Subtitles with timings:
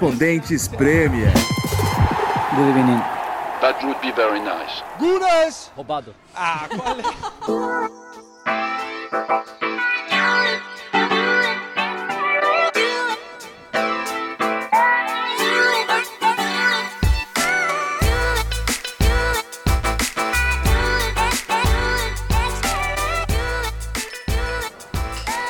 [0.00, 1.30] Correspondentes Premier.
[2.56, 3.02] Good evening.
[3.60, 4.82] That would be very nice.
[4.98, 5.70] Gunas!
[5.76, 6.14] Roubado.
[6.34, 7.04] Ah, qual é?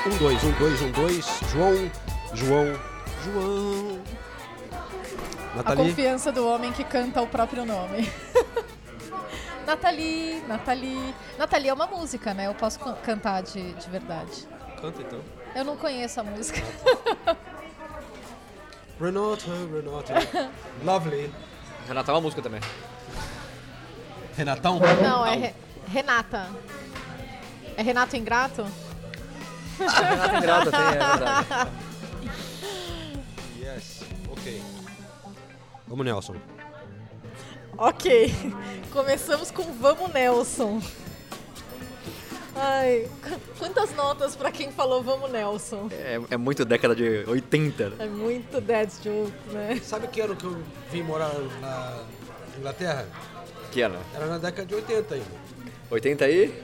[0.06, 1.24] Um, dois, um, dois, um, dois.
[1.52, 1.90] João,
[2.34, 2.80] João,
[3.22, 3.49] João.
[5.52, 5.88] A Nathalie?
[5.90, 8.10] confiança do homem que canta o próprio nome.
[9.66, 11.14] Nathalie, Nathalie.
[11.38, 12.46] Nathalie é uma música, né?
[12.46, 14.46] Eu posso can- cantar de, de verdade.
[14.80, 15.20] Canta então.
[15.54, 16.60] Eu não conheço a música.
[19.00, 20.50] Renata, Renata.
[20.84, 21.32] Lovely.
[21.88, 22.60] Renata é uma música também.
[24.36, 24.78] Renatão?
[25.02, 25.54] Não, é Re-
[25.88, 26.46] Renata.
[27.76, 28.66] É Renato Ingrato?
[29.78, 31.70] Renata Ingrata tem, é verdade.
[33.58, 34.02] Yes.
[34.30, 34.62] Ok.
[35.90, 36.36] Vamos, Nelson.
[37.76, 38.32] Ok.
[38.92, 40.80] Começamos com Vamos Nelson.
[42.54, 45.88] Ai, qu- quantas notas pra quem falou Vamos Nelson?
[45.90, 47.90] É, é muito década de 80.
[47.90, 47.96] né?
[48.04, 49.80] É muito dead joke, né?
[49.82, 52.04] Sabe que ano que eu vim morar na
[52.56, 53.08] Inglaterra?
[53.72, 53.98] Que ano?
[54.14, 55.26] Era na década de 80 ainda.
[55.90, 56.62] 80 e...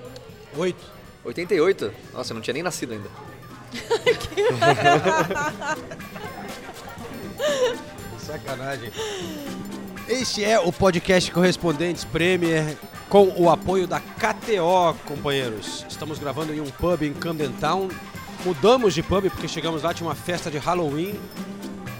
[0.57, 0.85] Oito.
[1.25, 1.93] 88?
[2.13, 3.09] Nossa, eu não tinha nem nascido ainda.
[8.27, 8.91] Sacanagem.
[10.09, 12.77] Este é o podcast Correspondentes Premier
[13.09, 15.87] com o apoio da KTO, companheiros.
[15.89, 17.89] Estamos gravando em um pub em Camden Town.
[18.45, 21.15] Mudamos de pub porque chegamos lá, tinha uma festa de Halloween.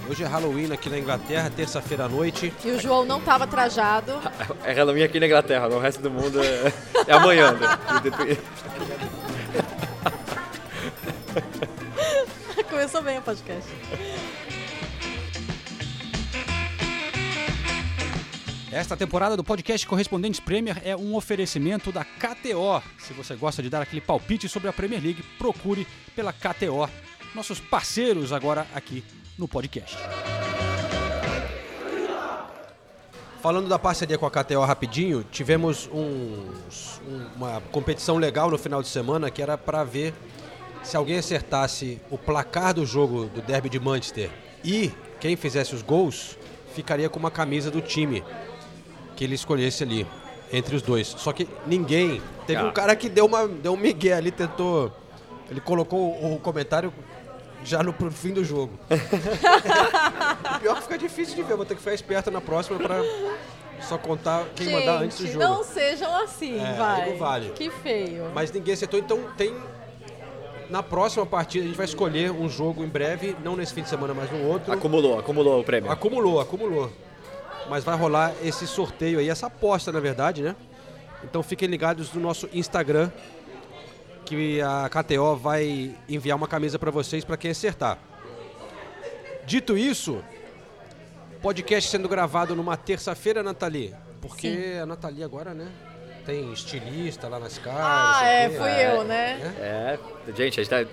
[0.09, 2.53] Hoje é Halloween aqui na Inglaterra, terça-feira à noite.
[2.63, 4.19] E o João não tava trajado.
[4.65, 6.73] É Halloween aqui na Inglaterra, no resto do mundo é,
[7.07, 7.53] é amanhã.
[7.53, 7.67] né?
[12.69, 13.69] Começou bem o podcast.
[18.71, 22.81] Esta temporada do podcast Correspondentes Premier é um oferecimento da KTO.
[22.99, 26.89] Se você gosta de dar aquele palpite sobre a Premier League, procure pela KTO,
[27.33, 29.03] nossos parceiros agora aqui
[29.37, 29.95] no podcast.
[33.41, 36.51] Falando da parceria com a KTO rapidinho, tivemos um-
[37.37, 40.13] uma competição legal no final de semana que era para ver
[40.83, 44.29] se alguém acertasse o placar do jogo do Derby de Manchester
[44.63, 44.91] e
[45.21, 46.37] quem fizesse os gols
[46.73, 48.23] ficaria com uma camisa do time
[49.17, 50.07] que ele escolhesse ali
[50.53, 51.07] entre os dois.
[51.07, 52.21] Só que ninguém.
[52.45, 52.71] Teve um Ah.
[52.71, 54.89] cara que deu uma deu um migué ali, tentou.
[55.51, 56.93] Ele colocou o comentário
[57.65, 58.71] já no pro fim do jogo.
[60.55, 63.01] O pior que fica difícil de ver, vou ter que ficar esperto na próxima pra
[63.81, 65.45] só contar quem mandar antes do Gente, jogo.
[65.45, 67.09] não sejam assim, É, vai.
[67.11, 67.49] não vale.
[67.51, 68.31] Que feio.
[68.33, 69.53] Mas ninguém acertou, então tem.
[70.69, 73.89] Na próxima partida a gente vai escolher um jogo em breve, não nesse fim de
[73.89, 74.73] semana, mas no outro.
[74.73, 75.89] Acumulou, acumulou o prêmio.
[75.91, 76.91] Acumulou, acumulou.
[77.69, 80.55] Mas vai rolar esse sorteio aí, essa aposta, na verdade, né?
[81.23, 83.11] Então fiquem ligados no nosso Instagram,
[84.25, 87.97] que a KTO vai enviar uma camisa pra vocês pra quem acertar.
[89.45, 90.21] Dito isso,
[91.41, 93.93] podcast sendo gravado numa terça-feira, Nathalie.
[94.21, 95.67] Porque a Nathalie agora, né?
[96.25, 97.69] Tem estilista lá na Sky.
[97.69, 99.39] não Ah, é, fui eu, né?
[99.59, 99.99] É,
[100.35, 100.85] gente, a gente tá,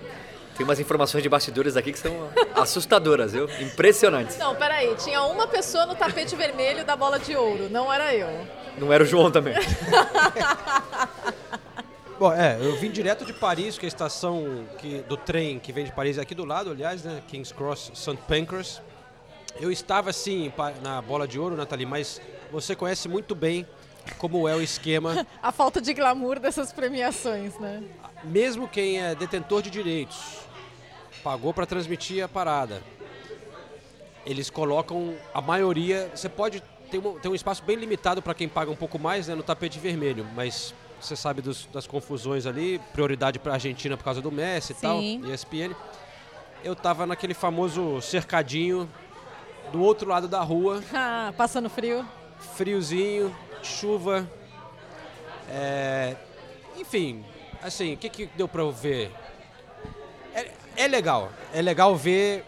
[0.55, 3.49] tem umas informações de bastidores aqui que são assustadoras, viu?
[3.59, 4.37] Impressionantes.
[4.37, 4.95] Não, peraí.
[4.95, 7.69] Tinha uma pessoa no tapete vermelho da bola de ouro.
[7.69, 8.47] Não era eu.
[8.77, 9.53] Não era o João também.
[12.17, 15.73] Bom, é, eu vim direto de Paris, que é a estação que, do trem que
[15.73, 17.21] vem de Paris, é aqui do lado, aliás, né?
[17.27, 18.17] King's Cross, St.
[18.25, 18.81] Pancras.
[19.59, 20.51] Eu estava, assim,
[20.81, 23.67] na bola de ouro, Nathalie, mas você conhece muito bem
[24.17, 25.27] como é o esquema.
[25.43, 27.83] A falta de glamour dessas premiações, né?
[28.23, 30.44] Mesmo quem é detentor de direitos,
[31.25, 32.83] pagou para transmitir a parada.
[34.23, 36.11] Eles colocam a maioria.
[36.13, 36.61] Você pode
[36.91, 39.41] ter um, ter um espaço bem limitado para quem paga um pouco mais né, no
[39.41, 44.21] tapete vermelho, mas você sabe dos- das confusões ali, prioridade para a Argentina por causa
[44.21, 45.01] do Messi e tal.
[45.01, 45.75] ESPN.
[46.63, 48.87] Eu tava naquele famoso cercadinho
[49.71, 52.05] do outro lado da rua, Ah, passando frio.
[52.55, 54.29] friozinho, chuva.
[55.49, 56.15] é,
[56.77, 57.25] Enfim,
[57.63, 59.11] assim, o que, que deu pra eu ver?
[60.75, 62.43] É, legal, é legal ver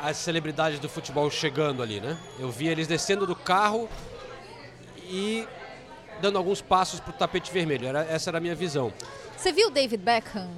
[0.00, 2.16] as celebridades do futebol chegando ali, né?
[2.38, 3.88] Eu vi eles descendo do carro
[5.04, 5.46] e
[6.20, 7.86] dando alguns passos pro tapete vermelho.
[7.86, 8.92] Era, essa era a minha visão.
[9.36, 10.48] Você viu o David Beckham?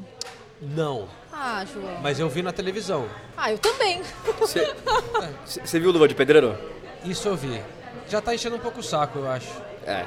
[0.60, 2.00] Não, Ah, João.
[2.02, 3.08] mas eu vi na televisão.
[3.36, 4.02] Ah, eu também.
[4.38, 6.56] Você viu Luva de Pedreiro?
[7.04, 7.62] Isso eu vi.
[8.08, 9.48] Já tá enchendo um pouco o saco, eu acho.
[9.86, 10.04] É.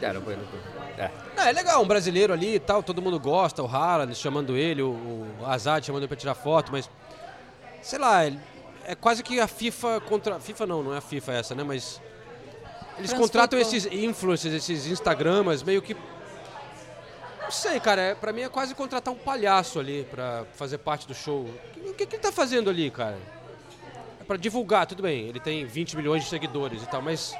[0.00, 0.36] É, não foi.
[0.36, 0.58] Não foi.
[1.00, 1.10] É.
[1.36, 4.82] É, é legal, um brasileiro ali e tal, todo mundo gosta, o Haaland chamando ele,
[4.82, 6.90] o, o Azad chamando ele pra tirar foto, mas.
[7.80, 8.24] Sei lá,
[8.84, 10.38] é quase que a FIFA contra.
[10.38, 11.62] FIFA não, não é a FIFA essa, né?
[11.62, 12.00] Mas.
[12.98, 15.96] Eles contratam esses influencers, esses Instagramas, meio que.
[17.42, 21.08] Não sei, cara, é, pra mim é quase contratar um palhaço ali pra fazer parte
[21.08, 21.48] do show.
[21.76, 23.18] O que, que ele tá fazendo ali, cara?
[24.20, 27.34] É pra divulgar, tudo bem, ele tem 20 milhões de seguidores e tal, mas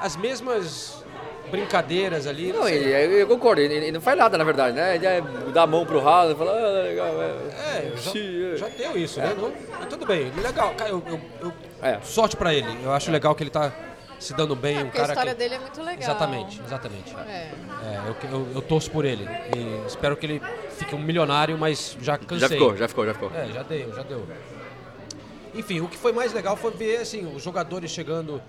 [0.00, 1.03] as mesmas
[1.50, 2.52] brincadeiras ali.
[2.52, 2.84] Não, sei.
[2.84, 4.96] ele, eu, concordo, ele, ele não faz nada, na verdade, né?
[4.96, 7.30] Ele é, dá a mão pro Haaland e fala, ah, legal, é.
[7.78, 8.56] É, já, é.
[8.56, 9.34] já deu isso, né?
[9.36, 10.74] Não- mas tudo bem, legal.
[10.74, 11.52] Cara, eu, eu- eu-
[11.82, 11.98] É.
[12.02, 12.68] sorte pra ele.
[12.82, 13.72] Eu acho legal que ele tá
[14.18, 14.76] se dando bem.
[14.76, 15.38] É, um porque a cara história que...
[15.38, 15.98] dele é muito legal.
[16.02, 17.14] Exatamente, exatamente.
[17.28, 17.50] É.
[17.84, 19.28] É, eu, eu, eu torço por ele.
[19.56, 20.42] E espero que ele
[20.78, 22.38] fique um milionário, mas já cansei.
[22.40, 23.30] Já ficou, já ficou, já ficou.
[23.34, 24.26] É, já deu, já deu.
[25.54, 28.42] Enfim, o que foi mais legal foi ver assim, os jogadores chegando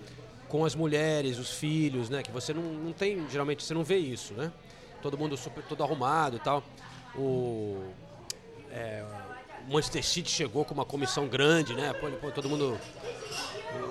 [0.47, 2.21] com as mulheres, os filhos, né?
[2.23, 4.51] Que você não, não tem, geralmente você não vê isso, né?
[5.01, 6.63] Todo mundo super, todo arrumado e tal.
[7.15, 7.83] O,
[8.71, 9.03] é,
[9.67, 11.93] o Manchester City chegou com uma comissão grande, né?
[11.93, 12.77] Pô, pô, todo mundo.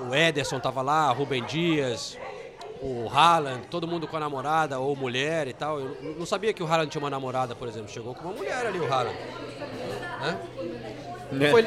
[0.09, 2.17] O Ederson tava lá, Rubem Dias,
[2.81, 5.79] o Haaland, todo mundo com a namorada ou mulher e tal.
[5.81, 7.89] Eu não- sabia que o Haaland tinha uma namorada, por exemplo.
[7.89, 9.17] Chegou com uma mulher ali, o Haaland.
[10.21, 10.39] Né?
[11.33, 11.51] Né?
[11.51, 11.62] Foi,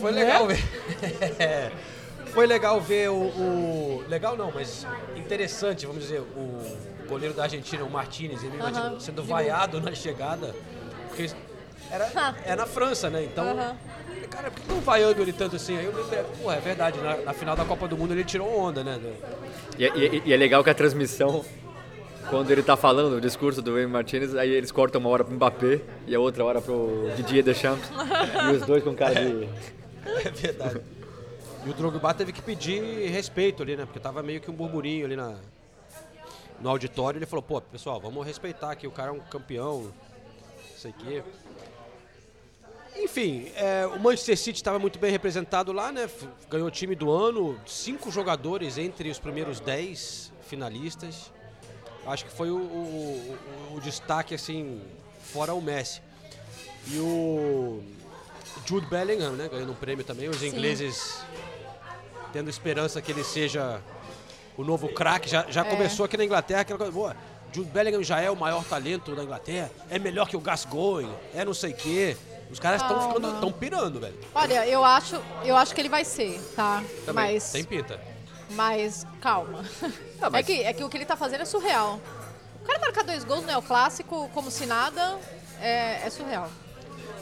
[0.00, 0.58] foi legal ver.
[2.32, 4.86] foi legal ver o, o- Legal não, mas
[5.16, 6.60] interessante, vamos dizer, o
[7.08, 8.98] goleiro da Argentina, o Martinez, ele Aham.
[8.98, 10.54] sendo vaiado na chegada.
[11.08, 11.30] Porque
[11.90, 13.24] era, é na França, né?
[13.24, 13.44] Então.
[13.44, 13.76] Aham.
[14.30, 15.76] Cara, por que estão vaiando ele tanto assim?
[15.76, 18.48] Aí eu lembrei, pô, é verdade, na, na final da Copa do Mundo ele tirou
[18.60, 18.98] onda, né?
[19.78, 21.44] E, e- e é legal que a transmissão,
[22.28, 25.34] quando ele tá falando o discurso do Emi Martinez, aí eles cortam uma hora pro
[25.34, 27.88] Mbappé e a outra hora pro Didier Deschamps.
[28.52, 29.48] e os dois com cara de.
[30.24, 30.80] É verdade.
[31.64, 33.84] E o Drogba teve que pedir respeito ali, né?
[33.84, 35.36] Porque tava meio que um burburinho ali na,
[36.60, 37.18] no auditório.
[37.18, 39.92] Ele falou, pô, pessoal, vamos respeitar que o cara é um campeão, não
[40.78, 41.22] sei o quê.
[42.96, 46.08] Enfim, é, o Manchester City estava muito bem representado lá, né?
[46.48, 51.30] Ganhou o time do ano, cinco jogadores entre os primeiros dez finalistas.
[52.06, 53.38] Acho que foi o, o-
[53.72, 54.80] o- o destaque, assim,
[55.22, 56.00] fora o Messi.
[56.88, 57.82] E o
[58.66, 59.48] Jude Bellingham, né?
[59.50, 60.28] Ganhando um prêmio também.
[60.28, 61.22] Os ingleses
[62.32, 63.80] tendo esperança que ele seja
[64.56, 65.28] o novo craque.
[65.28, 67.16] Já, já começou aqui na Inglaterra aquela coisa, boa,
[67.52, 71.44] Jude Bellingham já é o maior talento da Inglaterra, é melhor que o Gascoigne, é
[71.44, 72.16] não sei o quê.
[72.50, 74.18] Os caras estão ficando, estão pirando, velho.
[74.34, 76.82] Olha, eu acho, eu acho que ele vai ser, tá?
[77.06, 78.00] Também, Mas, tem pinta.
[78.50, 79.64] mas calma.
[80.20, 82.00] Ah, mas- É, que, é que o que ele tá fazendo é surreal.
[82.62, 85.16] O cara marcar dois gols no El Clássico, como se nada,
[85.60, 86.50] é, é surreal.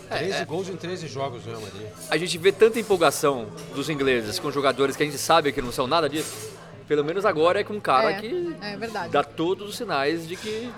[0.08, 1.86] 13 gols em 13 jogos no Real Madrid.
[2.10, 5.72] A gente vê tanta empolgação dos ingleses com jogadores que a gente sabe que não
[5.72, 6.56] são nada disso.
[6.86, 9.12] Pelo menos agora é com um cara é, que é verdade.
[9.12, 10.70] dá todos os sinais de que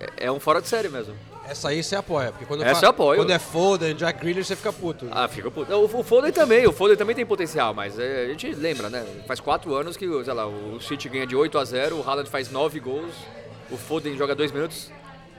[0.00, 1.14] é é um fora de série mesmo.
[1.48, 3.20] Essa aí você apoia, porque quando, Essa fa- eu apoio.
[3.20, 5.06] quando é Foden, Jack Grealish, você fica puto.
[5.10, 5.72] Ah, fica puto.
[5.72, 9.04] O, o Foden também, o Foden também tem potencial, mas é, a gente lembra, né?
[9.26, 12.30] Faz quatro anos que, sei lá, o City ganha de 8 a 0 o Haaland
[12.30, 13.12] faz 9 gols,
[13.70, 14.90] o Foden joga dois minutos.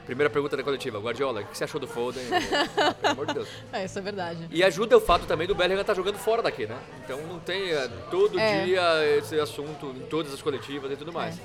[0.05, 2.23] Primeira pergunta da coletiva, Guardiola, o que você achou do Foden?
[3.01, 3.47] Pelo amor de Deus.
[3.71, 4.47] É, isso é verdade.
[4.51, 6.77] E ajuda o fato também do Bellingham estar jogando fora daqui, né?
[7.03, 8.65] Então não tem é, todo É.
[8.65, 11.39] dia esse assunto em todas as coletivas e tudo mais.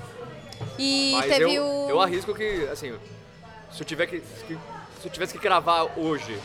[0.77, 1.89] E Mas teve eu, o.
[1.89, 2.93] eu arrisco que, assim,
[3.71, 4.57] se eu, tiver que, que-
[5.01, 6.37] se eu tivesse que cravar hoje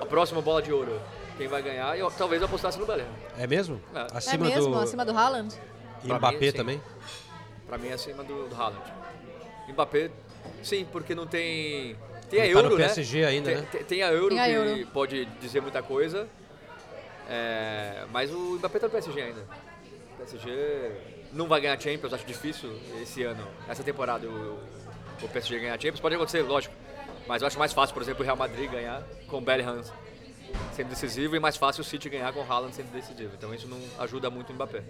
[0.00, 1.00] a próxima bola de ouro,
[1.38, 3.08] quem vai ganhar, eu, talvez eu apostasse no Bellingham.
[3.38, 3.80] É mesmo?
[3.94, 4.00] É.
[4.00, 4.70] É Acima mesmo?
[4.70, 5.54] do Acima do Haaland?
[6.04, 6.82] e Pra Mbappé mim, também?
[7.66, 8.82] Pra mim é acima do, do Haaland.
[9.70, 10.10] Mbappé,
[10.62, 11.96] sim, porque não tem...
[12.30, 12.84] Tem a Ele tá Euro, no né?
[12.86, 13.68] PSG ainda, tem, né?
[13.70, 14.86] tem- tem a Euro Tem a que Euro.
[14.92, 16.26] pode dizer muita coisa.
[17.28, 19.40] É, mas o Mbappé tá no PSG ainda.
[20.14, 20.92] O PSG
[21.32, 24.58] não vai ganhar Champions, acho difícil esse ano, essa temporada, o,
[25.22, 26.00] o PSG ganhar Champions.
[26.00, 26.74] Pode acontecer, lógico.
[27.26, 29.82] Mas eu acho mais fácil, por exemplo, o Real Madrid ganhar com o Bellingham
[30.74, 33.32] sendo decisivo e mais fácil o City ganhar com o Haaland sendo decisivo.
[33.36, 34.82] Então isso não ajuda muito o Mbappé.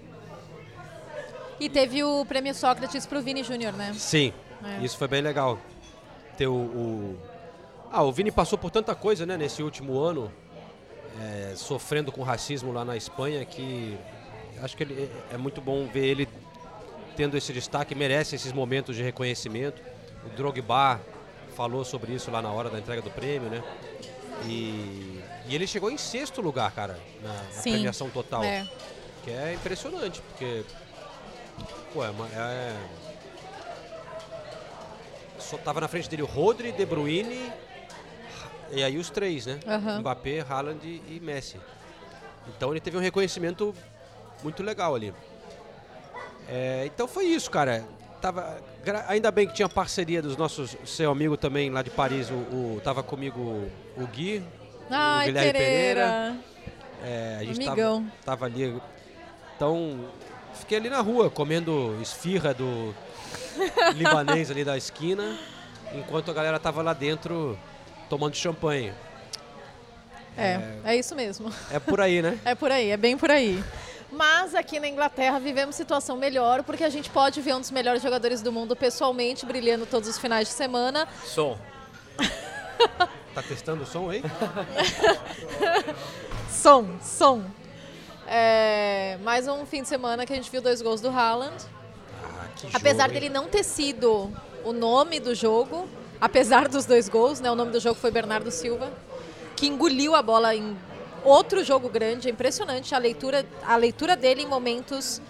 [1.60, 3.92] E teve o prêmio Sócrates pro Vini Júnior, né?
[3.94, 4.32] Sim,
[4.64, 4.84] É.
[4.84, 5.58] isso foi bem legal.
[6.36, 7.18] Ter o, o-
[7.90, 10.32] Ah, o Vini passou por tanta coisa, né, nesse último ano,
[11.20, 13.98] é, sofrendo com racismo lá na Espanha, que
[14.62, 16.28] acho que ele, é muito bom ver ele
[17.16, 19.82] tendo esse destaque, merece esses momentos de reconhecimento.
[20.24, 21.00] O Drogba
[21.54, 23.62] falou sobre isso lá na hora da entrega do prêmio, né?
[24.46, 28.42] E, e ele chegou em sexto lugar, cara, na, na premiação total.
[28.42, 28.66] É.
[29.22, 30.64] Que é impressionante, porque.
[31.92, 32.10] Pô, é.
[32.10, 32.74] Uma, é
[35.42, 37.52] só tava na frente dele o Rodri, De Bruyne.
[38.70, 39.60] E aí os três, né?
[39.66, 39.98] Aham.
[40.00, 41.58] Mbappé, Haaland e Messi.
[42.48, 43.74] Então ele teve um reconhecimento
[44.42, 45.12] muito legal ali.
[46.48, 47.84] É, então foi isso, cara.
[48.20, 48.60] tava,
[49.08, 52.80] ainda bem que tinha parceria dos nossos, seu amigo também lá de Paris, o, o-
[52.82, 54.42] tava comigo o Gui,
[54.90, 56.36] Ai, Guilherme Pereira.
[57.04, 58.00] é, a gente Amigão.
[58.24, 58.80] tava, tava ali,
[59.56, 60.04] então
[60.54, 62.94] fiquei ali na rua comendo esfirra do
[63.94, 65.38] libanês ali da esquina,
[65.94, 67.58] enquanto a galera tava lá dentro
[68.08, 68.92] tomando champanhe.
[70.36, 71.52] É, é isso mesmo.
[71.70, 72.38] É por aí, né?
[72.44, 73.62] É por aí, é bem por aí.
[74.10, 78.02] Mas aqui na Inglaterra vivemos situação melhor porque a gente pode ver um dos melhores
[78.02, 81.08] jogadores do mundo pessoalmente brilhando todos os finais de semana.
[81.24, 81.58] Som.
[83.34, 84.22] Tá testando o som aí?
[86.50, 87.42] Som, som.
[88.26, 91.56] É, mais um fim de semana que a gente viu dois gols do Haaland.
[92.72, 94.30] Apesar jogo, dele não ter sido
[94.64, 95.88] o nome do jogo,
[96.20, 97.50] apesar dos dois gols, né?
[97.50, 98.92] O nome do jogo foi Bernardo Silva,
[99.56, 100.76] que engoliu a bola em
[101.24, 102.28] outro jogo grande.
[102.28, 105.20] É impressionante a leitura, a leitura dele em momentos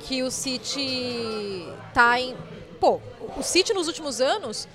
[0.00, 2.36] que o City tá em.
[2.80, 3.00] Pô,
[3.36, 4.68] o City nos últimos anos.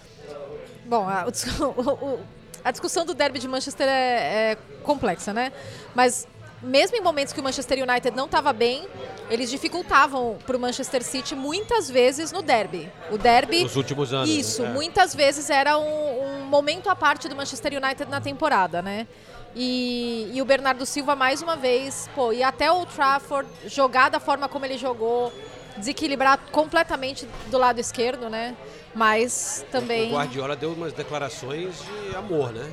[0.86, 1.26] Bom, a,
[1.60, 2.20] o-
[2.64, 5.52] a discussão do derby de Manchester é, é complexa, né?
[5.94, 6.28] Mas
[6.62, 8.88] mesmo em momentos que o Manchester United não estava bem,
[9.30, 12.92] eles dificultavam para o Manchester City muitas vezes no derby.
[13.12, 13.64] O derby.
[13.64, 14.70] Nos últimos anos, Isso, né?
[14.70, 14.74] É.
[14.74, 19.08] muitas vezes era um, um momento à parte do Manchester United na temporada, né?
[19.56, 24.20] E, e o Bernardo Silva, mais uma vez, pô, e até o Trafford jogar da
[24.20, 25.34] forma como ele jogou,
[25.78, 28.56] desequilibrar completamente do lado esquerdo, né?
[28.94, 30.12] Mas também.
[30.12, 31.76] O Guardiola deu umas declarações
[32.10, 32.72] de amor, né?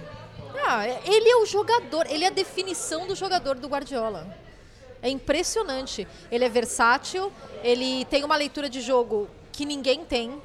[0.63, 4.27] Ah, ele é o jogador, ele é a definição do jogador do Guardiola.
[5.03, 6.09] É impressionante.
[6.31, 7.33] Ele é versátil,
[7.63, 10.41] ele tem uma leitura de jogo que ninguém tem.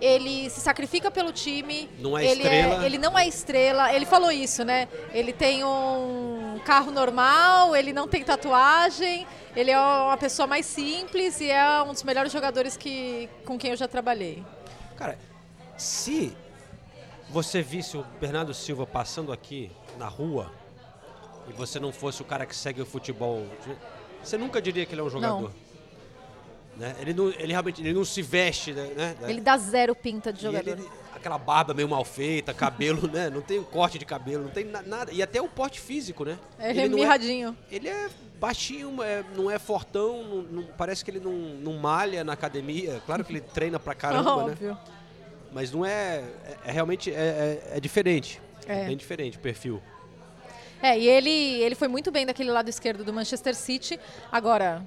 [0.00, 1.88] Ele se sacrifica pelo time.
[1.98, 2.84] Não é ele estrela.
[2.86, 3.94] ele não é estrela.
[3.94, 4.88] Ele falou isso, né?
[5.12, 11.40] Ele tem um carro normal, ele não tem tatuagem, ele é uma pessoa mais simples
[11.40, 14.44] e é um dos melhores jogadores que, com quem eu já trabalhei.
[14.96, 15.18] Cara,
[15.76, 16.36] se
[17.34, 20.52] você visse o Bernardo Silva passando aqui na rua
[21.48, 23.44] e você não fosse o cara que segue o futebol,
[24.22, 25.50] você nunca diria que ele é um jogador.
[26.76, 26.94] Né?
[27.00, 29.16] Ele, não, ele realmente ele não se veste, né?
[29.26, 30.70] Ele dá zero pinta de E jogador.
[30.70, 33.28] ele- aquela barba meio mal feita, cabelo, né?
[33.30, 35.10] Não tem um corte de cabelo, não tem na- nada.
[35.12, 36.38] E até o porte físico, né?
[36.58, 37.56] Ele é mirradinho.
[37.70, 38.08] ele é
[38.40, 43.02] baixinho, é- não é fortão, não- não- parece que ele não, não malha na academia.
[43.06, 44.76] Claro que ele treina pra caramba, né?
[45.54, 46.16] Mas não é.
[46.66, 47.14] É, é realmente é,
[47.72, 48.42] é- é diferente.
[48.66, 48.86] É.
[48.86, 49.80] bem diferente o perfil.
[50.82, 53.98] É, e ele, ele foi muito bem daquele lado esquerdo do Manchester City.
[54.32, 54.84] Agora.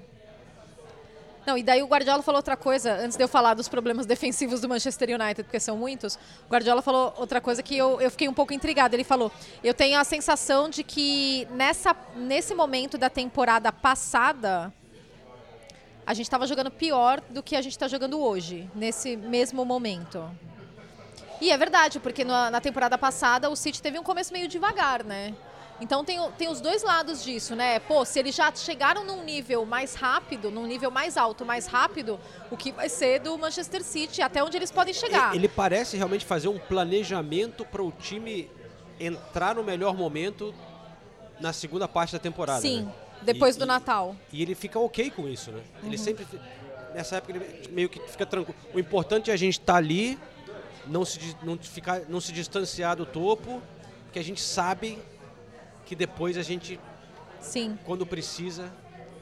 [1.46, 4.60] Não, e daí o Guardiola falou outra coisa, antes de eu falar dos problemas defensivos
[4.60, 6.16] do Manchester United, porque são muitos.
[6.16, 8.94] O Guardiola falou outra coisa que eu, eu fiquei um pouco intrigada.
[8.96, 9.32] Ele falou:
[9.64, 14.74] Eu tenho a sensação de que nessa, nesse momento da temporada passada,
[16.06, 20.30] a gente estava jogando pior do que a gente está jogando hoje, nesse mesmo momento.
[21.40, 25.04] E é verdade, porque na, na temporada passada o City teve um começo meio devagar,
[25.04, 25.34] né?
[25.80, 27.78] Então tem, tem os dois lados disso, né?
[27.80, 32.20] Pô, se eles já chegaram num nível mais rápido, num nível mais alto, mais rápido,
[32.50, 35.36] o que vai ser do Manchester City, até onde eles podem chegar.
[35.36, 38.50] Ele parece realmente fazer um planejamento para o time
[39.00, 40.52] entrar no melhor momento
[41.40, 42.60] na segunda parte da temporada.
[42.62, 42.94] Sim, né?
[43.22, 44.16] depois E- do e- Natal.
[44.34, 45.62] E ele fica ok com isso, né?
[45.84, 45.90] Uhum.
[45.90, 46.26] Ele sempre.
[46.26, 46.40] fi-
[46.96, 48.58] Nessa época ele meio que fica tranquilo.
[48.74, 50.18] O importante é a gente estar ali,
[50.90, 53.62] não se, não, ficar, não se distanciar do topo,
[54.06, 55.00] porque a gente sabe
[55.86, 56.80] que depois a gente,
[57.40, 58.72] Sim, quando precisa,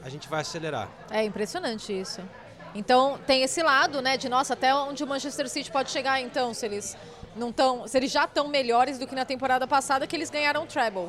[0.02, 0.88] a gente vai acelerar.
[1.10, 2.20] é impressionante isso.
[2.74, 6.52] Então tem esse lado, né, de nossa, até onde o Manchester City pode chegar então,
[6.52, 6.96] se eles
[7.34, 10.64] não tão, se eles já estão melhores do que na temporada passada que eles ganharam
[10.64, 11.08] o treble.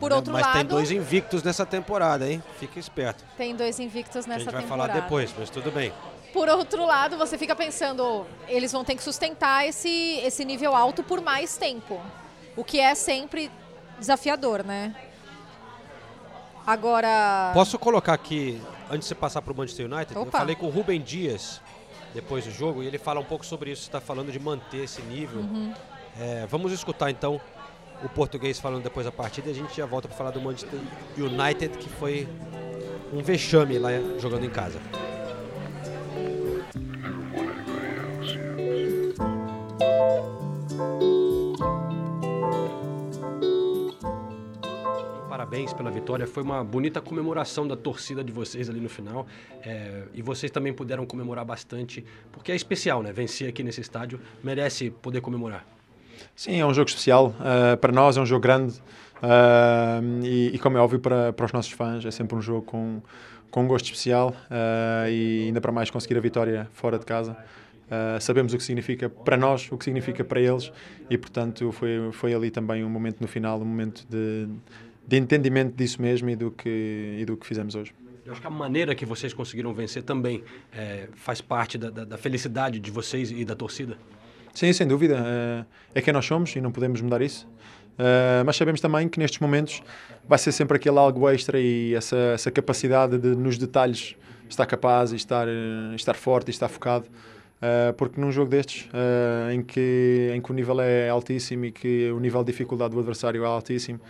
[0.00, 2.42] Por outro mas lado, tem dois invictos nessa temporada, hein?
[2.58, 3.24] Fica esperto.
[3.36, 4.92] tem dois invictos a nessa gente vai temporada.
[4.92, 5.92] falar depois, mas tudo bem.
[6.34, 11.00] Por outro lado, você fica pensando, eles vão ter que sustentar esse, esse nível alto
[11.00, 12.00] por mais tempo.
[12.56, 13.48] O que é sempre
[14.00, 14.96] desafiador, né?
[16.66, 17.52] Agora.
[17.54, 18.60] Posso colocar aqui,
[18.90, 20.38] antes de você passar para o Manchester United, eu Opa.
[20.38, 21.60] falei com o Rubem Dias
[22.12, 23.82] depois do jogo e ele fala um pouco sobre isso.
[23.82, 25.38] Está falando de manter esse nível.
[25.38, 25.72] Uhum.
[26.18, 27.40] É, vamos escutar então
[28.02, 30.80] o português falando depois da partida e a gente já volta para falar do Manchester
[31.16, 32.28] United, que foi
[33.12, 34.80] um vexame lá jogando em casa.
[45.28, 46.26] Parabéns pela vitória.
[46.26, 49.26] Foi uma bonita comemoração da torcida de vocês ali no final.
[49.62, 53.12] É, e vocês também puderam comemorar bastante, porque é especial, né?
[53.12, 55.66] Vencer aqui nesse estádio merece poder comemorar.
[56.34, 57.34] Sim, é um jogo especial.
[57.38, 58.80] Uh, para nós é um jogo grande.
[59.26, 62.62] Ah, e, e como é óbvio para, para os nossos fãs, é sempre um jogo
[62.62, 63.00] com,
[63.50, 67.36] com um gosto especial ah, e ainda para mais conseguir a vitória fora de casa.
[67.94, 70.72] Ah, sabemos o que significa para nós, o que significa para eles
[71.08, 74.48] e, portanto, foi, foi ali também um momento no final, um momento de,
[75.06, 77.94] de entendimento disso mesmo e do que, e do que fizemos hoje.
[78.26, 82.04] Eu acho que a maneira que vocês conseguiram vencer também é, faz parte da, da-
[82.04, 83.96] da felicidade de vocês e da torcida.
[84.52, 85.16] Sim, sem dúvida.
[85.24, 85.64] eh,
[85.96, 87.46] É quem nós somos e não podemos mudar isso.
[87.98, 89.82] Eh, Mas sabemos também que nestes momentos
[90.26, 94.16] vai ser sempre aquele algo extra e essa, essa capacidade de, nos detalhes,
[94.48, 97.06] estar capaz e estar, eh, estar forte e estar focado.
[97.60, 101.72] Eh, Porque num jogo destes, eh, em que, em que o nível é altíssimo e
[101.72, 104.00] que o nível de dificuldade do adversário é altíssimo,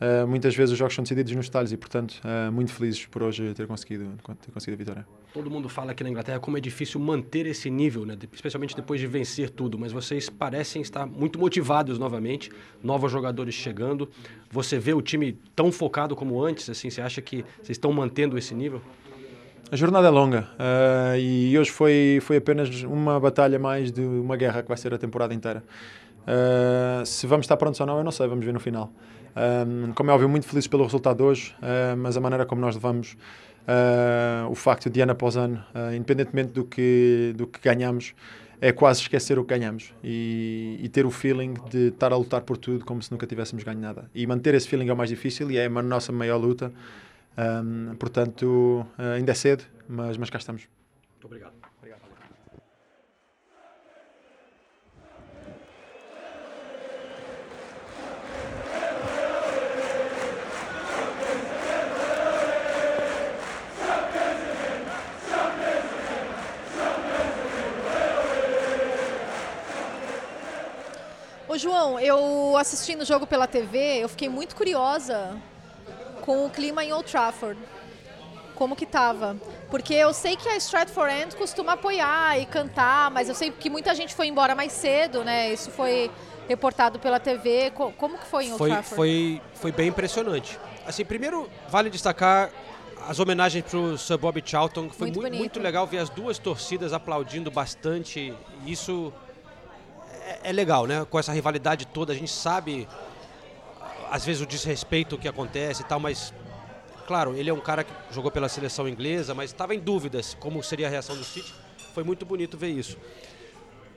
[0.00, 2.20] eh, muitas vezes os jogos são decididos nos detalhes e, portanto,
[2.52, 4.06] muito felizes por hoje ter conseguido,
[4.44, 5.06] ter conseguido a vitória.
[5.32, 8.16] Todo mundo fala aqui na Inglaterra como é difícil manter esse nível, né?
[8.32, 12.50] especialmente depois de vencer tudo, mas vocês parecem estar muito motivados novamente,
[12.82, 14.08] novos jogadores chegando.
[14.50, 18.36] Você vê o time tão focado como antes, assim, você acha que vocês estão mantendo
[18.38, 18.80] esse nível?
[19.70, 24.36] A jornada é longa eh, e hoje foi, foi apenas uma batalha mais de uma
[24.36, 25.64] guerra que vai ser a temporada inteira.
[26.26, 28.92] Eh, se vamos estar prontos ou não, eu não sei, vamos ver no final.
[29.36, 32.76] Um, como é óbvio, muito felizes pelo resultado hoje, eh, mas a maneira como nós
[32.76, 33.16] levamos
[33.66, 38.14] eh, o facto de ano após ano, eh, independentemente do que, do que ganhamos,
[38.60, 42.42] é quase esquecer o que ganhamos e, e ter o feeling de estar a lutar
[42.42, 44.08] por tudo como se nunca tivéssemos ganho nada.
[44.14, 46.72] E manter esse feeling é o mais difícil e é a nossa maior luta.
[47.36, 50.68] Um, portanto, eh, ainda é cedo, mas, mas cá estamos.
[51.12, 51.54] Muito obrigado.
[71.46, 75.40] Ô João, eu assistindo o jogo pela TV, eu fiquei muito curiosa
[76.24, 77.60] com o clima em Old Trafford.
[78.54, 79.36] Como que tava?
[79.68, 83.68] Porque eu sei que a Stratford End costuma apoiar e cantar, mas eu sei que
[83.68, 85.52] muita gente foi embora mais cedo, né?
[85.52, 86.10] Isso foi
[86.48, 87.72] reportado pela TV.
[87.72, 88.96] Co- Como que foi em Old Foi, Trafford?
[88.96, 90.58] foi, foi bem impressionante.
[90.86, 92.50] Assim, primeiro, vale destacar
[93.08, 96.08] as homenagens para o Sir Bob Charlton, que foi Muito muito, muito legal ver as
[96.08, 98.32] duas torcidas aplaudindo bastante.
[98.64, 99.12] Isso
[100.42, 101.04] é, é legal, né?
[101.10, 102.86] Com essa rivalidade toda, a gente sabe,
[104.14, 106.32] às vezes, o desrespeito que acontece e tal, mas,
[107.04, 110.62] claro, ele é um cara que jogou pela seleção inglesa, mas estava em dúvidas como
[110.62, 111.52] seria a reação do City.
[111.92, 112.96] Foi muito bonito ver isso.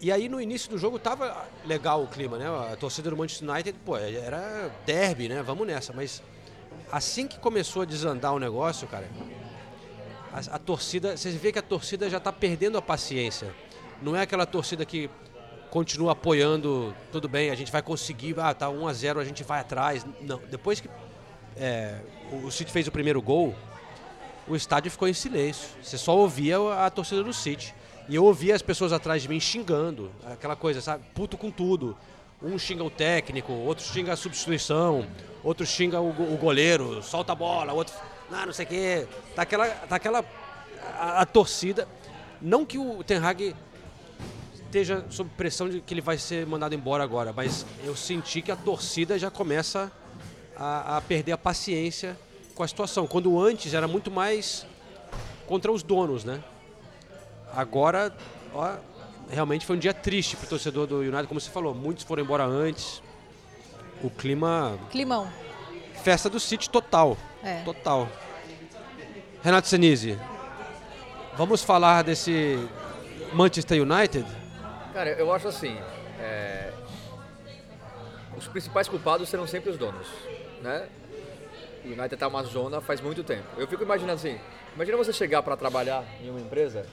[0.02, 2.48] E aí no início do jogo tava legal o clima, né?
[2.48, 5.44] A torcida do Manchester United, pô, era derby, né?
[5.44, 5.94] Vamos nessa.
[5.94, 6.24] Mas
[6.92, 9.08] assim que começou a desandar o negócio, cara,
[10.34, 13.54] a, a torcida, você vê que a torcida já tá perdendo a paciência.
[14.02, 15.12] Não é aquela torcida que
[15.70, 19.44] continua apoiando, tudo bem, a gente vai conseguir, ah, tá 1 a 0 a gente
[19.44, 20.06] vai atrás.
[20.22, 20.90] Não, depois que
[21.56, 22.00] é,
[22.44, 23.56] o City fez o primeiro gol,
[24.48, 25.68] o estádio ficou em silêncio.
[25.82, 27.74] Você só ouvia a torcida do City.
[28.10, 31.04] E eu ouvia as pessoas atrás de mim xingando, aquela coisa, sabe?
[31.14, 31.98] Puto com tudo.
[32.42, 35.06] Um xinga o técnico, outro xinga a substituição,
[35.44, 37.94] outro xinga o, o goleiro, solta a bola, outro.
[38.32, 39.08] Ah, não sei o quê.
[39.36, 39.68] Tá aquela.
[39.68, 40.24] Tá aquela
[40.98, 41.88] a, a torcida.
[42.42, 43.56] Não que o Ten Hag
[44.68, 48.52] esteja sob pressão de que ele vai ser mandado embora agora, mas eu senti que
[48.52, 49.92] a torcida já começa
[50.56, 52.18] a, a perder a paciência
[52.54, 53.08] com a situação.
[53.08, 54.66] Quando antes era muito mais
[55.48, 56.44] contra os donos, né?
[57.56, 58.16] Agora,
[58.54, 58.76] ó,
[59.30, 61.74] realmente foi um dia triste para o torcedor do United, como você falou.
[61.74, 63.02] Muitos foram embora antes.
[64.04, 64.78] O clima.
[64.92, 65.28] Climão.
[66.04, 67.18] Festa do City total.
[67.44, 67.64] É.
[67.64, 68.08] Total.
[69.42, 70.20] Renato Senise,
[71.36, 72.60] vamos falar desse
[73.34, 74.26] Manchester United?
[74.98, 75.78] Cara, eu acho assim,
[76.20, 76.74] é,
[78.36, 80.08] os principais culpados serão sempre os donos,
[80.60, 80.90] né?
[81.86, 83.44] O United tá uma zona faz muito tempo.
[83.60, 84.40] Eu fico imaginando assim,
[84.74, 86.84] imagina você chegar para trabalhar em uma empresa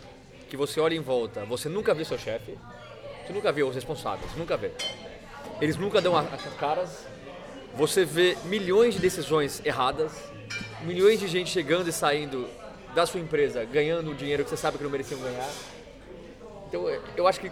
[0.50, 2.58] que você olha em volta, você nunca vê seu chefe,
[3.26, 4.72] você nunca vê os responsáveis, nunca vê.
[5.58, 7.06] Eles nunca dão as caras.
[7.74, 10.12] Você vê milhões de decisões erradas,
[10.82, 12.50] milhões de gente chegando e saindo
[12.94, 15.48] da sua empresa, ganhando o dinheiro que você sabe que não mereciam ganhar.
[16.68, 16.86] Então
[17.16, 17.50] eu acho que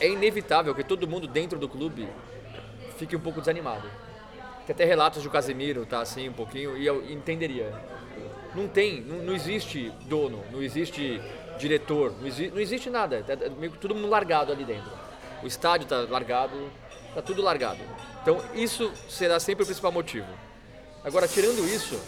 [0.00, 2.08] é inevitável que todo mundo dentro do clube
[2.98, 3.88] fique um pouco desanimado.
[4.66, 7.72] Tem até relatos de Casemiro tá assim um pouquinho e eu entenderia.
[8.54, 11.20] Não tem, não, não existe dono, não existe
[11.58, 13.22] diretor, não, exi- não existe nada.
[13.22, 14.90] Tá meio que todo mundo largado ali dentro.
[15.42, 16.70] O estádio tá largado,
[17.14, 17.80] tá tudo largado.
[18.22, 20.28] Então isso será sempre o principal motivo.
[21.04, 22.00] Agora tirando isso,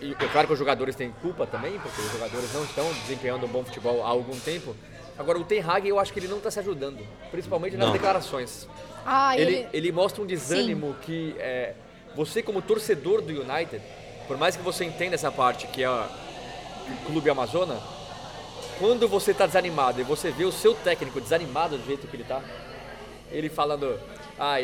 [0.00, 3.46] e é claro que os jogadores têm culpa também, porque os jogadores não estão desempenhando
[3.46, 4.74] um bom futebol há algum tempo.
[5.20, 7.92] Agora, o Ten Hag, eu acho que ele não está se ajudando, principalmente nas Não.
[7.92, 8.66] declarações.
[9.04, 9.68] Ah, Ele, ele...
[9.70, 11.74] ele mostra um desânimo que é,
[12.16, 13.82] você como torcedor do United,
[14.26, 16.06] por mais que você entenda essa parte que é o
[17.04, 17.78] clube Amazona,
[18.78, 22.24] quando você tá desanimado e você vê o seu técnico desanimado do jeito que ele
[22.24, 22.40] tá,
[23.30, 24.00] ele falando,
[24.40, 24.56] ah,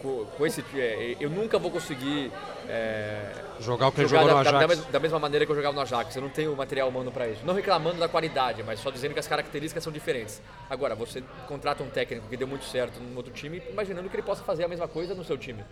[0.00, 2.30] com, com esse, é, eu nunca vou conseguir
[2.68, 4.78] é, Jogar o que ele jogar jogou no da, da- da Ajax.
[4.80, 6.14] mes- da mesma maneira que eu jogava no Ajax.
[6.16, 7.40] Eu não tenho material humano para isso.
[7.44, 10.40] Não reclamando da qualidade, mas só dizendo que as características são diferentes.
[10.70, 14.22] Agora, você contrata um técnico que deu muito certo num outro time, imaginando que ele
[14.22, 15.64] possa fazer a mesma coisa no seu time.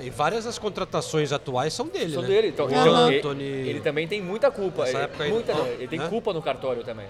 [0.00, 2.28] E várias das contratações atuais são dele, São né?
[2.28, 2.48] dele.
[2.48, 3.44] Então, então, ele, Anthony...
[3.44, 4.88] ele também tem muita culpa.
[4.88, 6.08] Ele, época ele- muita, não, ele tem né?
[6.08, 7.06] culpa no cartório também.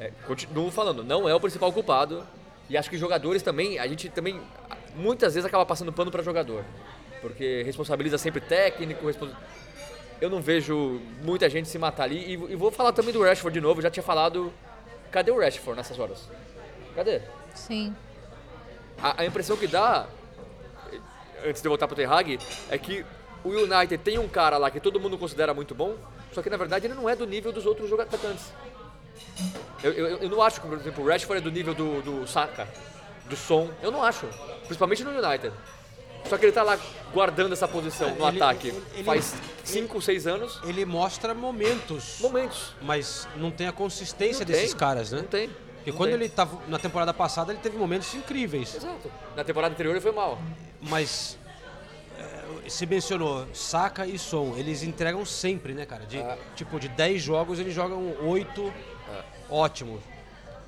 [0.00, 2.26] É, continuo falando, não é o principal culpado.
[2.68, 4.40] E acho que jogadores também, a gente também
[4.94, 6.64] muitas vezes acaba passando pano para jogador.
[7.20, 9.32] Porque responsabiliza sempre técnico, respons-
[10.20, 12.18] eu não vejo muita gente se matar ali.
[12.18, 14.52] E, e vou falar também do Rashford de novo, já tinha falado.
[15.10, 16.28] Cadê o Rashford nessas horas?
[16.94, 17.20] Cadê?
[17.54, 17.94] Sim.
[19.00, 20.06] A, a impressão que dá,
[20.92, 20.98] eh,
[21.48, 22.38] antes de eu voltar pro Ten Hag,
[22.70, 23.04] é que
[23.44, 25.96] o United tem um cara lá que todo mundo considera muito bom,
[26.32, 28.52] só que na verdade ele não é do nível dos outros jogadores.
[29.82, 32.26] Eu, eu, eu não acho que, por exemplo, o Rashford é do nível do, do
[32.26, 32.68] Saka,
[33.28, 33.70] do Son.
[33.82, 34.26] Eu não acho.
[34.66, 35.52] Principalmente no United.
[36.28, 36.78] Só que ele tá lá
[37.12, 40.60] guardando essa posição no Ele- ataque ele- faz 5, 6 anos.
[40.64, 42.74] Ele mostra momentos, Momentos.
[42.80, 45.18] mas não tem a consistência Não desses tem, caras, né?
[45.18, 45.48] Não tem.
[45.48, 46.20] Porque não quando tem.
[46.20, 48.76] ele tava na temporada passada, ele teve momentos incríveis.
[48.76, 49.10] Exato.
[49.34, 50.38] Na temporada anterior ele foi mal.
[50.80, 51.36] Mas
[52.16, 56.06] é, se mencionou Saka e Son, eles entregam sempre, né, cara?
[56.06, 56.38] De, É.
[56.54, 58.72] Tipo, de 10 jogos eles jogam 8.
[59.12, 59.22] É.
[59.50, 60.00] Ótimo.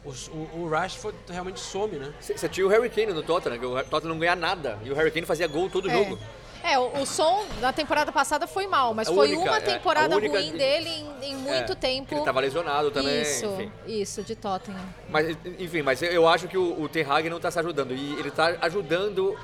[0.05, 2.13] Os- o, o Rashford realmente some, né?
[2.21, 4.79] Você tinha o Harry Kane no Tottenham, que o Tottenham não ganha nada.
[4.85, 5.93] E o Harry Kane fazia gol todo É.
[5.93, 6.19] jogo.
[6.63, 9.61] É, o, o som na temporada passada foi mal, mas A foi única, uma é,
[9.61, 12.15] temporada única ruim de- dele em, em muito É, tempo.
[12.15, 13.73] Ele tava lesionado também, isso, enfim.
[13.87, 14.81] isso, de Tottenham.
[15.11, 17.93] Mas, enfim, mas eu acho que o, o Ten Hag não tá se ajudando.
[17.93, 19.39] E ele tá ajudando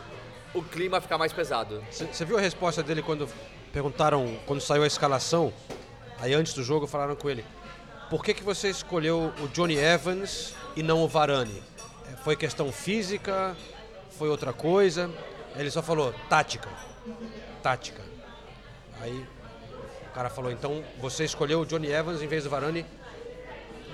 [0.54, 1.84] o clima a ficar mais pesado.
[1.90, 3.28] Você viu a resposta dele quando
[3.70, 5.52] perguntaram, quando saiu a escalação?
[6.20, 7.44] Aí antes do jogo falaram com ele:
[8.10, 11.62] Por que, que você escolheu o Johnny Evans e não o Varane?
[12.12, 13.56] É, Foi questão física?
[14.18, 15.08] Foi outra coisa?
[15.56, 16.68] Ele só falou: tática.
[17.62, 18.02] Tática.
[19.00, 19.26] Aí
[20.10, 22.84] o cara falou: Então você escolheu o Johnny Evans em vez do Varane?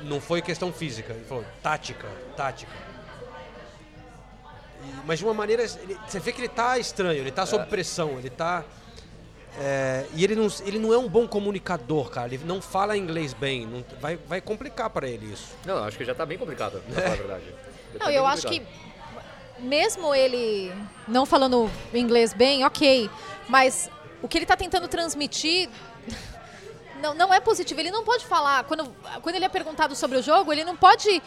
[0.03, 1.13] Não foi questão física.
[1.13, 2.73] Ele falou: tática, tática.
[4.83, 5.63] E- mas de uma maneira.
[5.63, 8.65] ele- você vê que ele tá estranho, ele tá sob pressão, ele tá.
[9.59, 12.35] É, e ele não, ele não é um bom comunicador, cara.
[12.35, 13.67] Ele não fala inglês bem.
[13.67, 15.49] não- vai, vai complicar para ele isso.
[15.65, 17.45] Não, acho que já tá bem complicado, pra falar a verdade.
[17.93, 18.63] Já tá Não, bem eu acho que
[19.59, 20.71] mesmo ele
[21.09, 23.09] não falando inglês bem, ok,
[23.49, 23.89] mas
[24.21, 25.71] o que ele está tentando transmitir
[27.01, 27.81] não, não é positivo.
[27.81, 28.85] Ele não pode falar quando,
[29.23, 31.23] quando ele é perguntado sobre o jogo, ele não pode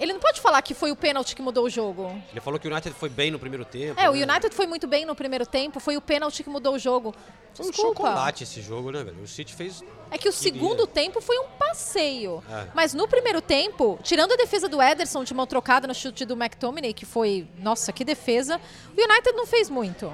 [0.00, 2.10] ele não pode falar que foi o pênalti que mudou o jogo.
[2.30, 4.00] Ele falou que o United foi bem no primeiro tempo.
[4.00, 4.24] É, o né?
[4.24, 7.14] United foi muito bem no primeiro tempo, foi o pênalti que mudou o jogo.
[7.54, 9.22] Foi um chocolate esse jogo, né, velho?
[9.22, 9.82] O City fez.
[10.10, 10.52] É que o Queria.
[10.52, 12.42] segundo tempo foi um passeio.
[12.50, 12.66] É.
[12.74, 16.34] Mas no primeiro tempo, tirando a defesa do Ederson de mão trocada no chute do
[16.34, 18.60] McTominay, que foi, nossa, que defesa,
[18.96, 20.10] o United não fez muito.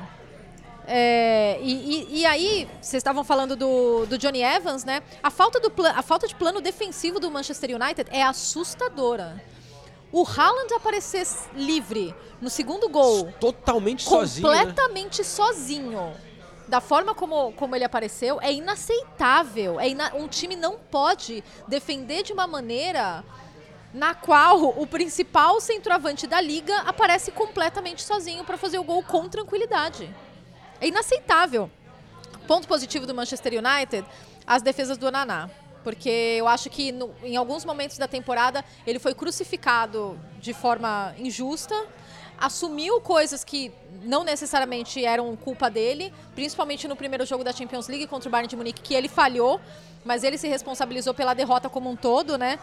[0.88, 5.02] É, e, e- e aí, vocês estavam falando do, do Johnny Evans, né?
[5.22, 9.42] A falta, do a falta de plano defensivo do Manchester United é assustadora.
[10.18, 14.48] O Haaland aparecer livre no segundo gol, Totalmente sozinho.
[14.48, 14.58] Né?
[14.60, 16.14] completamente sozinho.
[16.66, 19.78] Da forma como, como ele apareceu, é inaceitável.
[19.78, 23.22] É ina- um time não pode defender de uma maneira
[23.92, 29.28] na qual o principal centroavante da liga aparece completamente sozinho para fazer o gol com
[29.28, 30.08] tranquilidade.
[30.80, 31.70] É inaceitável.
[32.48, 34.02] Ponto positivo do Manchester United,
[34.46, 35.50] as defesas do Naná.
[35.86, 41.14] Porque eu acho que no- em alguns momentos da temporada ele foi crucificado de forma
[41.16, 41.76] injusta,
[42.36, 43.72] assumiu coisas que
[44.02, 48.48] não necessariamente eram culpa dele, principalmente no primeiro jogo da Champions League contra o Bayern
[48.48, 49.60] de Munique, que ele falhou,
[50.04, 52.58] mas ele se responsabilizou pela derrota como um todo, né?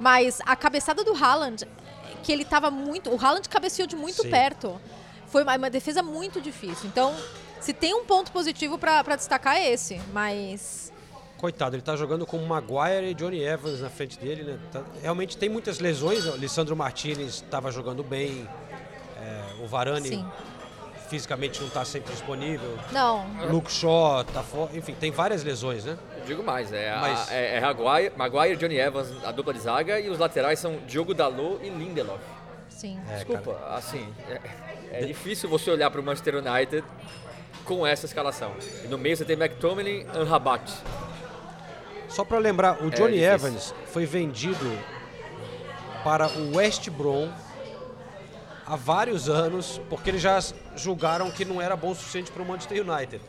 [0.00, 1.68] Mas a cabeçada do Haaland,
[2.22, 3.10] que ele estava muito.
[3.10, 4.30] O Haaland cabeceou de muito Sim.
[4.30, 4.80] perto.
[5.26, 6.86] Foi uma, uma defesa muito difícil.
[6.88, 7.14] Então,
[7.60, 10.91] se tem um ponto positivo para destacar é esse, mas
[11.42, 14.56] Coitado, ele tá jogando com Maguire e Johnny Evans na frente dele, né?
[14.70, 16.24] Tá- realmente tem muitas lesões.
[16.24, 18.48] O Lissandro Martinez estava jogando bem.
[19.20, 20.24] é, o Varane sim.
[21.08, 22.78] fisicamente não tá sempre disponível.
[22.92, 24.70] Não, Luke Shaw tá fora.
[24.76, 25.98] Enfim, tem várias lesões, né?
[26.18, 29.58] Eu digo mais, é, a- Mas- é, é Maguire, Maguire, Johnny Evans, a dupla de
[29.60, 32.20] zaga, e os laterais são Diogo Dalot e Lindelof.
[32.68, 33.00] sim.
[33.10, 36.84] É, Desculpa, assim, é, é difícil você olhar para o Manchester United
[37.64, 38.52] com essa escalação.
[38.84, 40.72] E no meio você tem McTominay, Anrabat.
[42.14, 43.32] Só para lembrar, o Johnny difícil.
[43.32, 44.70] Evans foi vendido
[46.04, 47.30] para o West Brom
[48.66, 50.38] há vários anos, porque eles já
[50.76, 53.20] julgaram que não era bom o suficiente para o Manchester United.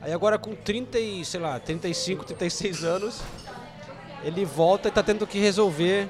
[0.00, 3.20] Aí agora com 30 e, sei lá, 35, 36 anos,
[4.22, 6.08] ele volta e tá tendo que resolver.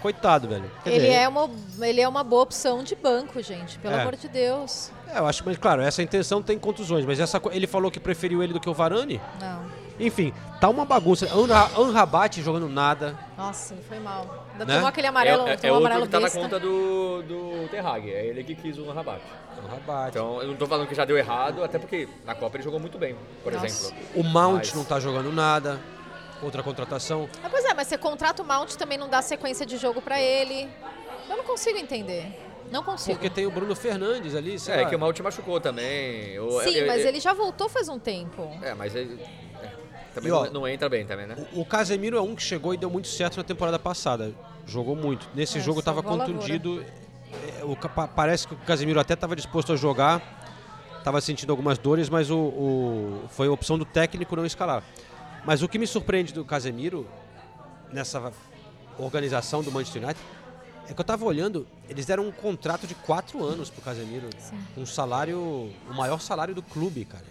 [0.00, 0.68] Coitado, velho.
[0.82, 1.48] Quer Ele dizer, é, uma,
[1.80, 3.78] ele é uma boa opção de banco, gente.
[3.78, 4.00] Pelo É.
[4.00, 4.90] amor de Deus.
[5.06, 8.42] é, eu acho, mas claro, essa intenção tem contusões, mas essa, ele falou que preferiu
[8.42, 9.20] ele do que o Varane.
[9.40, 9.64] Não.
[10.00, 11.26] Enfim, tá uma bagunça.
[11.34, 13.16] Anra- Anrabat jogando nada.
[13.36, 14.46] Nossa, ele foi mal.
[14.52, 14.74] Ainda Né?
[14.74, 16.40] tomou aquele amarelo, é, é tomou outro amarelo que tá na besta.
[16.40, 18.10] conta do, do Ten Hag.
[18.12, 19.20] É ele que quis o Rabat.
[19.64, 20.08] Anrabat.
[20.10, 22.80] Então, eu não tô falando que já deu errado, até porque na Copa ele jogou
[22.80, 23.66] muito bem, por Nossa.
[23.66, 23.96] exemplo.
[24.14, 25.78] o Mount Mas- não tá jogando nada.
[26.42, 27.28] Outra contratação.
[27.44, 30.20] Ah, pois é, mas você contrata o Mount também não dá sequência de jogo pra
[30.20, 30.68] ele.
[31.30, 32.36] Eu não consigo entender.
[32.70, 33.16] Não consigo.
[33.16, 34.88] Porque tem o Bruno Fernandes ali, sei É, lá.
[34.88, 36.22] que o te machucou também.
[36.24, 38.50] Sim, eu- eu- mas eu- ele já voltou faz um tempo.
[38.62, 39.20] É, mas ele.
[40.14, 41.36] Também E, ó, não, não entra bem também, né?
[41.54, 44.32] O Casemiro é um que chegou e deu muito certo na temporada passada.
[44.66, 45.28] Jogou muito.
[45.34, 46.84] Nesse É, jogo tava salvou a contundido.
[47.58, 47.76] É, o
[48.14, 50.20] parece que o Casemiro até estava disposto a jogar.
[51.02, 54.84] Tava sentindo algumas dores, mas o, o- foi a opção do técnico não escalar.
[55.44, 57.08] Mas o que me surpreende do Casemiro
[57.92, 58.32] nessa
[58.98, 60.22] organização do Manchester United
[60.88, 64.28] é que eu tava olhando, eles deram um contrato de quatro anos pro Casemiro.
[64.76, 65.38] Um salário,
[65.90, 67.24] o maior salário do clube, cara.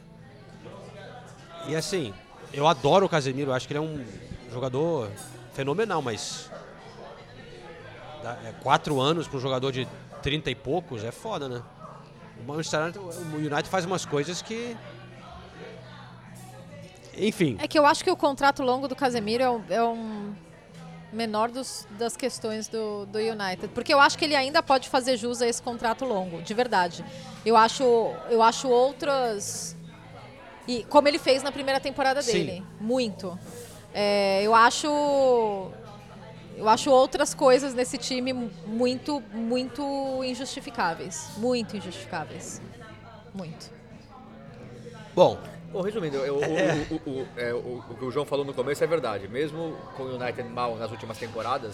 [1.67, 2.13] E assim,
[2.53, 4.03] eu adoro o Casemiro, acho que ele é um
[4.51, 5.09] jogador
[5.53, 6.49] fenomenal, mas
[8.45, 9.87] é, quatro anos para um jogador de
[10.21, 11.61] 30 e poucos é foda, né?
[12.39, 14.75] O Manchester United, o United faz umas coisas que.
[17.17, 20.33] Enfim, É que eu acho que o contrato longo do Casemiro é um, é um
[21.11, 23.67] menor dos- das questões do, do United.
[23.73, 27.03] Porque eu acho que ele ainda pode fazer jus a esse contrato longo, de verdade.
[27.45, 27.83] Eu acho,
[28.29, 29.75] eu acho outras.
[30.67, 32.32] E como ele fez na primeira temporada Sim.
[32.45, 32.63] dele.
[32.80, 33.38] Muito.
[33.93, 34.88] É, eu acho.
[36.58, 38.34] Eu acho outras coisas nesse time
[38.67, 41.32] muito, muito injustificáveis.
[41.38, 42.62] Muito injustificáveis.
[43.34, 43.71] Muito.
[45.15, 45.38] bom,
[45.71, 48.54] Bom, resumindo, eu- o, o, o, o- é, o- o que o João falou no
[48.54, 49.30] começo é verdade.
[49.30, 51.74] Mesmo com o United mal nas últimas temporadas,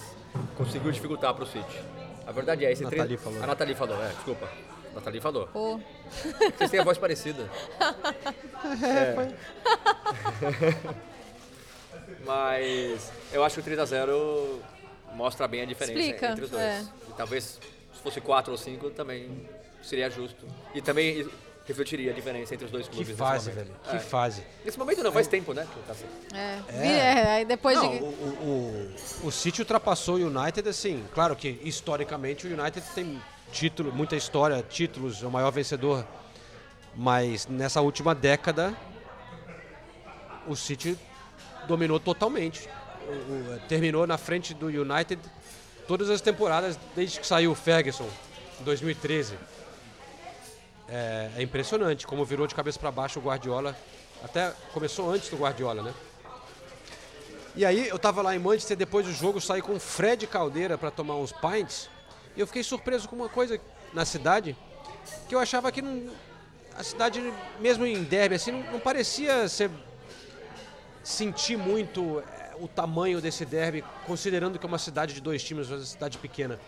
[0.56, 1.82] conseguiu dificultar para o City.
[2.28, 3.44] A verdade é esse Nathalie tre- falou.
[3.44, 4.48] A Nathalie falou, é, desculpa.
[4.98, 5.48] A Nathalie falou.
[5.48, 5.80] Pô.
[6.58, 7.50] Vocês têm a voz parecida.
[8.84, 9.16] É.
[12.26, 14.60] Mas eu acho que o 3x0
[15.14, 16.64] mostra bem a diferença Explica, entre os dois.
[16.64, 16.82] é.
[17.10, 17.60] E talvez
[17.94, 19.48] se fosse 4 ou 5 também
[19.82, 20.46] seria justo.
[20.74, 21.28] E também
[21.66, 23.10] refletiria a diferença entre os dois que clubes.
[23.10, 23.72] nesse fase, velho.
[23.90, 24.00] Que É.
[24.00, 24.44] fase.
[24.66, 25.68] Nesse momento não, faz tempo, né?
[25.72, 26.06] que tá assim.
[26.34, 26.60] É.
[26.70, 26.88] É.
[26.88, 27.98] É, aí depois Não, de.
[28.04, 28.92] o, o,
[29.24, 34.16] o, o City ultrapassou o United, assim, claro que historicamente o United tem título, muita
[34.16, 36.06] história, títulos, é o maior vencedor,
[36.96, 38.76] mas nessa última década
[40.48, 40.98] o City
[41.68, 42.70] dominou totalmente.
[43.68, 45.22] Terminou na frente do United
[45.88, 48.10] todas as temporadas desde que saiu o Ferguson,
[48.60, 49.38] em 2013.
[50.90, 53.76] É, é impressionante como virou de cabeça para baixo o Guardiola.
[54.24, 55.94] Até começou antes do Guardiola, né?
[57.56, 60.78] E aí eu tava lá em Manchester depois do jogo, saí com o Fred Caldeira
[60.78, 61.90] para tomar uns pints.
[62.38, 63.60] E eu fiquei surpreso com uma coisa
[63.92, 64.56] na cidade
[65.28, 66.08] que eu achava que não,
[66.78, 69.72] a cidade, mesmo em derby, assim, não, não parecia ser
[71.04, 75.68] sentir muito eh, o tamanho desse derby, considerando que é uma cidade de dois times,
[75.68, 76.60] uma cidade pequena.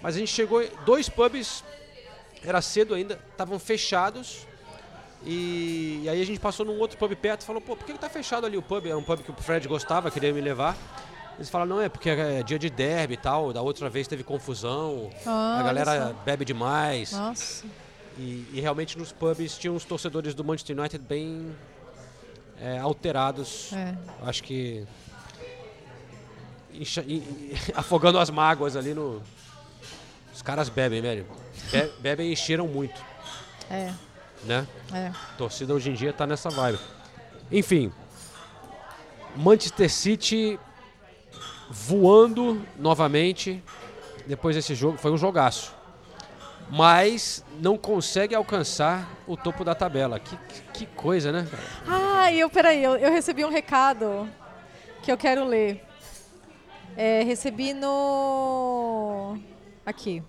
[0.00, 1.62] Mas a gente chegou, dois pubs,
[2.42, 4.46] era cedo ainda, estavam fechados.
[5.22, 7.92] E, e aí a gente passou num outro pub perto e falou, pô, por que,
[7.92, 8.86] que tá fechado ali o pub?
[8.86, 10.74] É um pub que o Fred gostava, queria me levar.
[11.40, 14.22] Eles falaram, não, é porque é dia de derby e tal, da outra vez teve
[14.22, 17.12] confusão, Ah, a galera bebe demais.
[17.12, 17.64] Nossa.
[18.18, 21.56] E, e realmente nos pubs tinham os torcedores do Manchester United bem
[22.60, 23.72] é, alterados.
[23.72, 23.96] É.
[24.22, 24.86] Acho que
[26.74, 29.22] encha- e- e- afogando as mágoas ali no.
[30.34, 31.26] Os caras bebem, velho.
[31.72, 33.00] Be- bebem e encheram muito,
[33.70, 33.92] É,
[34.44, 34.66] né?
[34.92, 35.06] é.
[35.06, 36.78] A torcida hoje em dia tá nessa vibe.
[37.50, 37.90] Enfim,
[39.36, 40.58] Manchester City
[41.70, 43.62] voando novamente
[44.26, 44.98] depois desse jogo.
[44.98, 45.72] Foi um jogaço.
[46.68, 50.18] Mas não consegue alcançar o topo da tabela.
[50.20, 50.36] Que,
[50.74, 51.48] que- coisa, né?
[51.86, 54.28] Ah, eu, peraí, eu, eu recebi um recado
[55.02, 55.84] que eu quero ler.
[56.96, 59.38] É, recebi no.
[59.84, 60.22] Aqui.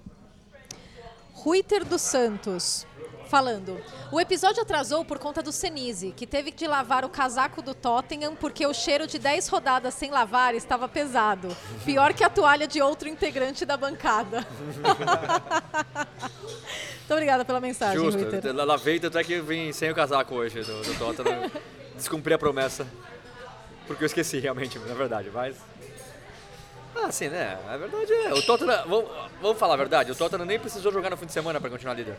[1.34, 2.86] Ruiter dos Santos.
[3.32, 3.80] Falando.
[4.12, 8.36] O episódio atrasou por conta do Senise, que teve de lavar o casaco do Tottenham
[8.36, 11.48] porque o cheiro de 10 rodadas sem lavar estava pesado.
[11.86, 14.46] Pior que a toalha de outro integrante da bancada.
[17.00, 18.04] Muito obrigada pela mensagem.
[18.04, 18.20] Justo,
[18.66, 21.50] lavei, tanto é que eu vim sem o casaco hoje do, do Tottenham.
[21.96, 22.86] Descumpri a promessa.
[23.88, 25.56] Porque eu esqueci realmente, na verdade, mas.
[26.94, 27.58] Ah, sim, né?
[27.70, 28.34] A verdade é.
[28.34, 28.84] O Tottenham.
[28.86, 29.10] Vamos,
[29.42, 30.12] vamos falar a verdade.
[30.12, 32.18] O Tottenham nem precisou jogar no fim de semana pra continuar líder.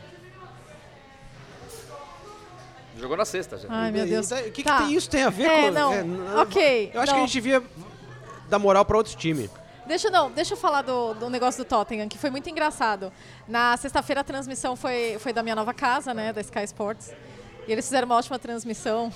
[3.02, 3.66] Jogou na sexta já.
[3.68, 4.30] Ai, meu Deus.
[4.30, 4.78] O que, que Tá.
[4.78, 5.70] tem isso tem a ver É, com.
[5.72, 5.92] não.
[5.92, 7.24] n- Ok, Eu acho que não.
[7.24, 7.62] a gente devia
[8.48, 9.50] dar moral pra outros times.
[9.86, 13.12] Deixa, não, deixa eu falar do, do negócio do Tottenham, que foi muito engraçado.
[13.48, 17.12] Na sexta-feira a transmissão foi, foi da minha nova casa, né, da Sky Sports.
[17.66, 19.12] E eles fizeram uma ótima transmissão,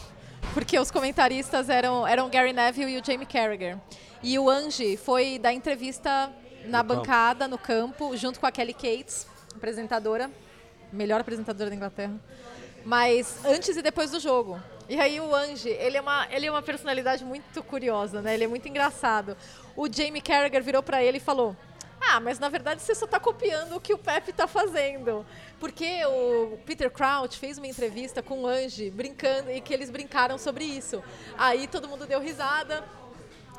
[0.52, 3.78] porque os comentaristas eram, eram o Gary Neville e o Jamie Carragher.
[4.22, 6.30] E o Angie foi dar entrevista
[6.64, 7.00] na No campo.
[7.02, 10.28] bancada, no campo, junto com a Kelly Cates, apresentadora,
[10.92, 12.14] melhor apresentadora da Inglaterra.
[12.86, 14.62] Mas antes e depois do jogo.
[14.88, 18.34] E aí o Ange, ele é uma, ele é uma personalidade muito curiosa, né?
[18.34, 19.36] Ele é muito engraçado.
[19.74, 21.56] O Jamie Carragher virou pra ele e falou:
[22.00, 25.26] "Ah, mas na verdade você só tá copiando o que o Pepe tá fazendo".
[25.58, 30.38] Porque o Peter Crouch fez uma entrevista com o Ange brincando e que eles brincaram
[30.38, 31.02] sobre isso.
[31.36, 32.84] Aí todo mundo deu risada.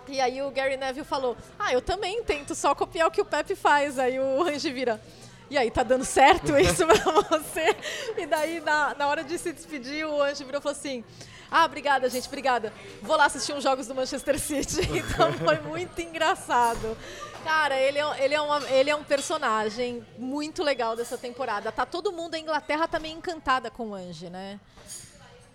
[0.08, 3.26] E aí o Gary Neville falou: Ah, eu também tento só copiar o que o
[3.26, 4.00] Pepe faz.
[4.00, 5.02] Aí o Ange vira.
[5.50, 7.76] E aí, tá dando certo isso pra você?
[8.18, 11.04] E daí, na, na hora de se despedir, o Ange virou e falou assim:
[11.50, 12.74] Ah, obrigada, gente, obrigada.
[13.02, 14.82] Vou lá assistir uns jogos do Manchester City.
[14.98, 16.98] Então foi muito engraçado.
[17.44, 21.72] Cara, ele é, ele, é uma, ele é um personagem muito legal dessa temporada.
[21.72, 24.60] Tá todo mundo, a Inglaterra tá meio encantada com o Ange, né?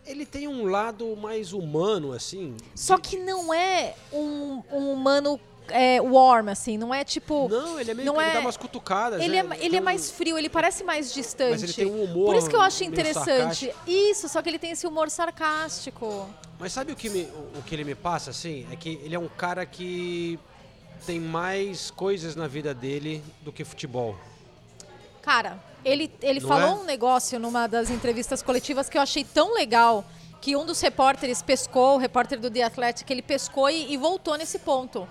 [0.06, 2.56] Ele tem um lado mais humano, assim.
[2.74, 7.48] Só que não é um, um humano é, warm, assim, não é tipo.
[7.48, 9.20] Não, ele é meio não é- dá umas cutucadas.
[9.22, 9.56] Ele, é, né?
[9.60, 11.52] ele é mais frio, ele parece mais distante.
[11.52, 13.26] Mas ele tem um humor Por isso que eu acho interessante.
[13.26, 13.74] sarcástico.
[13.86, 16.28] Isso, só que ele tem esse humor sarcástico.
[16.58, 17.22] Mas sabe o que, me-
[17.54, 18.66] o- o que ele me passa, assim?
[18.70, 20.38] É que ele é um cara que
[21.06, 24.16] tem mais coisas na vida dele do que futebol.
[25.20, 26.80] Cara, ele, ele Não falou é?
[26.80, 30.04] um negócio numa das entrevistas coletivas que eu achei tão legal
[30.40, 34.36] que um dos repórteres pescou, o repórter do The Athletic, ele pescou e, e voltou
[34.36, 35.08] nesse ponto.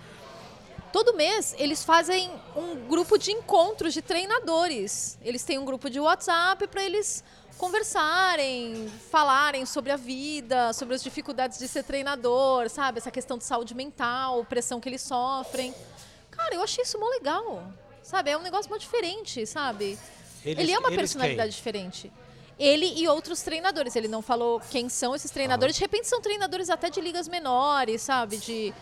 [0.92, 5.18] Todo mês eles fazem um grupo de encontros de treinadores.
[5.24, 7.24] Eles têm um grupo de WhatsApp para eles
[7.58, 12.98] conversarem, falarem sobre a vida, sobre as dificuldades de ser treinador, sabe?
[12.98, 15.74] Essa questão de saúde mental, pressão que eles sofrem.
[16.30, 17.64] Cara, eu achei isso mó legal.
[18.04, 18.32] Sabe?
[18.32, 19.98] É um negócio mó diferente, sabe?
[20.44, 22.12] Eles- ele é uma personalidade diferente.
[22.60, 23.96] Ele e outros treinadores.
[23.96, 25.76] Ele não falou quem são esses treinadores.
[25.76, 28.38] De repente são treinadores até de ligas menores, sabe?
[28.38, 28.74] De,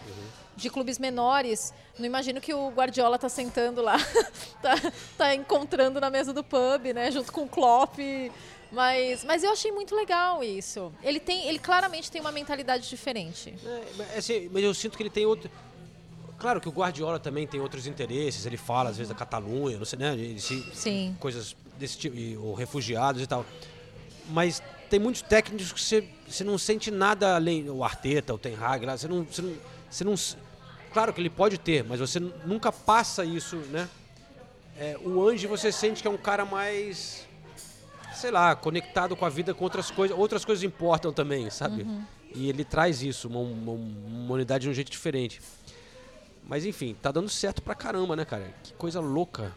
[0.59, 1.73] de clubes menores.
[1.97, 3.97] Não imagino que o Guardiola tá sentando lá,
[4.61, 4.75] tá,
[5.17, 7.11] tá encontrando na mesa do pub, né?
[7.11, 7.97] Junto com o Klopp.
[8.71, 10.91] Mas, mas eu achei muito legal isso.
[11.01, 13.55] Ele tem, ele claramente tem uma mentalidade diferente.
[13.65, 15.49] É, mas, assim, mas eu sinto que ele tem outro.
[16.37, 18.45] Claro que o Guardiola também tem outros interesses.
[18.45, 20.13] Ele fala às vezes da Catalunha, não sei, né?
[20.13, 21.17] Ele se, Sim.
[21.19, 23.43] coisas desse tipo, e- ou refugiados e tal.
[24.29, 27.67] Mas tem muitos técnicos que você, você não sente nada além.
[27.69, 29.53] O Arteta, o Ten Hag, lá, você não, você não,
[29.89, 30.13] você não.
[30.93, 33.87] Claro que ele pode ter, mas você nu- nunca passa isso, né?
[34.77, 37.27] É, o Ange você sente que é um cara mais.
[38.15, 40.17] Sei lá, conectado com a vida com outras coisas.
[40.17, 41.85] Outras coisas importam também, sabe?
[42.33, 45.41] E ele traz isso, uma, uma, uma unidade de um jeito diferente.
[46.43, 48.51] Mas enfim, tá dando certo pra caramba, né, cara?
[48.63, 49.53] Que coisa louca.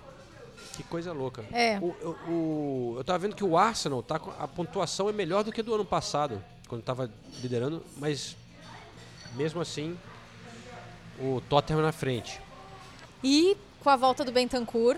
[0.75, 1.45] Que coisa louca.
[1.53, 1.79] É.
[1.81, 5.53] O, o- o- eu tava vendo que o Arsenal, tá, a pontuação é melhor do
[5.53, 7.11] que do ano passado, quando tava
[7.43, 8.37] liderando, mas
[9.35, 9.97] mesmo assim,
[11.19, 12.41] o Tottenham na frente.
[13.23, 14.97] E com a volta do Bentancur,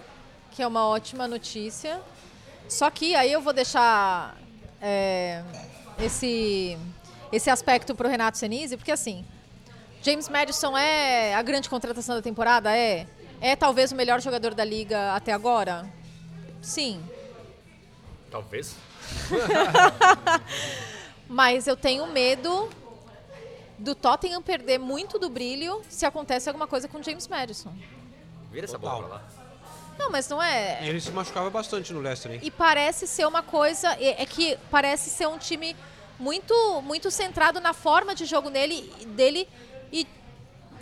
[0.50, 2.00] que é uma ótima notícia.
[2.68, 4.36] Só que aí eu vou deixar
[4.80, 5.42] é,
[5.98, 6.78] esse,
[7.32, 9.24] esse aspecto para o Renato Senise, porque assim,
[10.02, 12.76] James Madison é a grande contratação da temporada?
[12.76, 13.06] É.
[13.40, 15.86] É talvez o melhor jogador da liga até agora?
[16.62, 17.02] Sim.
[18.30, 18.76] Talvez.
[21.28, 22.68] Mas eu tenho medo
[23.84, 27.72] do Tottenham perder muito do brilho se acontece alguma coisa com James Madison.
[28.50, 29.22] Vira essa bola pra lá.
[29.98, 30.84] Não, mas não é.
[30.84, 32.40] Ele se machucava bastante no Leicester, hein?
[32.42, 33.92] E parece ser uma coisa.
[34.00, 35.76] É é que parece ser um time
[36.18, 39.48] muito, muito centrado na forma de jogo nele, dele
[39.92, 40.06] e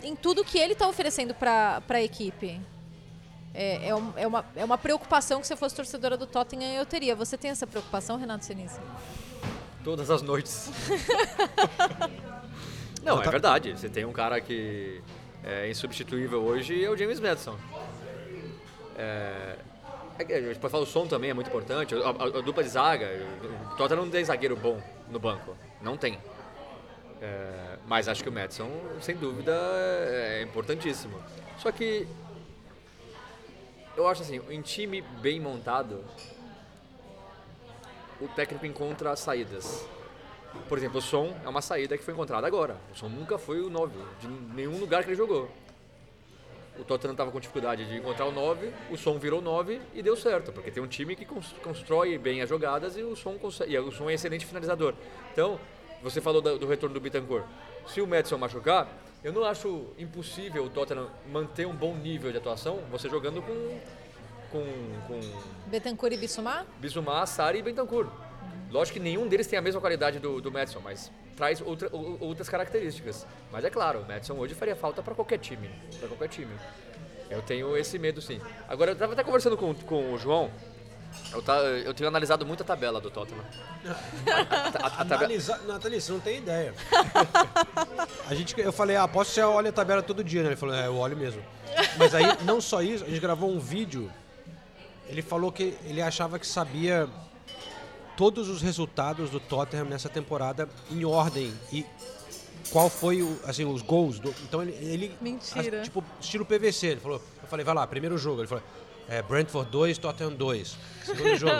[0.01, 2.59] em tudo que ele está oferecendo para a equipe.
[3.53, 6.71] É, é, um- é uma, é uma preocupação que se eu fosse torcedora do Tottenham
[6.73, 7.15] eu teria.
[7.15, 8.79] Você tem essa preocupação, Renato Senise?
[9.83, 10.71] Todas as noites.
[13.03, 13.71] Não, é verdade.
[13.77, 15.01] Você tem um cara que
[15.43, 17.57] é insubstituível hoje é o James Madison.
[18.97, 19.55] É,
[20.19, 21.93] é a gente pode falar o som também é muito importante.
[21.95, 23.07] A, a- a dupla de zaga,
[23.71, 25.55] o Tottenham não tem zagueiro bom no banco.
[25.81, 26.17] Não tem.
[27.21, 28.69] É, mas acho que o Madison,
[29.01, 31.17] sem dúvida, é importantíssimo.
[31.57, 32.07] Só que
[33.95, 36.03] eu acho assim, em time bem montado,
[38.21, 39.85] o técnico encontra saídas.
[40.69, 42.77] Por exemplo, o som é uma saída que foi encontrada agora.
[42.93, 45.49] O som nunca foi o 9 de nenhum lugar que ele jogou.
[46.79, 50.15] o Tottenham estava com dificuldade de encontrar o 9, o Som virou 9 e deu
[50.15, 53.37] certo, porque tem um time que cons- constrói bem as jogadas e o Som,
[53.67, 54.95] e o Som é excelente finalizador.
[55.31, 55.59] Então,
[56.01, 57.45] você falou do retorno do Bittencourt.
[57.85, 58.87] Se o Madison machucar,
[59.23, 63.79] eu não acho impossível o Tottenham manter um bom nível de atuação, você jogando com,
[64.51, 64.65] com,
[65.07, 65.19] com
[65.67, 66.65] Betancourt e Bissumar?
[66.79, 68.07] Bizumar, Sari e Bentancur.
[68.73, 72.17] Lógico que nenhum deles tem a mesma qualidade do, do Madison, mas traz outra- ou-
[72.19, 73.25] outras características.
[73.51, 75.69] Mas é claro, o Madison hoje faria falta para qualquer time.
[75.99, 76.51] Para qualquer time.
[77.29, 78.41] Eu tenho esse medo sim.
[78.67, 80.49] Agora, eu estava até conversando com, com o João.
[81.31, 83.43] Eu, tá, eu tenho analisado muito a tabela do Tottenham.
[83.85, 83.91] A,
[84.83, 86.73] a- a tabela, Analisar, Nathalie, você não tem ideia.
[88.27, 90.49] A gente, eu falei, ah, que você olha a tabela todo dia, né?
[90.49, 91.41] Ele falou, é, eu olho mesmo.
[91.97, 94.09] Mas aí, não só isso, a gente gravou um vídeo.
[95.07, 97.07] Ele falou que ele achava que sabia
[98.17, 101.85] todos os resultados do Tottenham nessa temporada em ordem e
[102.71, 104.19] qual foi o, assim, os gols.
[104.19, 105.79] Do, então ele, ele Mentira.
[105.81, 106.87] as- tipo estilo PVC.
[106.87, 108.41] Ele falou, eu falei, vai lá, primeiro jogo.
[108.41, 108.63] Ele falou,
[109.09, 110.77] é, Brentford 2, Tottenham 2.
[111.05, 111.53] Segundo jogo,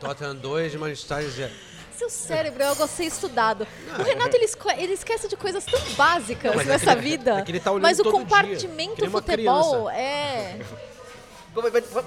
[0.00, 1.52] Tottenham 2 e Manchester United 0.
[1.96, 3.66] Seu cérebro é algo a ser estudado.
[3.98, 7.38] O Renato, ele, esco- ele esquece de coisas tão básicas nessa vida.
[7.38, 9.96] é que ele tá olhando mas o dia, compartimento uma futebol criança.
[10.00, 10.60] é...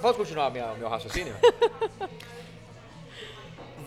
[0.02, 1.34] Posso continuar minha, meu raciocínio?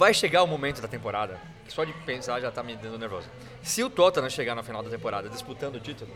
[0.00, 3.28] Vai chegar o momento da temporada que só de pensar já tá me dando nervoso.
[3.62, 6.10] Se o Tottenham chegar no final da temporada disputando o título,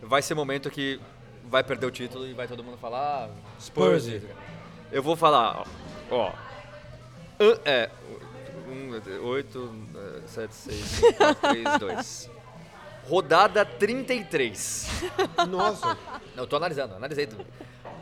[0.00, 1.00] vai ser momento que
[1.46, 4.04] vai perder o título e vai todo mundo falar ah, Spurs.
[4.04, 4.22] Spurs.
[4.92, 5.66] Eu vou falar,
[6.08, 6.14] ó.
[6.14, 6.32] ó
[7.64, 7.90] é.
[9.24, 9.74] 8,
[10.28, 12.30] 7, 6, 4, 3, 2.
[13.08, 14.88] Rodada 33.
[15.48, 15.98] Nossa,
[16.36, 17.44] Eu tô analisando, analisei tudo.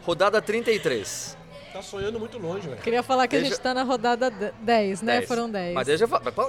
[0.05, 1.45] Rodada 33.
[1.77, 2.81] Tá sonhando muito longe, velho.
[2.81, 5.16] Queria falar que a Deixa- gente tá na rodada de- 10, né?
[5.18, 5.29] 10.
[5.29, 5.74] Foram 10.
[5.74, 6.07] Mas, deixa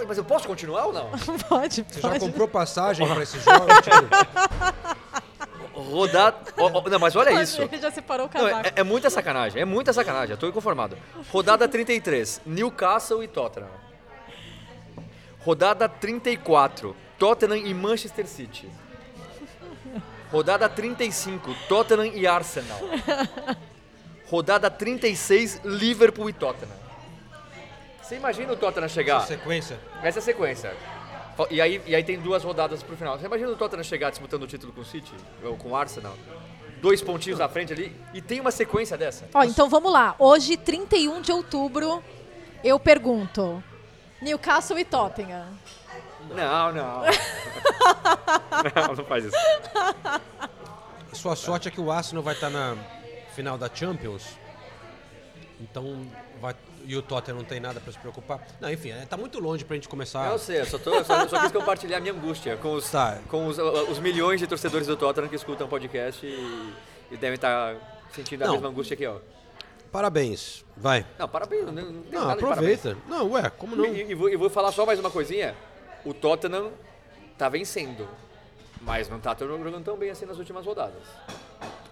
[0.08, 1.10] mas eu posso continuar ou não?
[1.50, 2.20] Pode, Você já pode.
[2.20, 3.66] comprou passagem pra esse jogo?
[5.78, 6.38] Tipo, Rodada.
[6.58, 7.62] ó, ó, não, mas olha isso.
[7.62, 8.68] Ele já separou o Não, cavaco.
[8.68, 10.98] é, é muita sacanagem, é muita sacanagem, eu tô inconformado.
[11.32, 13.70] Rodada 33, Newcastle e Tottenham.
[15.40, 18.68] Rodada 34, Tottenham e Manchester City.
[20.32, 22.80] Rodada 35, Tottenham e Arsenal.
[24.30, 26.76] Rodada 36, Liverpool e Tottenham.
[28.02, 29.22] Você imagina o Tottenham chegar.
[29.22, 29.80] sequência.
[30.04, 30.76] Essa é a sequência.
[31.50, 33.18] E aí, e aí tem duas rodadas pro final.
[33.18, 35.14] Você imagina o Tottenham chegar disputando o título com o City,
[35.44, 36.16] ou com o Arsenal?
[36.82, 39.28] Dois pontinhos à frente ali, e tem uma sequência dessa.
[39.34, 40.16] Ó, então vamos lá.
[40.20, 42.04] Hoje, 31 de outubro,
[42.64, 43.64] eu pergunto:
[44.22, 45.48] Newcastle e Tottenham.
[46.30, 47.04] Não, não.
[48.76, 49.38] não, não faz isso.
[51.14, 52.76] Sua sorte é que o Arsenal vai estar na
[53.38, 54.26] final da Champions.
[55.62, 56.08] Então,
[56.42, 58.46] vai, e o Tottenham não tem nada pra se preocupar.
[58.60, 60.32] Não, enfim, é, tá muito longe pra gente começar.
[60.32, 62.90] Eu sei, eu só, tô, eu só, só quis compartilhar a minha angústia com os,
[62.90, 63.20] Tá.
[63.30, 66.74] com os, os milhões de torcedores do Tottenham que escutam o podcast e,
[67.12, 67.76] e devem estar
[68.12, 68.54] sentindo a Não.
[68.54, 69.18] mesma angústia aqui, ó.
[69.92, 70.66] Parabéns.
[70.76, 71.06] Vai.
[71.18, 71.66] Não, parabéns.
[71.66, 72.98] Não, não, Não, aproveita.
[73.08, 73.86] Não, ué, como não?
[73.86, 75.56] E, e vou, e vou falar só mais uma coisinha.
[76.06, 76.72] O Tottenham
[77.38, 78.08] tá vencendo,
[78.82, 81.02] mas não tá tão- jogando tão bem assim nas últimas rodadas.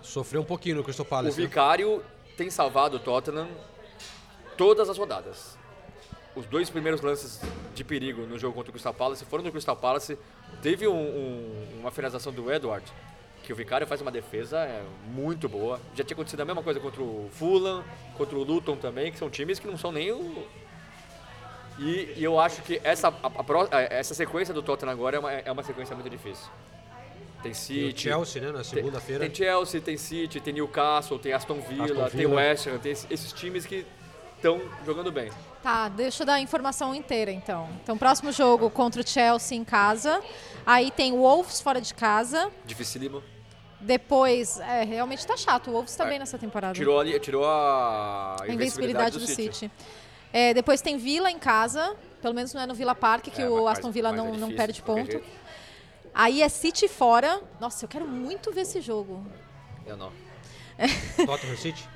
[0.05, 1.39] Sofreu um pouquinho no Crystal O Palace.
[1.39, 1.45] né?
[1.47, 2.03] Vicário
[2.37, 3.47] tem salvado o Tottenham
[4.57, 5.57] todas as rodadas.
[6.35, 7.39] Os dois primeiros lances
[7.73, 10.17] de perigo no jogo contra o Crystal Palace foram no Crystal Palace.
[10.61, 12.85] Teve um- um- uma finalização do Edward,
[13.43, 15.79] que o Vicário faz uma defesa é, muito boa.
[15.95, 17.83] Já tinha acontecido a mesma coisa contra o Fulham,
[18.17, 20.45] contra o Luton também, que são times que não são nem o...
[21.77, 23.11] E, e eu acho que essa, a-
[23.71, 26.47] a- essa sequência do Tottenham agora é uma, é uma sequência muito difícil.
[27.43, 29.25] Tem City, Chelsea, né, na tem- segunda-feira.
[29.25, 32.35] Tem Chelsea, tem City, tem Newcastle, tem Aston Villa, Aston tem Villa.
[32.35, 33.85] West Ham, tem esses, times que
[34.35, 35.29] estão jogando bem.
[35.61, 37.69] Tá, deixa eu dar a informação inteira então.
[37.83, 40.21] Então, próximo jogo contra o Chelsea em casa.
[40.65, 42.51] Aí tem o Wolves fora de casa.
[42.65, 43.23] Dificílimo.
[43.79, 45.67] Depois, é, realmente tá chato.
[45.69, 46.73] O Wolves tá É, bem nessa temporada.
[46.73, 49.69] Tirou, ali, tirou a, a invencibilidade do City.
[50.33, 51.95] É, depois tem Villa em casa.
[52.21, 54.23] Pelo menos não é no Villa Park, que É, o mas- Aston Villa mas é
[54.23, 55.21] não, não perde ponto.
[56.15, 57.41] Aí é City fora.
[57.59, 59.21] Nossa, eu quero muito ver esse jogo.
[59.85, 60.11] Eu não.
[61.25, 61.87] Tottenham City.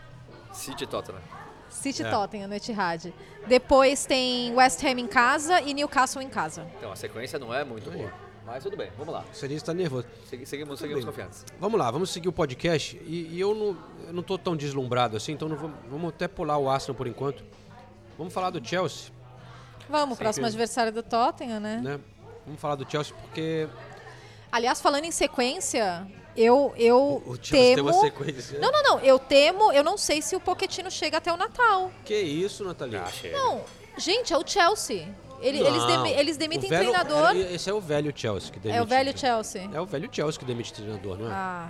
[0.53, 1.22] City Tottenham.
[1.70, 2.09] City É.
[2.09, 3.13] Tottenham no Etihad.
[3.47, 6.67] Depois tem West Ham em casa e Newcastle em casa.
[6.78, 8.11] Então, a sequência não é muito boa.
[8.45, 9.24] Mas tudo bem, vamos lá.
[9.32, 10.07] O Seria está nervoso.
[10.28, 11.45] Segui- Seguimos, seguimos confiantes.
[11.59, 12.97] Vamos lá, vamos seguir o podcast.
[13.05, 16.28] E, e eu, não, eu não tô tão deslumbrado assim, então não vamos, vamos até
[16.28, 17.43] pular o Arsenal por enquanto.
[18.17, 19.11] Vamos falar do Chelsea,
[19.88, 21.80] Vamos, próximo adversário do Tottenham, né?
[21.82, 21.99] né?
[22.45, 23.67] Vamos falar do Chelsea porque
[24.52, 27.89] Aliás, falando em sequência, eu, eu o Chelsea tem temo...
[27.89, 28.60] uma sequência.
[28.60, 29.00] Não, não, não.
[29.00, 29.72] Eu temo...
[29.72, 31.91] Eu não sei se o Pochettino chega até o Natal.
[32.06, 32.97] Que isso, Nathalie?
[32.97, 33.38] Ah, chega.
[33.38, 33.62] Não,
[33.97, 35.08] gente, é o Chelsea.
[35.41, 37.30] Ele- eles, demi- eles demitem O velho- treinador.
[37.30, 38.78] era- Esse é o velho Chelsea que demite.
[38.78, 39.70] É o velho Chelsea.
[39.74, 41.34] É o velho Chelsea que demite treinador, não é?
[41.34, 41.70] Ah,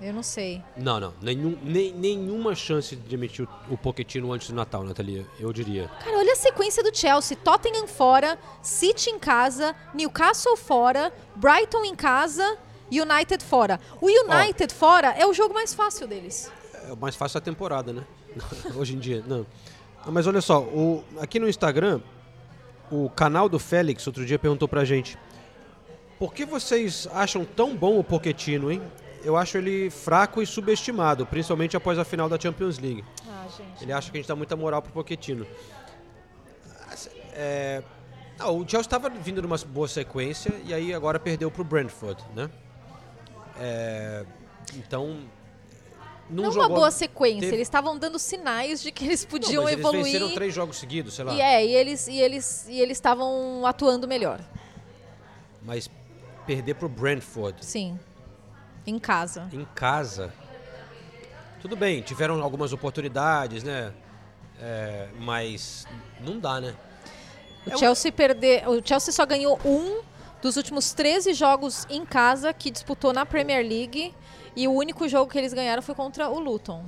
[0.00, 0.62] Eu não sei.
[0.76, 1.12] Não, não.
[1.20, 5.88] Nenhum, nem- nenhuma chance de demitir o, o Pochettino antes do Natal, Nathalie, eu diria.
[6.02, 7.36] Cara, olha a sequência do Chelsea.
[7.36, 12.56] Tottenham fora, City em casa, Newcastle fora, Brighton em casa,
[12.90, 13.78] United fora.
[14.00, 16.50] O United fora é o jogo mais fácil deles.
[16.88, 18.02] É o mais fácil da temporada, né?
[18.74, 19.46] Hoje em dia, não.
[20.06, 22.00] Não, Mas olha só, o- aqui no Instagram,
[22.90, 25.18] o canal do Félix outro dia perguntou pra gente:
[26.18, 28.80] Por que vocês acham tão bom o Pochettino, hein?
[29.22, 33.04] Eu acho ele fraco e subestimado, principalmente após a final da Champions League.
[33.28, 33.46] Ah.
[33.80, 35.46] Ele acha que a gente dá muita moral pro Pochettino.
[37.32, 37.82] É,
[38.38, 42.50] ah, o Chelsea estava vindo numa boa sequência e aí agora perdeu pro Brentford, né?
[43.58, 44.24] É,
[44.76, 45.20] então.
[46.28, 47.40] Não, Não uma boa sequência.
[47.40, 50.04] teve- Eles estavam dando sinais de que eles Não, podiam mas eles evoluir.
[50.04, 51.34] venceram três jogos seguidos, sei lá.
[51.34, 54.40] E é, e eles e eles e eles estavam atuando melhor.
[55.62, 55.90] Mas
[56.46, 57.98] perder pro Brentford Sim.
[58.86, 59.48] Em casa.
[59.52, 60.32] em casa.
[61.60, 63.92] Tudo bem, tiveram algumas oportunidades, né?
[64.58, 65.86] É, mas
[66.20, 66.74] não dá, né?
[67.66, 70.02] O Chelsea perder, o Chelsea só ganhou um
[70.40, 74.14] dos últimos 13 jogos em casa que disputou na Premier League
[74.56, 76.84] e o único jogo que eles ganharam foi contra o Luton.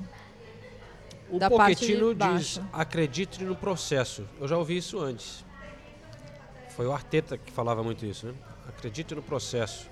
[1.30, 4.28] O Da Pochettino diz: acredite no processo.
[4.40, 5.44] Eu já ouvi isso antes.
[6.70, 8.34] Foi o Arteta que falava muito isso, né?
[8.68, 9.90] Acredite no processo.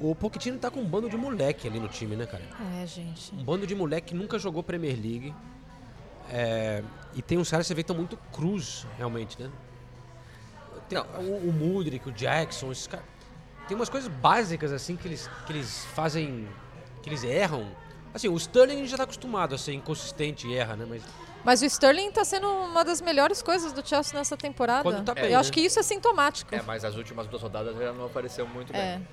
[0.00, 2.44] O, o Pochettino tá com um bando de moleque ali no time, né, cara?
[2.82, 3.34] É, gente.
[3.34, 5.34] Um bando de moleque que nunca jogou Premier League.
[6.30, 6.82] É,
[7.14, 9.50] e tem uns caras que você vê que estão muito cruz, realmente, né?
[10.88, 13.06] Tem o, o Mudrik, o Jackson, esses caras.
[13.66, 16.48] Tem umas coisas básicas, assim, que eles, que eles fazem.
[17.02, 17.66] que eles erram.
[18.14, 20.86] Assim, o Sterling já tá acostumado a ser inconsistente e erra, né?
[20.88, 21.02] Mas
[21.44, 25.02] Mas o Sterling tá sendo uma das melhores coisas do Chelsea nessa temporada.
[25.02, 25.36] Tá bem, Eu né?
[25.36, 26.54] acho que isso é sintomático.
[26.54, 28.96] É, mas as últimas duas rodadas já não apareceu muito É.
[28.98, 29.08] bem.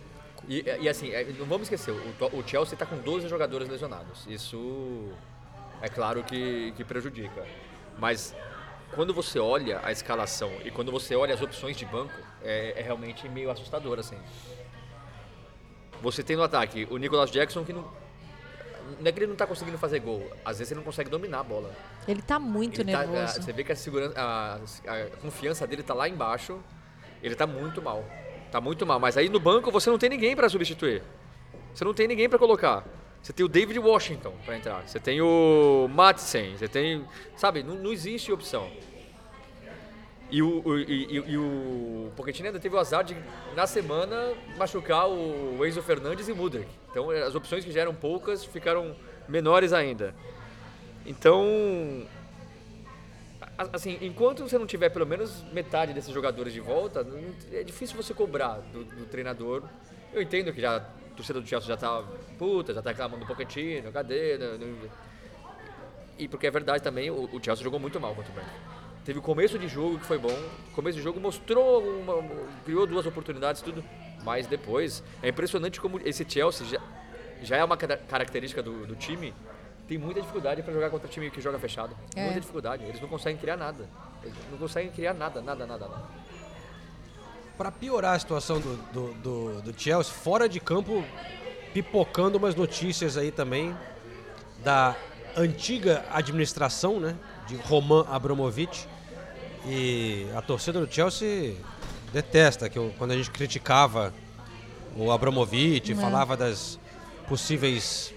[0.48, 4.26] E, e assim, é, não vamos esquecer, o, o Chelsea está com 12 jogadores lesionados.
[4.28, 5.12] Isso
[5.82, 7.46] é claro que, que prejudica.
[7.98, 8.36] Mas
[8.94, 12.14] quando você olha a escalação e quando você olha as opções de banco,
[12.44, 14.18] é, é realmente meio assustador, assim.
[16.02, 17.82] Você tem no ataque o Nicolas Jackson que não.
[19.00, 21.40] Não é que ele não está conseguindo fazer gol, às vezes ele não consegue dominar
[21.40, 21.72] a bola.
[22.06, 23.40] Ele tá muito Ele tá- nervoso.
[23.40, 26.60] a- você vê que a, segurança, a, a confiança dele tá lá embaixo.
[27.22, 28.04] Ele tá muito mal.
[28.54, 29.00] Tá muito mal.
[29.00, 31.02] Mas aí no banco você não tem ninguém para substituir.
[31.74, 32.86] Você não tem ninguém para colocar.
[33.20, 34.88] Você tem o David Washington para entrar.
[34.88, 36.56] Você tem o Madsen.
[36.56, 37.04] Você tem.
[37.36, 38.70] Sabe, não, não existe opção.
[40.30, 43.16] E o, o, e, e- e o Pochettino ainda teve o azar de,
[43.56, 46.70] na semana, machucar o Enzo Fernandes e o Mudrik.
[46.92, 48.96] Então as opções que já eram poucas ficaram
[49.28, 50.14] menores ainda.
[51.08, 52.06] Então,
[53.72, 57.06] assim, enquanto você não tiver pelo menos metade desses jogadores de volta,
[57.52, 59.64] é difícil você cobrar do, do treinador.
[60.12, 60.80] Eu entendo que já a
[61.16, 62.04] torcida do Chelsea já tá
[62.38, 64.38] puta, já tá reclamando do Pochettino, cadê?
[64.38, 64.90] Não- não-
[66.18, 68.62] E porque é verdade também, o, o Chelsea jogou muito mal contra o Brentford.
[69.06, 70.36] Teve começo de jogo que foi bom,
[70.74, 72.24] começo de jogo mostrou, uma,
[72.64, 73.84] criou duas oportunidades, tudo,
[74.24, 76.80] mas depois é impressionante como esse Chelsea já,
[77.42, 79.34] já é uma cara- característica do, do time,
[79.88, 81.96] tem muita dificuldade para jogar contra time que joga fechado.
[82.16, 82.24] É.
[82.26, 83.88] Muita dificuldade, eles não conseguem criar nada.
[84.24, 86.04] Eles não conseguem criar nada, nada, nada, nada.
[87.58, 91.04] Para piorar a situação do, do, do, do Chelsea, fora de campo,
[91.74, 93.76] pipocando umas notícias aí também
[94.64, 94.96] da
[95.36, 97.16] antiga administração, né?
[97.48, 98.88] De Roman Abramovich.
[99.66, 101.56] E a torcida do Chelsea
[102.12, 104.14] detesta que eu- quando a gente criticava
[104.96, 105.96] o Abramovich, É.
[105.96, 106.80] falava das
[107.28, 108.13] possíveis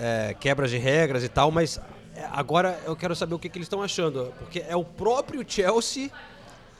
[0.00, 1.80] é, quebras de regras e tal, mas
[2.32, 6.10] agora eu quero saber o que, que eles estão achando, porque é o próprio Chelsea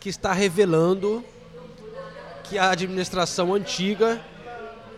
[0.00, 1.24] que está revelando
[2.44, 4.20] que a administração antiga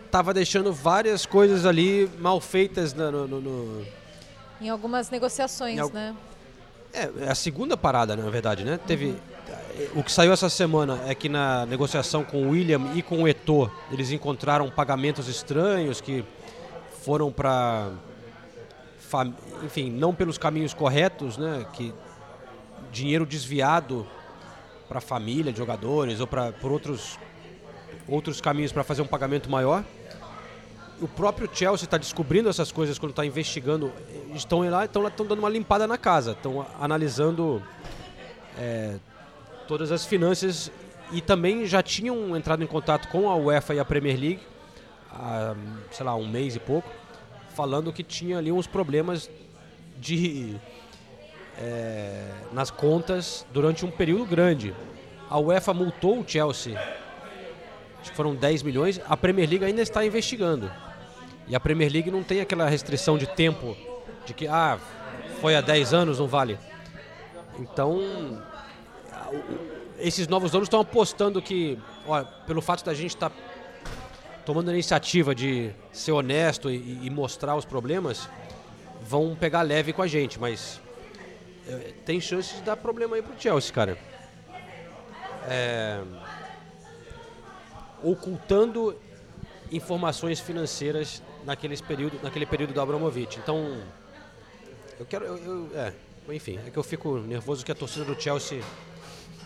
[0.05, 3.85] estava deixando várias coisas ali mal feitas na- no, no- no-
[4.61, 6.15] Em algumas negociações, Em al- né?
[6.93, 8.79] É, é a segunda parada, na verdade, né?
[8.85, 9.15] Teve.
[9.95, 13.27] O que saiu essa semana é que na negociação com o William e com o
[13.27, 16.25] Eto'o, eles encontraram pagamentos estranhos que
[17.03, 17.89] foram para.
[19.63, 21.65] Enfim, não pelos caminhos corretos, né?
[21.73, 21.93] Que
[22.91, 24.07] dinheiro desviado
[24.87, 27.19] para a família de jogadores ou para por outros
[28.07, 29.83] outros caminhos para fazer um pagamento maior.
[30.99, 33.91] O próprio Chelsea está descobrindo essas coisas quando está investigando.
[34.33, 37.63] Estão lá, estão lá, estão dando uma limpada na casa, estão analisando
[38.57, 38.95] é,
[39.67, 40.71] todas as finanças
[41.11, 44.41] e também já tinham entrado em contato com a UEFA e a Premier League
[45.11, 45.55] há,
[45.91, 46.89] sei lá, um mês e pouco,
[47.59, 49.29] falando que tinha ali uns problemas
[49.97, 50.55] de
[51.57, 54.73] é, nas contas durante um período grande.
[55.29, 56.79] A UEFA multou o Chelsea,
[57.99, 60.71] acho que foram 10 milhões, a Premier League ainda está investigando.
[61.49, 63.75] E a Premier League não tem aquela restrição de tempo
[64.25, 64.79] de que, ah,
[65.41, 66.57] foi há 10 anos, não vale.
[67.59, 68.41] Então,
[69.97, 73.33] esses novos donos estão apostando que, ó, pelo fato da gente estar
[74.45, 78.27] tomando a iniciativa de ser honesto e, e mostrar os problemas,
[79.01, 80.79] vão pegar leve com a gente, mas
[81.67, 83.97] é, tem chance de dar problema aí pro Chelsea, cara.
[85.47, 86.01] É,
[88.03, 88.95] ocultando
[89.71, 93.39] informações financeiras naqueles período, naquele período do Abramovich.
[93.39, 93.81] Então,
[94.99, 95.93] eu quero, eu, eu- é,
[96.31, 98.61] enfim, é que eu fico nervoso que a torcida do Chelsea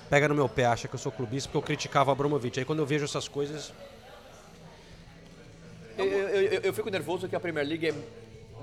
[0.10, 2.60] pega no meu pé, acha que eu sou clubista porque eu criticava o Abramovich.
[2.60, 3.74] Aí quando eu vejo essas coisas,
[5.98, 7.94] Eu, eu- eu- eu fico nervoso que a Premier League é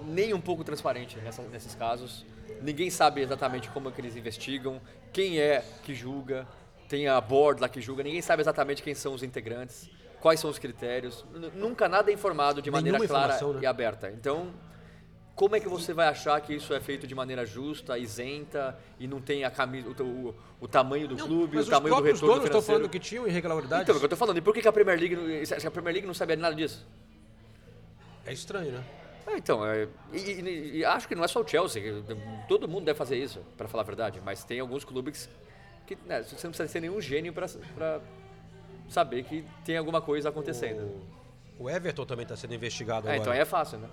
[0.07, 2.25] nem um pouco transparente nessa- nesses casos.
[2.63, 4.81] Ninguém sabe exatamente como é que eles investigam,
[5.13, 6.47] quem é que julga,
[6.89, 9.89] tem a board lá que julga, ninguém sabe exatamente quem são os integrantes,
[10.21, 11.25] quais são os critérios.
[11.55, 13.61] Nunca nada é informado de maneira Nenhuma clara né?
[13.63, 14.11] e aberta.
[14.11, 14.53] Então,
[15.35, 19.07] como é que você vai achar que isso é feito de maneira justa, isenta e
[19.07, 22.27] não tem a camisa, o, o- o tamanho do clube, mas o tamanho do retorno
[22.27, 23.85] donos estão falando que tinham irregularidades.
[23.85, 24.37] Então, é o que eu tô falando.
[24.37, 26.87] E por que a Premier League, não- a Premier League não sabia nada disso?
[28.27, 28.85] É estranho, né?
[29.27, 31.83] É, então, é, e, e- e acho que não é só o Chelsea,
[32.49, 35.29] todo mundo deve fazer isso, para falar a verdade, mas tem alguns clubes
[35.87, 38.01] que né, você não precisa ser nenhum gênio para
[38.89, 41.01] saber que tem alguma coisa acontecendo.
[41.59, 43.21] O Everton também está sendo investigado É, agora.
[43.21, 43.89] então aí é fácil, né?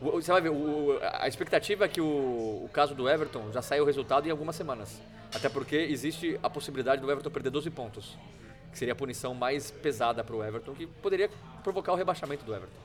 [0.00, 2.04] O- Você vai ver, o- a expectativa é que o,
[2.64, 5.00] o caso do Everton já saiu o resultado em algumas semanas.
[5.34, 8.16] Até porque existe a possibilidade do Everton perder 12 pontos,
[8.70, 11.28] que seria a punição mais pesada para o Everton, que poderia
[11.64, 12.76] provocar o rebaixamento do Everton.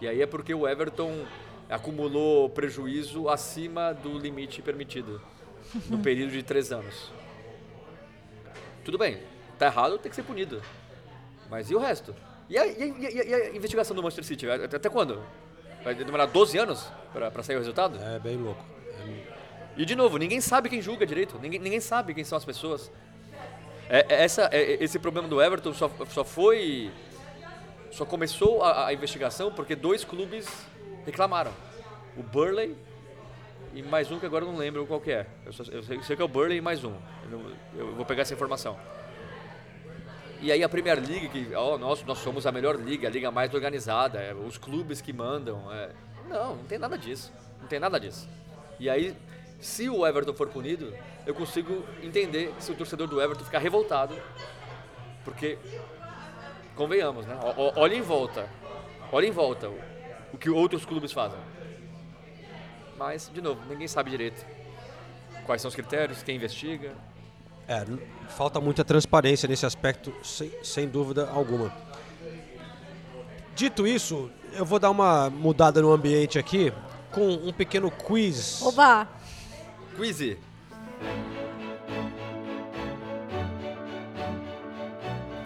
[0.00, 1.24] E aí é porque o Everton
[1.68, 5.20] acumulou prejuízo acima do limite permitido
[5.88, 7.10] no período de três anos.
[8.84, 9.18] Tudo bem,
[9.58, 10.62] tá errado, tem que ser punido.
[11.50, 12.14] Mas e o resto?
[12.48, 14.48] E a, e a- e a- investigação do Manchester City?
[14.48, 15.22] Até até quando?
[15.84, 17.98] Vai demorar 12 anos para sair o resultado?
[18.02, 18.64] É bem louco.
[19.76, 22.90] E de novo, ninguém sabe quem julga direito, ninguém, ninguém sabe quem são as pessoas.
[23.88, 26.90] É- é essa, é- esse problema do Everton só, só foi.
[27.90, 30.46] Só começou a, a investigação porque dois clubes
[31.04, 31.52] reclamaram.
[32.16, 32.76] O Burley
[33.74, 35.26] e mais um que agora eu não lembro qual que é.
[35.44, 36.94] Eu, só- eu sei, sei que é o Burley e mais um.
[37.30, 37.40] Eu,
[37.76, 38.76] eu vou pegar essa informação.
[40.40, 43.30] E aí a Premier League, que ó, nós, nós somos a melhor liga, a liga
[43.30, 45.60] mais organizada, é, os clubes que mandam.
[45.72, 45.90] é.
[46.28, 47.32] Não, não tem nada disso.
[47.60, 48.28] Não tem nada disso.
[48.78, 49.16] E aí,
[49.60, 50.92] se o Everton for punido,
[51.26, 54.14] eu consigo entender se o torcedor do Everton ficar revoltado.
[55.24, 55.58] Porque,
[56.78, 57.38] convenhamos, né?
[57.42, 58.48] O- o- Olha em volta.
[59.12, 59.78] Olha em volta o,
[60.32, 61.38] o que outros clubes fazem.
[62.96, 64.44] Mas, de novo, ninguém sabe direito.
[65.44, 66.92] Quais são os critérios, quem investiga.
[67.66, 67.84] É,
[68.28, 71.70] falta muita transparência nesse aspecto, sem, sem dúvida alguma.
[73.54, 76.72] Dito isso, eu vou dar uma mudada no ambiente aqui
[77.10, 78.62] com um pequeno quiz.
[78.62, 79.06] Oba!
[79.96, 80.38] Quizy.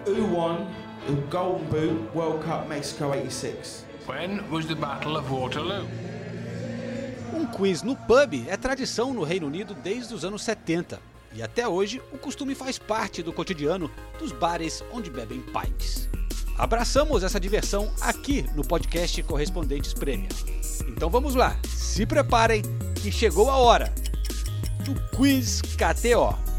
[0.06, 0.66] Who won
[1.06, 3.84] the Golden Boot World Cup Mexico 86?
[4.06, 5.86] When was the Battle of Waterloo?
[7.34, 11.00] Um quiz no pub é tradição no Reino Unido desde os anos 70.
[11.34, 16.08] E até hoje, o costume faz parte do cotidiano dos bares onde bebem pints.
[16.58, 20.30] Abraçamos essa diversão aqui no podcast Correspondentes Premier.
[20.86, 22.62] Então vamos lá, se preparem
[22.94, 23.92] que chegou a hora
[24.84, 26.51] do Quiz KTO.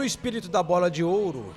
[0.00, 1.54] No espírito da bola de ouro,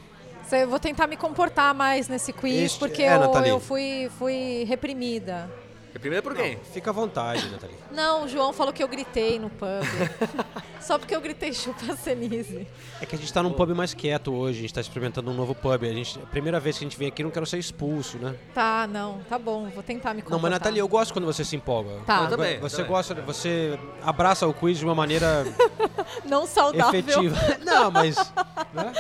[0.52, 4.66] Eu vou tentar me comportar mais nesse quiz, Este- porque é, eu, eu fui, fui
[4.68, 5.50] reprimida.
[5.96, 6.58] É primeiro por quem?
[6.74, 7.76] fica à vontade, Nathalie.
[7.92, 9.84] Não, o João falou que eu gritei no pub.
[10.82, 12.68] Só porque eu gritei chupa Senise.
[13.00, 15.34] É que a gente tá num pub mais quieto hoje, a gente tá experimentando um
[15.36, 15.84] novo pub.
[15.84, 18.36] A, gente, a primeira vez que a gente vem aqui, não quero ser expulso, né?
[18.56, 20.32] Tá, não, tá bom, vou tentar me comportar.
[20.32, 21.92] Não, mas Nathalie, eu gosto quando você se empolga.
[22.08, 22.24] Tá.
[22.24, 22.92] Eu também, Você também.
[22.92, 25.46] gosta, você abraça o quiz de uma maneira
[26.26, 27.00] Não saudável.
[27.00, 27.36] efetiva.
[27.64, 28.16] Não, mas.
[28.74, 28.92] Né?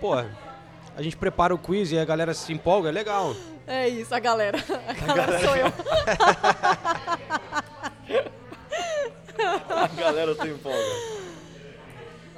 [0.00, 3.34] Pô, a gente prepara o quiz e a galera se empolga, é legal.
[3.66, 4.58] É isso, a galera.
[4.88, 5.66] A galera sou eu.
[9.82, 10.78] A galera se empolga.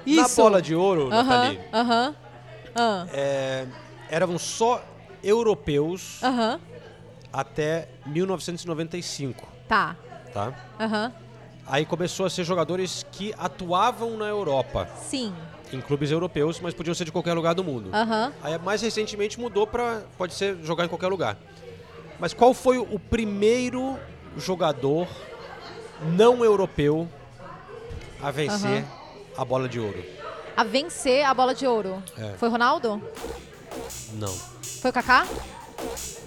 [0.07, 0.37] Na Isso.
[0.37, 2.15] bola de ouro, Aham, Nathalie, aham.
[2.75, 3.67] Ah, é,
[4.11, 4.85] eram só
[5.23, 6.61] europeus Aham,
[7.33, 9.97] até 1995, tá.
[10.33, 10.53] tá?
[10.79, 11.13] Aham,
[11.67, 15.35] Aí começou a ser jogadores que atuavam na Europa, sim.
[15.75, 17.91] Em clubes europeus, mas podiam ser de qualquer lugar do mundo.
[17.93, 18.33] Aham.
[18.43, 21.37] Aí mais recentemente mudou para pode ser jogar em qualquer lugar.
[22.19, 23.99] Mas qual foi o primeiro
[24.37, 25.09] jogador
[26.17, 27.09] não europeu
[28.23, 28.85] a vencer Aham.
[29.37, 30.03] a bola de ouro.
[30.57, 32.03] A vencer a bola de ouro.
[32.17, 32.35] É.
[32.39, 33.03] Foi Ronaldo?
[34.15, 34.33] Não,
[34.81, 35.27] Foi o Kaká?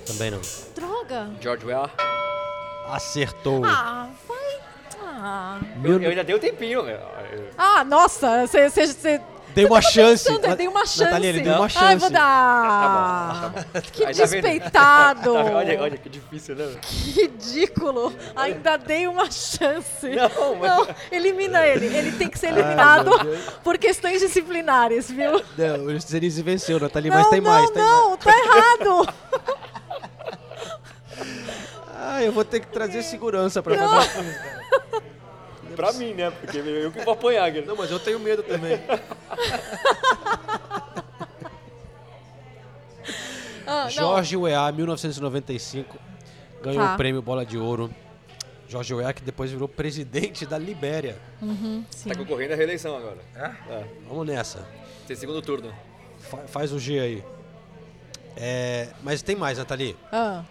[0.05, 0.41] também não.
[0.75, 1.29] Droga.
[1.41, 1.89] George Weah.
[2.89, 3.63] Acertou.
[3.65, 4.59] Ah, vai.
[5.19, 6.83] Ah, Eu, eu ainda dei um tempinho.
[6.83, 6.99] né?
[7.33, 9.21] Eu- ah nossa, você.
[9.65, 10.23] Uma tá chance.
[10.25, 11.03] pensando, dei uma chance.
[11.03, 11.97] Natalia, ele deu uma Ai, chance.
[11.97, 13.53] vou dar.
[13.91, 14.41] Que Aí tá vendo?
[14.41, 15.33] despeitado.
[15.33, 16.75] Tá olha, olha que difícil, né?
[16.81, 18.13] Que ridículo.
[18.35, 20.07] Ainda dei uma chance.
[20.09, 21.85] Não, mas- elimina ele.
[21.87, 23.39] Ele tem que ser Ah, eliminado meu Deus.
[23.63, 25.41] por questões disciplinares, viu?
[25.57, 27.69] Não, o Cerise venceu, Nathalie, não, mas tem não, mais.
[27.71, 27.91] Tem mais.
[27.91, 29.13] não, tá errado.
[31.99, 34.39] Ah, eu vou ter que trazer segurança pra fazer.
[35.77, 36.29] Pra mim, né?
[36.31, 37.49] Porque eu que vou apanhar.
[37.53, 37.65] cara.
[37.65, 38.77] Não, mas eu tenho medo também.
[43.65, 43.89] Ah.
[43.89, 45.97] Jorge Weah, 1995,
[46.61, 46.93] ganhou Tá.
[46.93, 47.93] o prêmio Bola de Ouro.
[48.69, 51.17] Jorge Weah, que depois virou presidente da Libéria.
[51.41, 52.09] Uhum, sim.
[52.09, 53.17] Tá concorrendo à reeleição agora.
[53.35, 53.83] É?
[54.07, 54.65] Vamos nessa.
[55.07, 55.73] Tem segundo turno.
[56.19, 57.23] Fa- faz o G aí.
[58.35, 59.95] É, mas tem mais, Nathalie.
[60.11, 60.43] Ah,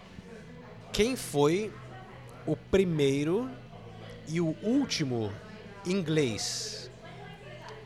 [0.91, 1.71] Quem foi
[2.45, 3.49] o primeiro
[4.27, 5.31] e o último
[5.85, 6.89] inglês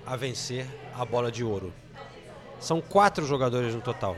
[0.05, 1.73] a vencer a bola de ouro?
[2.59, 4.17] São quatro jogadores no total.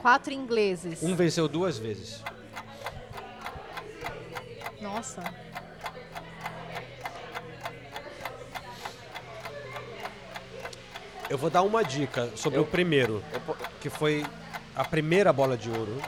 [0.00, 1.02] quatro ingleses.
[1.02, 2.22] Um venceu duas vezes.
[4.80, 5.22] Nossa.
[11.28, 14.24] Eu vou dar uma dica sobre Eu- o primeiro, Eu, que foi
[14.74, 16.00] a primeira bola de ouro.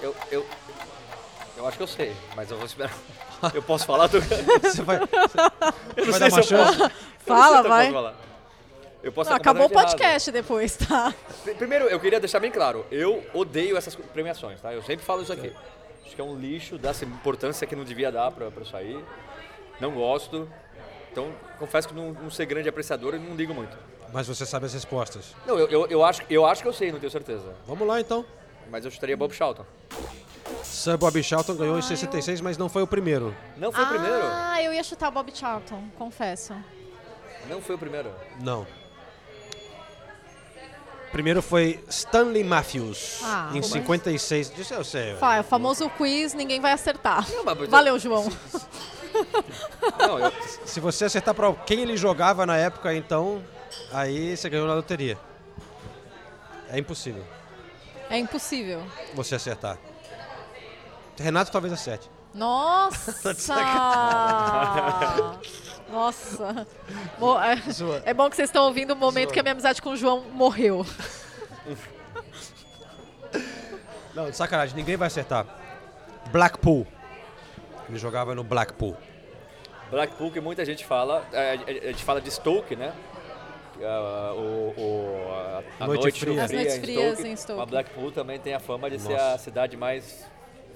[0.00, 0.46] eu, eu,
[1.56, 2.94] eu acho que eu sei, mas eu vou esperar.
[3.52, 4.08] Eu posso falar?
[4.08, 4.18] Tu...
[4.20, 6.78] Você vai, Eu não vai sei dar uma se eu posso.
[6.78, 6.82] chance?
[6.82, 6.90] Eu
[7.26, 8.14] Fala, eu vai.
[9.02, 10.84] Eu posso Não, acabou o podcast depois, tá?
[10.94, 11.14] errado.
[11.44, 14.72] Pr- Primeiro, eu queria deixar bem claro, eu odeio essas premiações, tá?
[14.72, 15.52] Eu sempre falo isso aqui.
[16.06, 18.74] Acho que é um lixo, dá essa importância que não devia dar pra, pra isso
[18.76, 19.02] aí.
[19.80, 20.48] Não gosto.
[21.12, 23.76] Então, confesso que não, não ser grande apreciador, eu não ligo muito.
[24.12, 25.34] Mas você sabe as respostas.
[25.46, 27.54] Não, eu, eu, eu acho, eu acho que eu sei, não tenho certeza.
[27.66, 28.24] Vamos lá então.
[28.70, 29.66] Mas eu chutaria Bob Charlton.
[30.62, 33.34] Sir Bob Charlton ganhou em 66, mas não foi o primeiro.
[33.56, 34.20] Não foi o primeiro?
[34.24, 36.54] Ah, eu ia chutar o Bob Charlton, confesso.
[37.48, 38.12] Não foi o primeiro.
[38.40, 38.66] Não.
[41.12, 44.50] Primeiro foi Stanley Matthews, Ah, em mas- 56.
[44.50, 45.14] Disso eu sei.
[45.16, 47.24] Fala, o famoso quiz, ninguém vai acertar.
[47.44, 48.26] mas- Valeu, João.
[49.98, 50.32] Não, eu,
[50.64, 53.40] Se você acertar para quem ele jogava na época, então,
[53.92, 55.16] aí você ganhou na loteria.
[56.68, 57.22] É impossível
[58.10, 58.82] É impossível.
[59.14, 59.78] você acertar.
[61.18, 62.10] Renato talvez acerte.
[62.34, 63.32] Nossa!
[65.90, 66.66] Nossa!
[67.18, 68.02] Mo- é- Zoa.
[68.04, 70.22] É bom que vocês estão ouvindo o momento que a minha amizade com o João
[70.32, 70.84] morreu.
[74.14, 75.46] Não, de sacanagem, ninguém vai acertar.
[76.30, 76.86] Blackpool.
[77.88, 78.96] Ele jogava no Blackpool.
[79.90, 81.56] Blackpool que muita gente fala, é, a
[81.92, 82.92] gente fala de Stoke, né?
[83.82, 86.34] Ah, o, o- a, a Noite noite, fria.
[86.34, 87.58] no As noites em frias Stoke, em Stoke.
[87.60, 89.34] Mas Blackpool também tem a fama de ser Nossa.
[89.34, 90.24] a cidade mais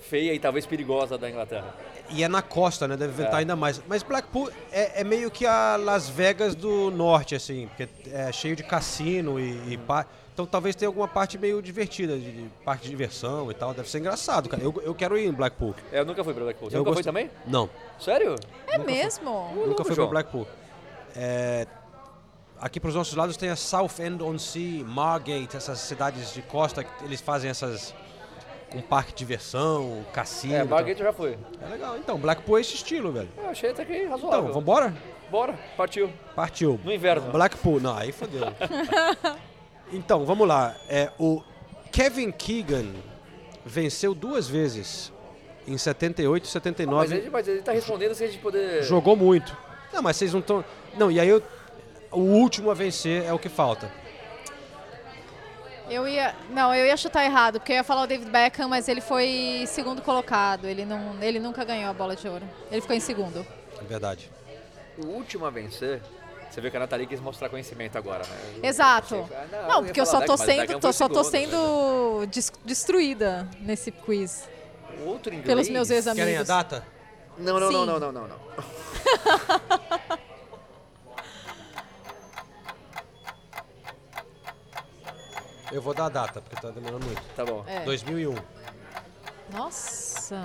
[0.08, 1.74] feia e talvez perigosa da Inglaterra.
[2.10, 2.96] E é na costa, né?
[2.96, 3.38] Deve ventar É.
[3.38, 3.80] ainda mais.
[3.86, 8.56] Mas Blackpool é, é meio que a Las Vegas do norte, assim, porque é cheio
[8.56, 9.78] de cassino e, e.
[10.32, 13.74] Então talvez tenha alguma parte meio divertida, de, de parque de diversão e tal.
[13.74, 14.62] Deve ser engraçado, cara.
[14.62, 15.74] Eu, eu quero ir em Blackpool.
[15.92, 16.70] É, Eu nunca fui pra Blackpool.
[16.70, 17.30] Você Eu nunca gosto- foi também?
[17.46, 17.68] Não,
[18.00, 18.36] Sério?
[18.68, 19.50] É mesmo?
[19.66, 20.08] nunca fui pra João.
[20.10, 20.46] Blackpool.
[21.16, 21.66] É,
[22.60, 27.50] aqui pros nossos lados tem a Southend-on-Sea, Margate, essas cidades de costa que eles fazem
[27.50, 27.92] essas
[28.70, 30.54] com parque de diversão, cassino.
[30.54, 30.64] É, e.
[30.64, 31.38] Margate eu já fui.
[31.60, 31.96] É legal.
[31.96, 33.28] Então, Blackpool é esse estilo, velho.
[33.38, 34.40] Eu achei até que razoável.
[34.40, 34.94] Então, vambora?
[35.30, 36.10] Bora, partiu.
[36.34, 36.80] Partiu.
[36.84, 37.30] No inverno.
[37.30, 38.44] Blackpool, não, aí fodeu.
[39.92, 40.76] então, vamos lá.
[40.88, 41.42] É, o
[41.92, 42.92] Kevin Keegan
[43.64, 45.12] venceu duas vezes,
[45.66, 47.14] em 78 e Mas 79.
[47.16, 48.82] ele, mas ele tá respondendo sem a gente poder...
[48.82, 49.54] Jogou muito.
[49.92, 50.64] Não, mas vocês não estão.
[50.96, 51.42] Não, e aí eu-
[52.10, 53.90] o último a vencer é o que falta.
[55.90, 56.34] Eu ia.
[56.50, 59.64] Não, eu ia chutar errado, porque eu ia falar o David Beckham, mas ele foi
[59.66, 60.66] segundo colocado.
[60.66, 62.44] Ele, não, ele nunca ganhou a bola de ouro.
[62.70, 63.46] Ele ficou em segundo.
[63.80, 64.30] É verdade.
[64.98, 66.00] O último a vencer...
[66.50, 68.68] Você viu que a Nathalie quis mostrar conhecimento agora, né?
[68.68, 69.28] Exato.
[69.30, 71.50] Ah, não, eu Não, porque eu só mas sendo, tô, só tô segundo, né?
[71.50, 74.48] sendo des- destruída nesse quiz.
[75.04, 75.46] O outro inglês...
[75.46, 76.48] Pelos meus Querem a ex-amigos.
[76.48, 76.86] data?
[77.36, 77.86] Não, não, não, Sim.
[77.86, 78.36] não, não, não, não.
[85.70, 87.22] Eu vou dar a data, porque tá demorando muito.
[87.36, 87.64] Tá bom.
[87.66, 87.84] É.
[87.84, 88.34] 2001.
[89.52, 90.44] Nossa.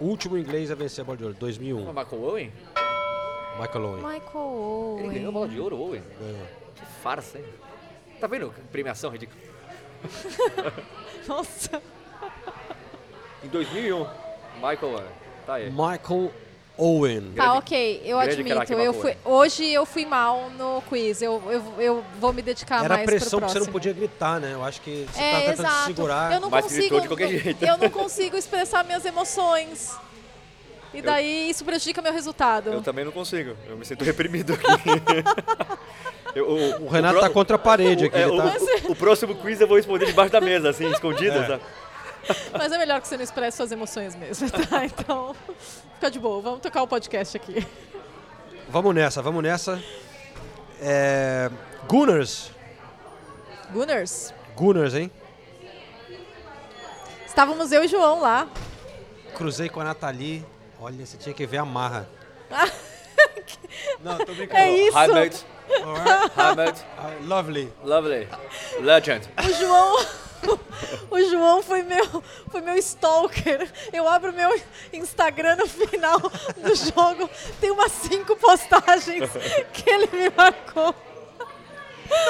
[0.00, 1.36] O último inglês a vencer a bola de ouro.
[1.38, 1.82] 2001.
[1.90, 2.52] O Michael Owen?
[3.60, 4.02] Michael Owen.
[4.02, 5.32] Michael Ele ganhou a Owen.
[5.32, 6.02] bola de ouro, Owen.
[6.20, 6.46] Ganhou.
[6.74, 7.44] Que farsa, hein?
[8.20, 8.52] Tá vendo?
[8.70, 9.40] Premiação ridícula.
[11.26, 11.82] Nossa.
[13.44, 14.06] Em 2001,
[14.56, 15.04] Michael Owen.
[15.46, 15.70] Tá aí.
[15.70, 16.32] Michael
[16.82, 17.32] Owen.
[17.36, 18.72] Tá, ok, eu grande admito.
[18.74, 21.22] Eu fui, hoje eu fui mal no quiz.
[21.22, 23.64] Eu, eu, eu vou me dedicar Era a mais pressão pro que você próximo.
[23.66, 24.50] não podia gritar, né?
[24.54, 25.80] Eu acho que você É, tá tentando exato.
[25.80, 26.32] se segurar.
[26.32, 27.00] Eu não Mas consigo.
[27.00, 27.64] de qualquer jeito.
[27.64, 29.96] Eu não consigo expressar minhas emoções.
[30.94, 32.68] E daí isso prejudica meu resultado.
[32.70, 33.56] Eu também não consigo.
[33.66, 34.66] Eu me sinto reprimido aqui.
[36.34, 36.46] Eu-
[36.80, 38.54] O Renato tá contra a parede aqui, é, ele o, tá-
[38.88, 41.46] o- o próximo quiz eu vou responder debaixo da mesa, assim, escondido, É.
[41.46, 41.62] sabe?
[42.56, 44.84] Mas é melhor que você não expresse suas emoções mesmo, tá?
[44.84, 45.34] Então,
[45.94, 46.40] fica de boa.
[46.40, 47.66] Vamos tocar o podcast aqui.
[48.68, 49.82] Vamos nessa, vamos nessa.
[50.80, 51.50] É...
[51.86, 52.50] Gunners.
[53.72, 55.10] Gunners, Gunners, hein?
[57.32, 58.46] estávamos eu e João lá.
[59.34, 60.44] Cruzei com a Nathalie.
[60.78, 62.06] Olha, você tinha que ver a marra.
[64.04, 64.58] Não, tô brincando.
[64.58, 64.98] É isso.
[64.98, 65.46] Hi, mate.
[65.70, 66.84] Hi, mate.
[66.98, 67.72] Ah, lovely.
[67.82, 68.28] Lovely.
[68.80, 69.28] Legend.
[69.38, 70.06] O João,
[71.10, 73.70] o João foi meu, foi meu stalker.
[73.92, 74.60] Eu abro meu
[74.92, 77.28] Instagram no final do jogo,
[77.60, 79.30] tem umas cinco postagens
[79.72, 80.94] que ele me marcou.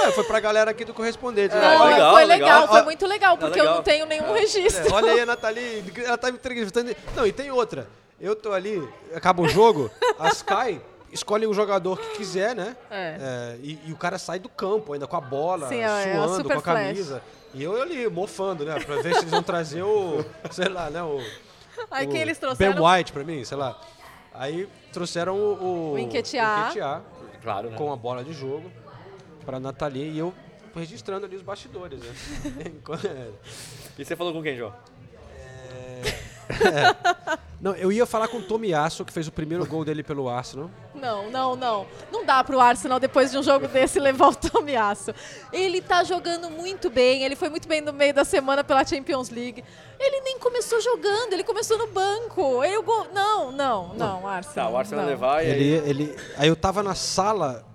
[0.05, 1.55] É, foi pra galera aqui do correspondente.
[1.55, 1.61] né?
[1.61, 2.61] Não, legal, foi legal.
[2.61, 3.77] legal, foi muito legal, porque eu legal.
[3.77, 4.89] não tenho nenhum registro.
[4.89, 6.95] É, olha aí a Nathalie, ela tá me entrevistando.
[7.17, 7.89] Não, e tem outra.
[8.21, 10.81] Eu tô ali, acaba o jogo, a Sky
[11.13, 12.77] escolhe o jogador que quiser, né?
[12.91, 13.17] É.
[13.21, 16.15] É, e, e o cara sai do campo ainda com a bola, Sim, é, é
[16.15, 16.87] suando, com a flash.
[16.87, 17.23] camisa.
[17.55, 18.81] E eu ali, mofando, né?
[18.81, 21.03] Pra ver se eles vão trazer o, sei lá, né?
[21.03, 21.21] O,
[21.91, 23.79] Aí o que eles trouxeram Ben White pra mim, sei lá.
[24.35, 25.93] Aí trouxeram o...
[25.93, 27.03] O, Nketiah
[27.43, 27.77] Claro, né?
[27.77, 28.71] com a bola de jogo
[29.45, 30.33] pra Nathalie e eu
[30.75, 32.15] registrando ali os bastidores, né?
[32.67, 33.29] Enquanto- é.
[33.99, 34.73] E você falou com quem, João?
[37.61, 40.71] Não, eu ia falar com o Tomiasso, que fez o primeiro gol dele pelo Arsenal.
[41.03, 41.86] Não, não, não.
[42.12, 45.12] Não dá pro Arsenal, depois de um jogo desse, levar o Tomiasso.
[45.53, 49.28] Ele tá jogando muito bem, ele foi muito bem no meio da semana pela Champions
[49.28, 49.64] League.
[49.98, 52.62] Ele nem começou jogando, ele começou no banco.
[52.62, 53.09] Ele, o gol...
[53.12, 54.68] Não, não, não, Arsenal.
[54.68, 55.11] Tá, o Arsenal não.
[55.11, 55.90] levar e Ele, aí...
[55.90, 57.66] ele, aí eu tava na sala,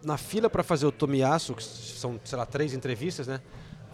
[0.00, 3.40] na fila pra fazer o Tomiasso, que são, sei lá, três entrevistas, né?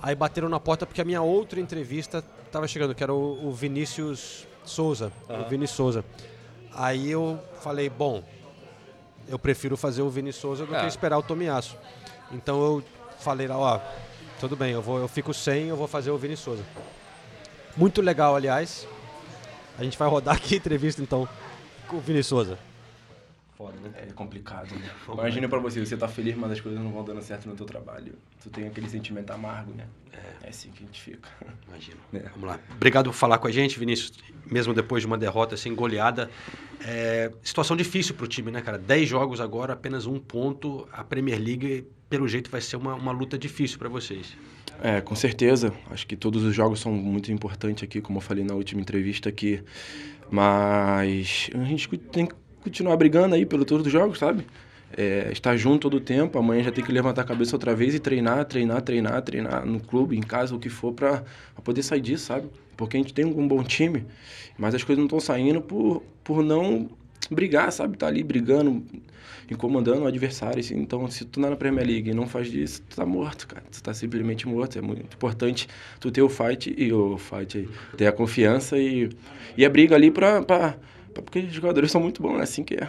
[0.03, 3.53] Aí bateram na porta porque a minha outra entrevista tava chegando, que era o, o
[3.53, 6.05] Vinícius Souza, o Vini Souza.
[6.75, 8.23] Aí eu falei, bom,
[9.29, 10.81] eu prefiro fazer o Vini Souza do Ah.
[10.81, 11.77] que esperar o Tomiasso.
[12.31, 12.85] Então eu
[13.19, 13.81] falei lá, ó,
[14.41, 16.65] tudo bem, eu, vou, eu fico sem, eu vou fazer o Vini Souza.
[17.77, 18.87] Muito legal, aliás.
[19.79, 21.29] A gente vai rodar aqui a entrevista, então,
[21.89, 22.59] com o Vini Souza.
[23.57, 23.91] Foda, né?
[23.97, 24.91] É complicado, né?
[25.13, 27.67] Imagina pra você, você tá feliz, mas as coisas não vão dando certo no teu
[27.67, 28.15] trabalho.
[28.43, 29.87] Tu tem aquele sentimento amargo, né?
[30.43, 31.29] É, assim que a gente fica.
[31.69, 31.99] Imagino.
[32.15, 32.31] É.
[32.31, 32.59] Vamos lá.
[32.75, 34.13] Obrigado por falar com a gente, Vinícius.
[34.51, 36.31] Mesmo depois de uma derrota assim, goleada.
[36.81, 38.79] É, situação difícil pro time, né, cara?
[38.79, 40.89] Dez jogos agora, apenas um ponto.
[40.91, 44.35] A Premier League, pelo jeito, vai ser uma, uma luta difícil para vocês.
[44.83, 45.75] É, com certeza.
[45.91, 49.29] Acho que todos os jogos são muito importantes aqui, como eu falei na última entrevista
[49.29, 49.63] aqui.
[50.31, 54.47] Mas a gente tem que continuar brigando aí pelo todos os jogos, sabe?
[54.97, 56.39] É, estar junto todo tempo.
[56.39, 59.81] Amanhã já tem que levantar a cabeça outra vez e treinar, treinar, treinar, treinar no
[59.81, 61.23] clube, em casa, o que for, para
[61.65, 62.47] poder sair disso, sabe?
[62.77, 64.05] Porque a gente tem um bom time,
[64.59, 66.91] mas as coisas não estão saindo por, por não
[67.31, 67.97] brigar, sabe?
[67.97, 68.83] Tá ali brigando,
[69.51, 70.61] incomodando o adversário.
[70.61, 70.77] assim.
[70.79, 73.63] Então, se tu é na Premier League e não faz disso, tu tá morto, cara.
[73.71, 74.79] Tu tá simplesmente morto.
[74.79, 75.69] É muito importante
[76.01, 79.09] tu ter o fight e o fight aí, ter a confiança e,
[79.57, 80.77] e a briga ali pra, pra-
[81.21, 82.89] Porque os jogadores são muito bons, é assim que é.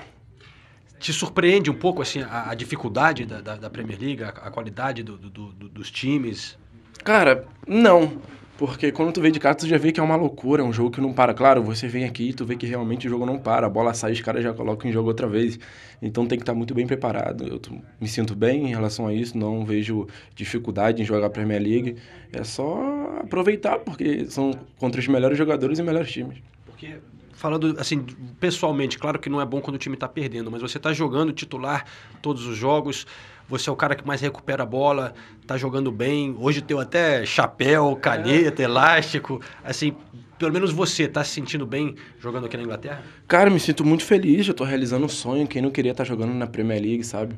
[1.00, 4.50] Te surpreende um pouco assim a, a dificuldade da, da, da Premier League, a, a
[4.52, 6.58] qualidade do- do- do- dos times?
[7.04, 8.22] Cara, não.
[8.56, 10.72] Porque quando tu vê de casa, tu já vê que é uma loucura, é um
[10.72, 11.34] jogo que não para.
[11.34, 13.66] Claro, você vem aqui e tu vê que realmente o jogo não para.
[13.66, 15.60] A bola sai, os caras já colocam em jogo outra vez.
[16.02, 17.46] Então tem que estar muito bem preparado.
[17.46, 17.60] Eu
[18.00, 21.98] me sinto bem em relação a isso, não vejo dificuldade em jogar a Premier League.
[22.32, 26.38] É só aproveitar, porque são contra os melhores jogadores e melhores times.
[26.66, 26.96] Porque,
[27.44, 28.06] falando assim,
[28.40, 31.34] pessoalmente, claro que não é bom quando o time está perdendo, mas você está jogando
[31.34, 31.84] titular
[32.22, 33.06] todos os jogos,
[33.50, 35.14] você é o cara que mais recupera a bola,
[35.46, 36.34] tá jogando bem.
[36.40, 39.42] Hoje teu até chapéu, caneta, elástico.
[39.62, 39.94] Assim,
[40.40, 43.04] pelo menos você tá se sentindo bem jogando aqui na Inglaterra?
[43.28, 45.46] Cara, me sinto muito feliz, eu tô realizando um sonho.
[45.46, 47.36] Quem não queria estar jogando na Premier League, sabe?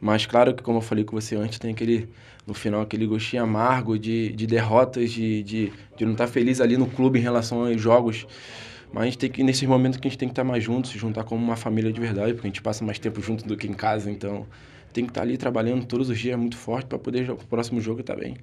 [0.00, 2.08] Mas claro que, como eu falei com você antes, tem aquele,
[2.46, 6.76] no final, aquele gostinho amargo de, de derrotas, de, de, de não estar feliz ali
[6.76, 8.24] no clube em relação aos jogos.
[8.92, 10.90] Mas a gente tem que, nesses momentos que a gente tem que estar mais juntos,
[10.90, 13.56] se juntar como uma família de verdade, porque a gente passa mais tempo junto do
[13.56, 14.46] que em casa, então
[14.92, 18.00] tem que estar ali trabalhando todos os dias muito forte para poder o próximo jogo
[18.00, 18.36] estar bem.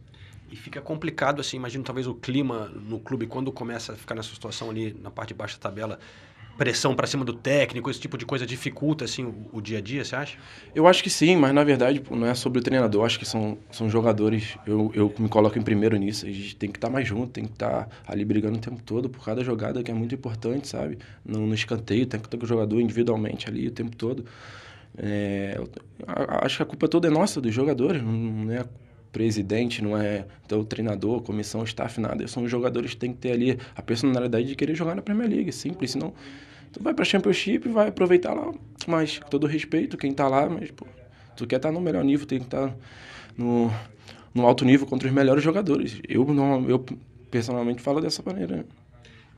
[0.51, 4.29] E fica complicado, assim, imagino talvez o clima no clube, quando começa a ficar nessa
[4.29, 5.99] situação ali na parte de baixo da tabela,
[6.57, 9.81] pressão pra cima do técnico, esse tipo de coisa dificulta assim o, o dia a
[9.81, 10.37] dia, você acha?
[10.73, 13.01] Eu acho que sim, mas na verdade não é sobre o treinador.
[13.01, 14.57] Eu acho que são, são jogadores.
[14.65, 16.25] Eu, eu me coloco em primeiro nisso.
[16.25, 19.09] A gente tem que estar mais junto, tem que estar ali brigando o tempo todo
[19.09, 20.97] por cada jogada que é muito importante, sabe?
[21.25, 24.25] No, no escanteio, tem que estar com o jogador individualmente ali o tempo todo.
[24.97, 25.59] É,
[26.41, 28.63] acho que a culpa toda é nossa, dos jogadores, não é
[29.15, 32.27] presidente, não é então, treinador, comissão, staff, nada.
[32.27, 35.29] São os jogadores que têm que ter ali a personalidade de querer jogar na Premier
[35.29, 35.91] League, simples.
[35.91, 36.13] Senão,
[36.73, 38.53] tu vai pra Championship, vai aproveitar lá,
[38.85, 40.85] mas com todo respeito, quem tá lá, mas, pô,
[41.37, 42.75] tu quer estar no melhor nível, tem que estar
[43.37, 43.71] no,
[44.33, 46.01] no alto nível contra os melhores jogadores.
[46.09, 46.85] Eu, não, eu
[47.31, 48.65] personalmente falo dessa maneira.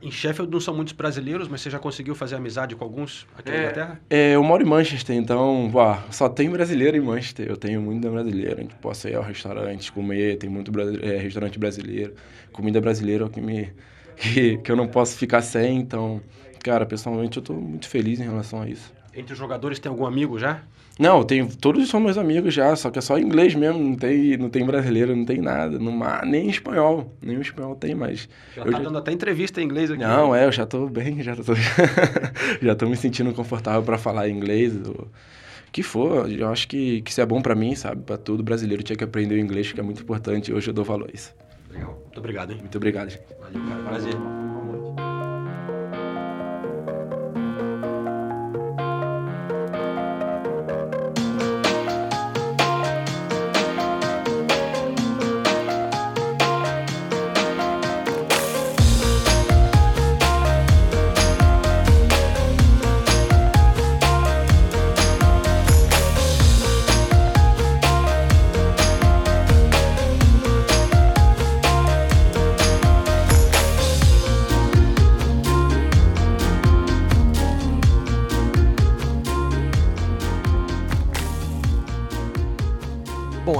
[0.00, 3.50] Em Sheffield não são muitos brasileiros, mas você já conseguiu fazer amizade com alguns aqui
[3.50, 4.00] na Inglaterra?
[4.08, 5.70] É, eu moro em Manchester, então,
[6.10, 7.48] só tem brasileiro em Manchester.
[7.48, 8.58] Eu tenho muita brasileira.
[8.58, 10.70] A gente posso ir ao restaurante, comer, tem muito
[11.02, 12.14] é, restaurante brasileiro.
[12.52, 13.72] Comida brasileira é o que, me,
[14.16, 15.78] que, que eu não posso ficar sem.
[15.78, 16.20] Então,
[16.62, 18.92] cara, pessoalmente eu tô muito feliz em relação a isso.
[19.12, 20.62] Entre os jogadores tem algum amigo já?
[20.98, 23.94] Não, eu tenho, todos são meus amigos já, só que é só inglês mesmo, não
[23.94, 27.94] tem, não tem brasileiro, não tem nada, não, há- nem espanhol, nem o espanhol tem
[27.94, 28.28] mais.
[28.56, 30.02] Já Eu tá dando até entrevista em inglês aqui.
[30.02, 31.54] não, é, eu já tô bem, já tô,
[32.60, 34.74] já tô me sentindo confortável para falar inglês.
[34.74, 35.08] O
[35.70, 38.02] que for, eu acho que, que isso é bom para mim, sabe?
[38.02, 40.52] Para todo brasileiro tinha que aprender o inglês, que é muito importante.
[40.52, 41.32] Hoje eu dou valor a isso.
[41.70, 41.96] Legal.
[42.04, 42.58] Muito obrigado, hein?
[42.58, 43.10] Muito obrigado.
[43.10, 43.22] gente.
[43.40, 43.82] Valeu, cara.
[43.84, 44.47] Prazer.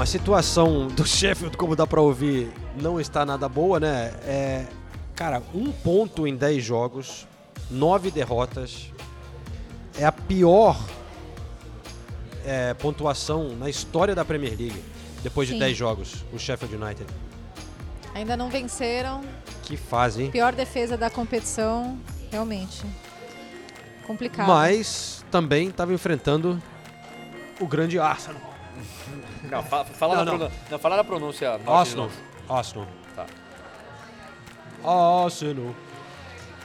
[0.09, 2.51] Situação do Sheffield, como dá pra ouvir,
[2.81, 4.15] não está nada boa, né?
[4.25, 4.67] É,
[5.15, 7.29] cara, um ponto em 10 jogos,
[7.71, 8.91] nove derrotas.
[9.99, 10.79] É a pior
[12.45, 14.83] é, pontuação na história da Premier League,
[15.23, 15.61] depois de Sim.
[15.61, 17.07] 10 jogos, o Sheffield United.
[18.15, 19.23] Ainda não venceram.
[19.63, 20.31] Que fase, hein?
[20.31, 21.99] Pior defesa da competição,
[22.31, 22.85] realmente.
[24.07, 24.49] Complicado.
[24.49, 26.63] Mas também estava enfrentando
[27.61, 28.41] o grande Arsenal.
[29.51, 30.39] Não, fa- fala, Não, na, não.
[30.39, 31.61] Pronúncia, não, fala na pronúncia.
[31.67, 32.11] Arsenal.
[32.49, 32.87] Arsenal.
[33.17, 33.27] Tá.
[34.85, 35.75] Arsenal.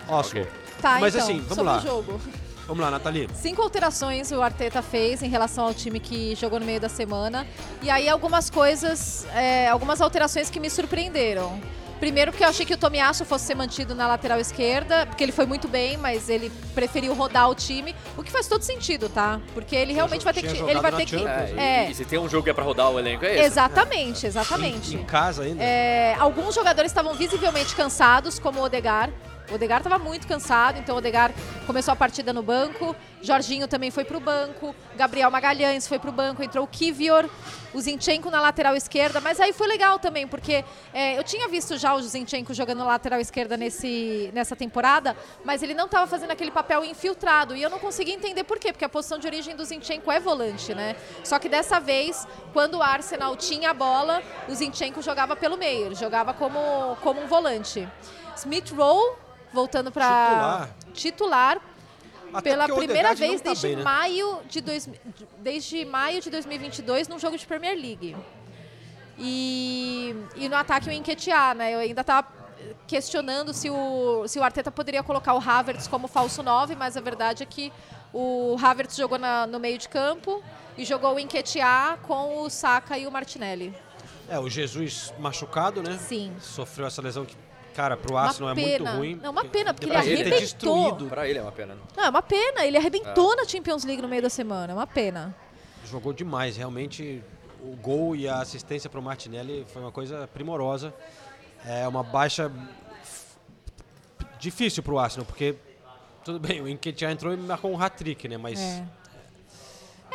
[0.10, 0.48] Arsenal.
[0.82, 1.78] Tá, Mas então, assim, vamos sobre lá.
[1.78, 2.22] o jogo.
[2.68, 3.28] Vamos lá, Nathalie.
[3.34, 7.46] Cinco alterações o Arteta fez em relação ao time que jogou no meio da semana.
[7.82, 11.60] E aí algumas coisas, é, algumas alterações que me surpreenderam.
[12.04, 15.32] Primeiro porque eu achei que o Tomiasso fosse ser mantido na lateral esquerda, porque ele
[15.32, 19.40] foi muito bem, mas ele preferiu rodar o time, o que faz todo sentido, tá?
[19.54, 22.20] Porque ele realmente vai ter que ele vai ter que É, é, e, se tem
[22.20, 23.46] um jogo que é pra rodar o elenco, é esse.
[23.46, 24.98] exatamente, exatamente.
[24.98, 25.64] Em casa ainda.
[25.64, 29.10] É, alguns jogadores estavam visivelmente cansados, como o Odegar.
[29.54, 31.32] O Odegar estava muito cansado, então o Odegar
[31.68, 32.96] começou a partida no banco.
[33.22, 34.76] Jorginho também foi para o banco.
[34.96, 36.42] Gabriel Magalhães foi para o banco.
[36.42, 37.30] Entrou o Kivior,
[37.72, 39.22] o Zinchenko na lateral esquerda.
[39.22, 43.20] Mas aí foi legal também, porque é, eu tinha visto já o Zinchenko jogando lateral
[43.20, 47.56] esquerda nesse, nessa temporada, mas ele não estava fazendo aquele papel infiltrado.
[47.56, 50.20] E eu não consegui entender por quê, porque a posição de origem do Zinchenko é
[50.20, 50.96] volante, né?
[51.24, 55.86] Só que dessa vez, quando o Arsenal tinha a bola, o Zinchenko jogava pelo meio,
[55.86, 57.88] ele jogava como, como um volante.
[58.36, 59.23] Smith Rowe,
[59.54, 61.62] voltando para titular,
[62.34, 63.84] Até pela primeira vez tá desde, bem, né?
[63.84, 64.90] maio de dois,
[65.40, 68.16] desde maio de 2022 num jogo de Premier League.
[69.18, 71.74] E, e no ataque o Enquetear, né?
[71.74, 72.28] Eu ainda tava
[72.88, 77.02] questionando se o, se o Arteta poderia colocar o Havertz como falso 9, mas a
[77.02, 77.72] verdade é que
[78.12, 80.42] o Havertz jogou na- no meio de campo
[80.78, 83.76] e jogou o Enquetear com o Saka e o Martinelli.
[84.28, 85.98] É, o Jesus machucado, né?
[86.00, 86.34] Sim.
[86.40, 87.36] Sofreu essa lesão que,
[87.74, 89.16] cara, pro Arsenal é muito ruim.
[89.22, 90.40] Não, uma pena, porque ele Depois de ter arrebentou.
[90.40, 91.06] destruído.
[91.10, 91.78] Pra ele é uma pena.
[91.98, 92.66] Não, é uma pena.
[92.66, 93.36] Ele arrebentou É.
[93.38, 94.72] na Champions League no meio da semana.
[94.74, 95.36] É uma pena.
[95.86, 97.22] Jogou demais, realmente.
[97.62, 100.94] O gol e a assistência pro Martinelli foi uma coisa primorosa.
[101.66, 102.52] É uma baixa
[104.40, 105.56] difícil pro Arsenal, porque
[106.24, 108.38] tudo bem, o Enquetia entrou e marcou um hat-trick, né?
[108.38, 108.84] Mas É.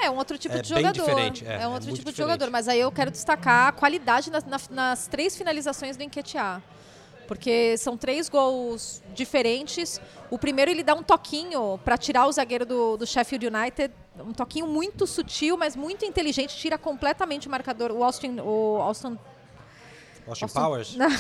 [0.01, 1.05] É um outro tipo É de bem jogador.
[1.07, 2.17] diferente, é, um é outro muito tipo de diferente.
[2.19, 2.51] jogador.
[2.53, 6.63] Mas aí eu quero destacar a qualidade nas, na- nas três finalizações do Enquetear.
[7.29, 10.01] Porque são três gols diferentes.
[10.31, 13.93] O primeiro ele dá um toquinho para tirar o zagueiro do, do Sheffield United.
[14.19, 16.57] Um toquinho muito sutil, mas muito inteligente.
[16.57, 17.93] Tira completamente o marcador.
[17.93, 18.41] O Austin.
[18.41, 19.19] O Austin,
[20.27, 20.97] Austin Austin- Powers?
[20.97, 21.09] Não.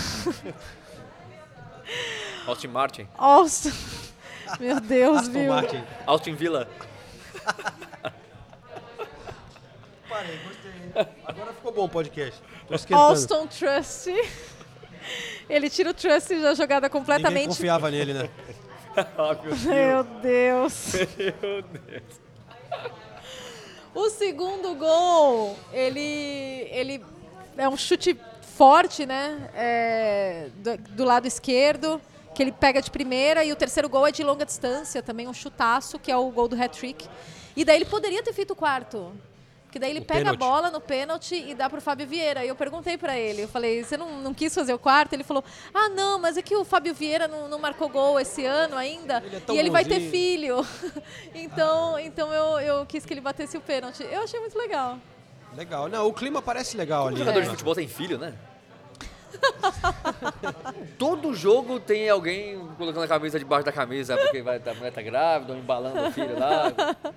[2.48, 3.06] Austin Martin.
[3.16, 3.72] Austin.
[4.58, 5.52] Meu Deus, Aston viu?
[5.52, 5.84] Martin.
[6.06, 6.66] Austin Villa.
[10.08, 10.72] Parei, gostei.
[11.26, 12.40] Agora ficou bom o podcast.
[12.92, 14.08] Austin Trust.
[15.48, 17.48] Ele tira o Trust da jogada Ninguém completamente.
[17.48, 18.28] confiava nele, né?
[19.64, 20.94] Meu Deus.
[20.94, 22.20] Meu Deus.
[23.94, 27.04] O segundo gol, ele, ele
[27.56, 28.16] é um chute
[28.56, 29.50] forte, né?
[29.54, 32.00] É, do, do lado esquerdo,
[32.34, 33.44] que ele pega de primeira.
[33.44, 36.46] E o terceiro gol é de longa distância, também um chutaço, que é o gol
[36.48, 37.08] do hat-trick.
[37.56, 39.12] E daí ele poderia ter feito o quarto.
[39.78, 40.36] Porque daí ele O pega pênalti.
[40.42, 42.44] a bola no pênalti e dá pro Fábio Vieira.
[42.44, 45.12] E eu perguntei pra ele, eu falei, você não, não quis fazer o quarto?
[45.12, 48.44] Ele falou, ah, não, mas é que o Fábio Vieira não, não marcou gol esse
[48.44, 49.22] ano ainda.
[49.24, 50.66] Ele é tão e ele vai ter bonzinho." filho.
[51.34, 54.02] então então eu, eu quis que ele batesse o pênalti.
[54.02, 54.98] Eu achei muito legal.
[55.56, 55.88] Legal.
[55.88, 57.16] Não, o clima parece legal ali.
[57.18, 57.44] Jogador né?
[57.44, 58.34] de futebol tem filho, né?
[60.98, 65.02] Todo jogo tem alguém colocando a camisa debaixo da camisa porque vai, a mulher tá
[65.02, 66.72] grávida, ou embalando o filho lá.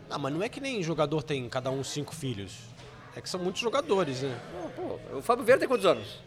[0.10, 2.58] Não, mas não é que nem jogador tem cada um cinco filhos.
[3.16, 4.38] É que são muitos jogadores, né?
[4.76, 6.20] Pô, o Fábio Vieira tem quantos anos?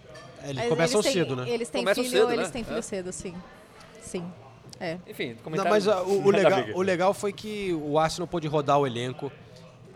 [0.43, 1.49] Eles Mas começam eles têm- cedo, né?
[1.51, 2.53] Eles têm Começam filho, cedo, eles né?
[2.53, 2.83] têm filho É.
[2.83, 3.35] cedo, sim.
[4.03, 4.33] Sim.
[4.79, 4.99] É.
[5.07, 5.71] Enfim, Não, comentário.
[5.71, 8.87] mas ah, o, o a legal, o legal foi que o Arsenal pôde rodar o
[8.87, 9.33] elenco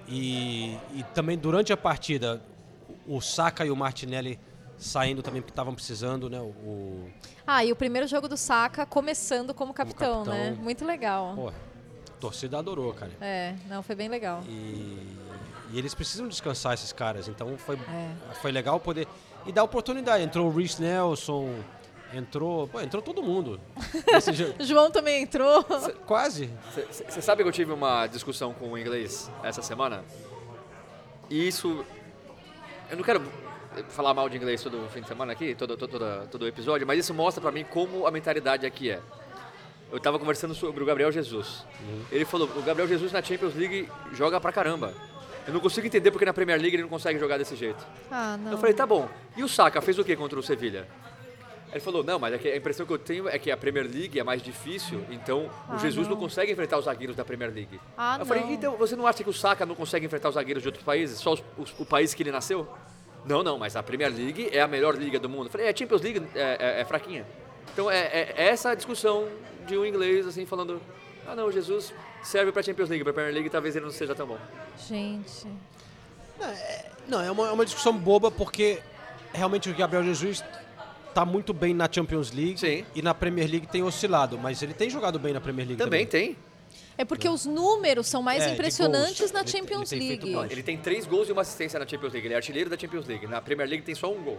[0.09, 2.41] e, e também durante a partida
[3.07, 4.39] o Saka e o Martinelli
[4.79, 6.41] saindo também porque estavam precisando, né?
[6.41, 7.09] O,
[7.47, 10.33] Ah, e o primeiro jogo do Saka começando como capitão, capitão.
[10.35, 10.57] né?
[10.61, 11.33] Muito legal.
[11.35, 11.53] pô, a
[12.21, 13.13] torcida adorou, cara.
[13.21, 14.43] É, não, foi bem legal.
[14.49, 15.17] E,
[15.73, 18.35] e eles precisam descansar esses caras, então foi, É.
[18.35, 19.07] foi legal poder
[19.47, 20.23] e dar oportunidade.
[20.25, 21.53] Entrou o Reece Nelson,
[22.15, 23.61] entrou, pô, entrou todo mundo.
[24.61, 25.63] João também entrou.
[26.07, 26.51] Quase.
[27.09, 30.05] Você sabe que eu tive uma discussão com o inglês essa semana?
[31.31, 31.85] E isso.
[32.91, 33.21] Eu não quero
[33.89, 36.99] falar mal de inglês todo fim de semana aqui, todo, todo, todo, todo episódio, mas
[36.99, 39.01] isso mostra pra mim como a mentalidade aqui é.
[39.91, 41.65] Eu tava conversando sobre o Gabriel Jesus.
[42.13, 44.93] Ele falou: o Gabriel Jesus na Champions League joga pra caramba.
[45.47, 47.83] Eu não consigo entender porque na Premier League ele não consegue jogar desse jeito.
[48.11, 48.53] Ah, não.
[48.53, 49.09] Eu falei: tá bom.
[49.35, 50.87] E o Saka fez o que contra o Sevilha?
[51.71, 54.19] Ele falou, não, mas é a impressão que eu tenho é que a Premier League
[54.19, 56.15] é mais difícil, então Ah, o Jesus não.
[56.15, 56.23] não.
[56.23, 57.79] consegue enfrentar os zagueiros da Premier League.
[57.95, 58.53] Ah, eu falei, não.
[58.53, 61.19] então você não acha que o Saka não consegue enfrentar os zagueiros de outros países,
[61.19, 62.67] só os- os- o país que ele nasceu?
[63.29, 65.47] Não, não, mas a Premier League é a melhor liga do mundo.
[65.47, 67.27] Eu falei, é, a Champions League é, é- é fraquinha.
[67.73, 69.29] Então é, é- é essa a discussão
[69.67, 70.81] de um inglês, assim, falando,
[71.27, 74.15] ah não, o Jesus serve pra Champions League, pra Premier League talvez ele não seja
[74.15, 74.39] tão bom.
[74.89, 75.47] Gente.
[77.07, 78.79] Não, é uma, é uma discussão boba porque
[79.33, 80.43] realmente o Gabriel Jesus
[81.15, 82.57] tá muito bem na Champions League
[82.95, 86.07] e na Premier League tem oscilado, mas ele tem jogado bem na Premier League também.
[86.07, 86.37] Também tem.
[86.99, 90.35] É porque os números são mais É, impressionantes na Ele- Champions ele League.
[90.51, 92.27] Ele tem três gols e uma assistência na Champions League.
[92.27, 93.27] Ele é artilheiro da Champions League.
[93.29, 94.39] Na Premier League tem só um gol.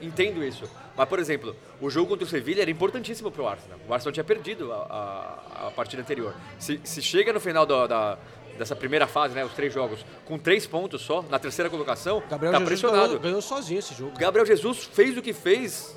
[0.00, 0.64] Entendo isso.
[0.96, 3.78] Mas, por exemplo, o jogo contra o Sevilla era importantíssimo pro Arsenal.
[3.88, 6.34] O Arsenal tinha perdido a, a- a partida anterior.
[6.58, 8.18] Se, se chega no final da, da-
[8.58, 12.52] dessa primeira fase, né, os três jogos, com três pontos só, na terceira colocação, Gabriel
[12.52, 13.06] tá Jesus pressionado.
[13.08, 14.18] ganhou, ganhou sozinho esse jogo.
[14.18, 15.96] Gabriel Jesus fez o que fez.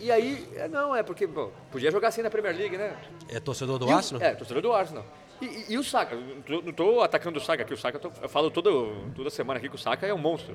[0.00, 2.96] E aí, é, não, é porque pô, podia jogar assim na Premier League, né?
[3.28, 4.22] É torcedor do E o- Arsenal?
[4.22, 5.04] É, torcedor do Arsenal.
[5.42, 6.16] E, e- e o Saka?
[6.64, 9.58] Não tô atacando o Saka aqui, o Saka eu, tô- eu falo todo, toda semana
[9.58, 10.54] aqui que o Saka é um monstro.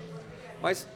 [0.62, 0.88] Mas,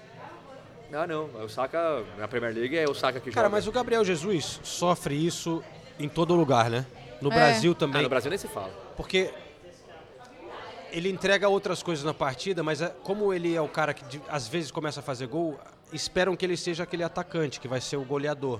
[0.93, 3.57] ah não, o Saka na Premier League é o Saka que Cara, joga.
[3.57, 5.61] mas o Gabriel Jesus sofre isso
[5.99, 6.85] em todo lugar, né?
[7.21, 7.35] No É.
[7.35, 7.99] Brasil também.
[7.99, 8.71] Ah, no Brasil nem se fala.
[8.95, 9.31] Porque
[10.91, 14.47] ele entrega outras coisas na partida, mas é- como ele é o cara que às
[14.47, 15.59] vezes começa a fazer gol,
[15.93, 18.59] esperam que ele seja aquele atacante, que vai ser o goleador.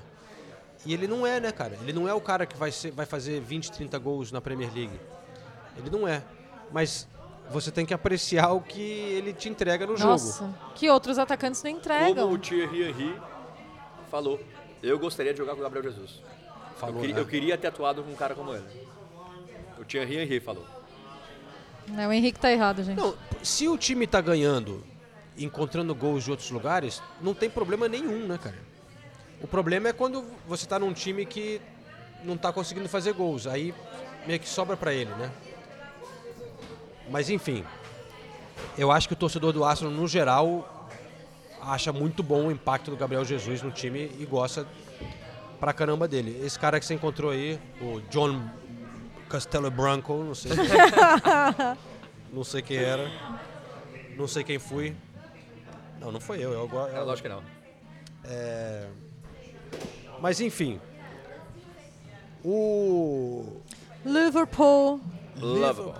[0.85, 1.77] E ele não é, né, cara?
[1.81, 4.71] Ele não é o cara que vai, ser, vai fazer 20, 30 gols na Premier
[4.73, 4.99] League.
[5.81, 6.23] Ele não é.
[6.71, 7.07] Mas
[7.49, 10.57] você tem que apreciar o que ele te entrega no Nossa, jogo.
[10.75, 12.23] que outros atacantes não entregam.
[12.23, 13.21] Como o Thierry Henry
[14.09, 14.39] falou,
[14.81, 16.21] eu gostaria de jogar com o Gabriel Jesus.
[16.77, 17.21] Falou, eu, queria, né?
[17.21, 18.65] eu queria ter atuado com um cara como ele.
[19.77, 20.65] O Thierry Henry falou.
[21.97, 22.97] É, o Henrique tá errado, gente.
[22.97, 24.83] Não, se o time tá ganhando,
[25.37, 28.57] encontrando gols de outros lugares, não tem problema nenhum, né, cara?
[29.41, 31.59] O problema é quando você tá num time que
[32.23, 33.47] não tá conseguindo fazer gols.
[33.47, 33.73] Aí
[34.25, 35.31] meio que sobra pra ele, né?
[37.09, 37.63] Mas enfim,
[38.77, 40.89] eu acho que o torcedor do Arsenal, no geral,
[41.61, 44.65] acha muito bom o impacto do Gabriel Jesus no time e gosta
[45.59, 46.39] pra caramba dele.
[46.43, 48.41] Esse cara que você encontrou aí, o John
[49.29, 50.51] Castelo Branco, não sei.
[52.33, 53.09] não sei quem era.
[54.17, 54.95] Não sei quem fui.
[55.99, 56.51] Não, não foi eu.
[56.51, 57.43] eu, eu É, lógico que não.
[58.23, 58.87] É...
[60.19, 60.79] Mas enfim.
[62.43, 63.61] O.
[64.03, 64.99] Liverpool.
[65.35, 65.93] Liverpool.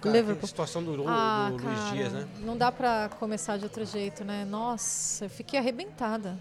[0.00, 0.46] Cara, Liverpool.
[0.48, 2.28] situação do, do Ah, Luiz cara, Dias, né?
[2.40, 4.44] Não dá pra começar de outro jeito, né?
[4.44, 6.38] Nossa, eu fiquei arrebentada.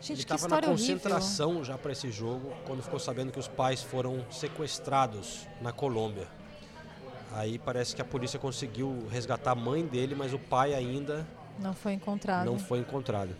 [0.00, 0.94] Gente, Ele que estava na história horrível.
[0.94, 6.26] concentração já para esse jogo, quando ficou sabendo que os pais foram sequestrados na Colômbia.
[7.32, 11.26] Aí parece que a polícia conseguiu resgatar a mãe dele, mas o pai ainda
[11.60, 12.46] Não foi encontrado.
[12.46, 13.34] não foi encontrado.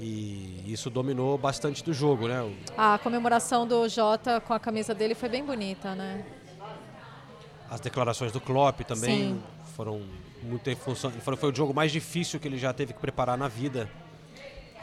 [0.00, 2.54] E isso dominou bastante do jogo, né?
[2.76, 6.24] A comemoração do Jota com a camisa dele foi bem bonita, né?
[7.70, 9.42] As declarações do Klopp também Sim.
[9.76, 10.02] foram
[10.42, 11.10] muito em função.
[11.10, 13.48] Ele falou que foi o jogo mais difícil que ele já teve que preparar na
[13.48, 13.88] vida,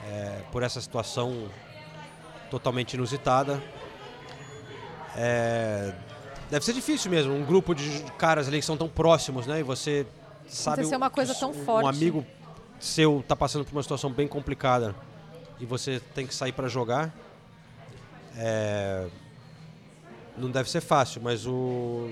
[0.07, 1.49] é, por essa situação
[2.49, 3.61] totalmente inusitada.
[5.15, 5.93] É,
[6.49, 9.59] deve ser difícil mesmo, um grupo de caras ali que são tão próximos, né?
[9.59, 10.05] E você
[10.47, 11.89] sabe Aconteceu uma coisa tão um forte.
[11.89, 12.25] amigo
[12.79, 14.93] seu tá passando por uma situação bem complicada
[15.59, 17.13] e você tem que sair para jogar.
[18.37, 19.07] É,
[20.37, 22.11] não deve ser fácil, mas o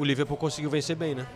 [0.00, 1.26] o Liverpool conseguiu vencer bem, né?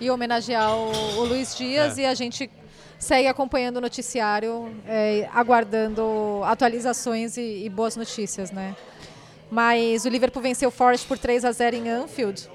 [0.00, 2.02] E homenagear o, o Luiz Dias É.
[2.02, 2.50] e a gente
[2.98, 8.74] segue acompanhando o noticiário, é, aguardando atualizações e, e boas notícias, né?
[9.50, 12.48] Mas o Liverpool venceu o Forest por 3 a 0 em Anfield.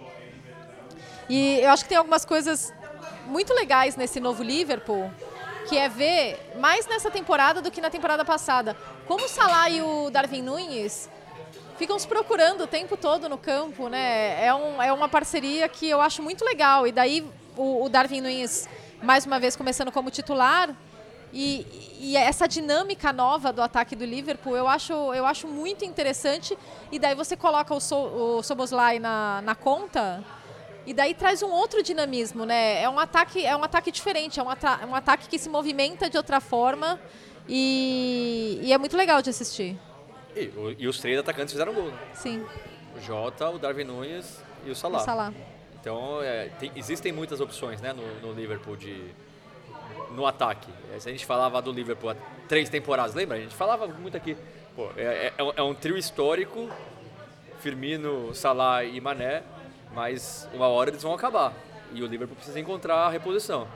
[1.30, 2.73] E eu acho que tem algumas coisas
[3.27, 5.11] muito legais nesse novo Liverpool,
[5.68, 8.76] que é ver mais nessa temporada do que na temporada passada.
[9.07, 11.07] Como o Salah e o Darwin Nunes
[11.80, 14.45] ficam se procurando o tempo todo no campo, né?
[14.45, 16.85] É, um, é uma parceria que eu acho muito legal.
[16.85, 17.26] E daí
[17.56, 18.68] o, o Darwin Nunes,
[19.01, 20.76] mais uma vez, começando como titular.
[21.31, 21.65] E,
[22.01, 26.57] e essa dinâmica nova do ataque do Liverpool eu acho, eu acho muito interessante.
[26.91, 30.22] E daí você coloca o, so, o Soboslai na, na conta.
[30.85, 32.84] E daí traz um outro dinamismo, né?
[32.84, 34.47] É um ataque, é um ataque diferente, é um,
[34.89, 36.99] um ataque que se movimenta de outra forma.
[37.47, 39.80] E, e é muito legal de assistir.
[40.40, 41.86] E, e os três atacantes fizeram gol.
[41.88, 41.98] né?
[42.14, 42.45] Sim.
[42.95, 44.99] O Jota, o Darwin Nunes e o Salah.
[44.99, 45.34] O Salah.
[45.80, 49.02] Então, é, tem- existem muitas opções né, no, no Liverpool de,
[50.11, 50.70] no ataque.
[50.94, 52.16] É, Se a gente falava do Liverpool há
[52.48, 53.38] três temporadas, lembra?
[53.38, 54.36] A gente falava muito aqui.
[54.76, 56.70] Pô, é, é um- é um trio histórico,
[57.60, 59.44] Firmino, Salah e Mané,
[59.94, 61.53] mas uma hora eles vão acabar.
[61.94, 63.68] E o Liverpool precisa encontrar a reposição.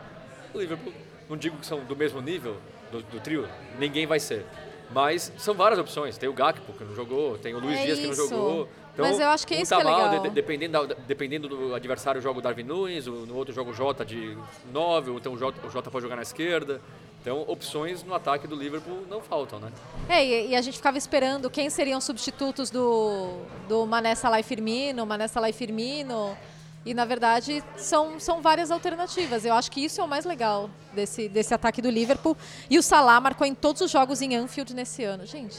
[0.53, 0.93] O Liverpool,
[1.29, 2.57] não digo que são do mesmo nível
[2.91, 3.47] do, do trio,
[3.79, 4.45] ninguém vai ser.
[4.91, 6.17] Mas são várias opções.
[6.17, 8.27] Tem o Gakpo que não jogou, tem o Luiz É Dias que não isso.
[8.29, 8.67] jogou.
[8.93, 10.19] Então, Mas eu acho que é um isso tá que é legal.
[10.19, 13.73] de- dependendo, da- dependendo do adversário, joga o Darwin Nunes, o- no outro joga o
[13.73, 14.37] Jota de
[14.71, 16.79] 9, ou então o Jota, o Jota pode jogar na esquerda.
[17.19, 19.71] Então, opções no ataque do Liverpool não faltam, né?
[20.09, 24.43] É, e, e a gente ficava esperando quem seriam substitutos do, do Mané Salah e
[24.43, 26.37] Firmino, Mané Salah e Firmino.
[26.85, 29.45] E na verdade são, são várias alternativas.
[29.45, 32.35] Eu acho que isso é o mais legal desse, desse ataque do Liverpool.
[32.69, 35.25] E o Salah marcou em todos os jogos em Anfield nesse ano.
[35.25, 35.57] Gente,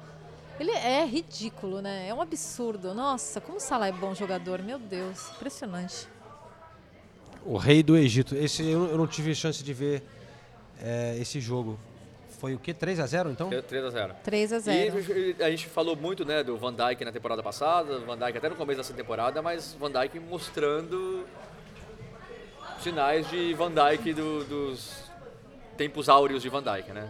[0.58, 2.08] ele é ridículo, né?
[2.08, 2.94] É um absurdo.
[2.94, 4.62] Nossa, como o Salah é bom jogador.
[4.62, 6.08] Meu Deus, impressionante.
[7.44, 8.34] O rei do Egito.
[8.34, 10.02] Esse eu, eu não tive chance de ver
[10.80, 11.78] é, esse jogo.
[12.44, 12.74] Foi o quê?
[12.74, 13.48] 3 a 0 então?
[13.48, 17.02] 3 a 0 3 a 0 E a gente falou muito né, do Van Dijk
[17.02, 21.24] na temporada passada, Van Dijk até no começo dessa temporada, mas Van Dijk mostrando
[22.80, 25.04] sinais de Van Dijk do- dos
[25.76, 27.08] tempos áureos de Van Dijk, né?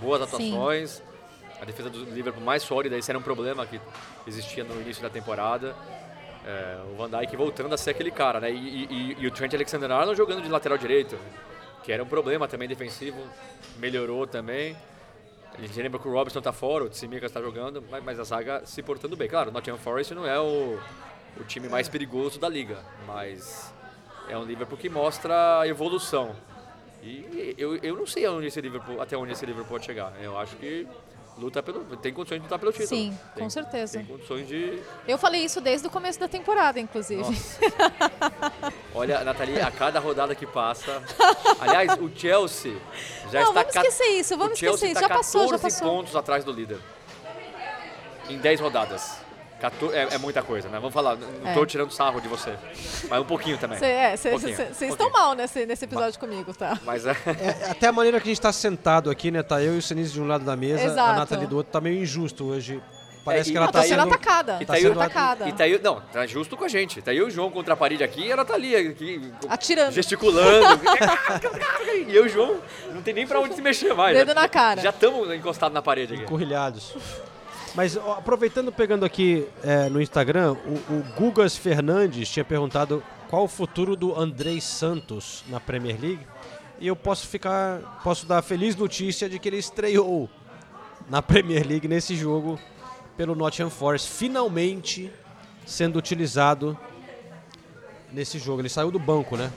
[0.00, 1.02] Boas atuações,
[1.60, 3.80] a defesa do Liverpool mais sólida, esse era um problema que
[4.26, 5.74] existia no início da temporada.
[6.44, 8.50] É, o Van Dijk voltando a ser aquele cara, né?
[8.50, 11.16] E, e- e o Trent Alexander-Arnold jogando de lateral direito,
[11.86, 13.16] que era um problema também defensivo,
[13.78, 14.76] melhorou também.
[15.56, 18.24] A gente lembra que o Robson tá fora, o Tsimikas está jogando, mas, mas a
[18.24, 19.28] zaga se portando bem.
[19.28, 20.80] Claro, o Nottingham Forest não é o,
[21.38, 23.72] o time mais perigoso da liga, mas
[24.28, 26.34] é um Liverpool que mostra a evolução.
[27.04, 30.12] E eu, eu não sei aonde esse Liverpool, até onde esse Liverpool pode chegar.
[30.20, 30.88] Eu acho que
[31.38, 32.88] luta pelo, tem condições de lutar pelo título.
[32.88, 33.98] Sim, Tem- com certeza.
[33.98, 34.80] Tem condições de...
[35.06, 37.22] Eu falei isso desde o começo da temporada, inclusive.
[38.94, 41.02] Olha, Nathalie, a cada rodada que passa...
[41.60, 42.76] Aliás, o Chelsea
[43.30, 43.62] já Não, está...
[43.62, 44.94] vamos esquecer isso, vamos esquecer isso.
[44.94, 45.90] tá Já passou, já 14 passou.
[45.90, 46.78] pontos atrás do líder.
[48.28, 49.25] Em 10 rodadas.
[49.60, 50.78] 14 é, é muita coisa, né?
[50.78, 51.54] Vamos falar, não É.
[51.54, 52.52] tô tirando sarro de você.
[53.08, 53.78] Mas um pouquinho também.
[53.78, 56.78] Vocês Um pouquinho, um estão mal nesse, nesse episódio comigo, tá?
[56.84, 57.10] Mas é...
[57.10, 59.42] É, até a maneira que a gente está sentado aqui, né?
[59.42, 61.10] Tá eu e o Sinise de um lado da mesa, Exato.
[61.10, 62.82] a Nathalie do outro, tá meio injusto hoje.
[63.24, 64.58] Parece É, e- que ela Não, tá tá sendo atacada.
[64.60, 65.48] E tá tá, sendo eu, atacada.
[65.48, 67.02] E tá eu, não, tá justo com a gente.
[67.02, 69.90] Tá eu e o João contra a parede aqui e ela tá ali aqui, Atirando.
[69.90, 70.80] gesticulando.
[72.06, 72.60] e eu e o João
[72.94, 74.16] não tem nem pra onde se mexer mais.
[74.16, 74.80] Dedo Já- na cara.
[74.80, 76.24] Já estamos encostados na parede aqui.
[76.24, 76.94] Corrilhados.
[77.76, 83.44] Mas ó, aproveitando, pegando aqui é, no Instagram, o, o Gugas Fernandes tinha perguntado qual
[83.44, 86.26] o futuro do Andrei Santos na Premier League.
[86.80, 90.26] E eu posso ficar, posso dar a feliz notícia de que ele estreou
[91.10, 92.58] na Premier League nesse jogo
[93.14, 95.12] pelo Nottingham Forest, finalmente
[95.66, 96.78] sendo utilizado
[98.10, 98.62] nesse jogo.
[98.62, 99.52] Ele saiu do banco, né?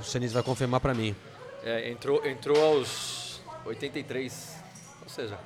[0.00, 1.14] O Senise vai confirmar pra mim.
[1.62, 4.56] É, entrou, entrou aos 83.
[5.04, 5.38] Ou seja,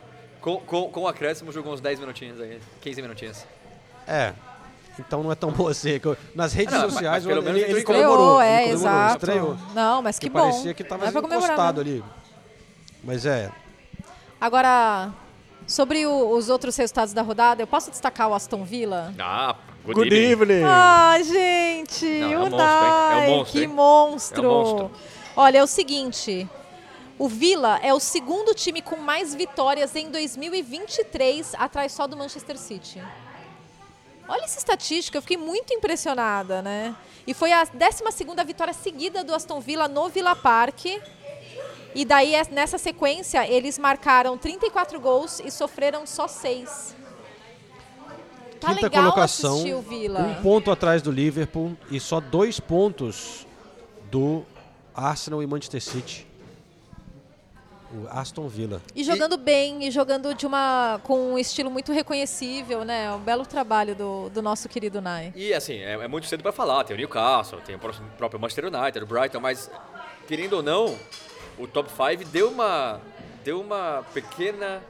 [0.47, 3.45] com, com, com o acréscimo jogou uns 10 minutinhos aí, 15 minutinhos.
[4.07, 4.33] É.
[4.97, 6.01] Então não é tão boa assim.
[6.37, 8.41] Nas redes Ah, não, sociais mas pelo ele, menos ele em comemorou.
[8.41, 9.27] É, ele comemorou, exato.
[9.27, 9.57] estreou.
[9.75, 10.39] Não, mas que, Que bom.
[10.43, 11.91] parecia que tava Não pra comemorar, encostado não.
[11.91, 12.05] ali.
[13.03, 13.51] Mas é.
[14.41, 15.11] Agora,
[15.67, 19.13] sobre o- os outros resultados da rodada, eu posso destacar o Aston Villa?
[19.19, 20.63] Ah, good, Good evening.
[20.65, 22.93] Ai, gente, Não, é um o monstro, hein?
[23.11, 24.45] É um monstro, que monstro.
[24.45, 24.91] É um monstro.
[25.37, 26.49] Olha, é o seguinte,
[27.19, 32.59] o Villa é o segundo time com mais vitórias em 2023, atrás só do Manchester
[32.59, 33.03] City.
[34.29, 36.95] Olha essa estatística, eu fiquei muito impressionada, né?
[37.27, 40.85] E foi a 12ª vitória seguida do Aston Villa no Villa Park.
[41.95, 46.95] E daí, es- nessa sequência, eles marcaram 34 gols e sofreram só 6.
[48.61, 49.59] Tá Quinta colocação.
[50.21, 53.47] Um ponto atrás do Liverpool e só dois pontos
[54.11, 54.45] do
[54.95, 56.27] Arsenal e Manchester City.
[57.93, 58.83] O Aston Villa.
[58.95, 63.13] E jogando bem, e jogando de uma com um estilo muito reconhecível, né?
[63.13, 65.33] Um belo trabalho do, do nosso querido Nai.
[65.37, 66.83] E assim, é, é muito cedo pra falar.
[66.85, 69.71] Tem o Newcastle, tem o pró- próprio Manchester United, o Brighton, mas
[70.27, 70.99] querendo ou não,
[71.59, 73.01] o top 5 deu uma
[73.45, 74.83] deu uma pequena,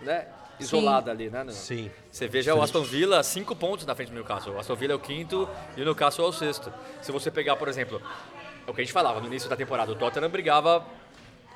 [0.00, 0.26] né,
[0.58, 1.44] isolada ali, né?
[1.44, 1.90] no- Sim.
[2.10, 4.54] Você veja o Aston Villa cinco pontos na frente do Newcastle.
[4.54, 6.72] O Aston Villa é o quinto e o Newcastle é o sexto.
[7.02, 8.00] Se você pegar, por exemplo,
[8.66, 10.82] é o que a gente falava no início da temporada, o Tottenham brigava,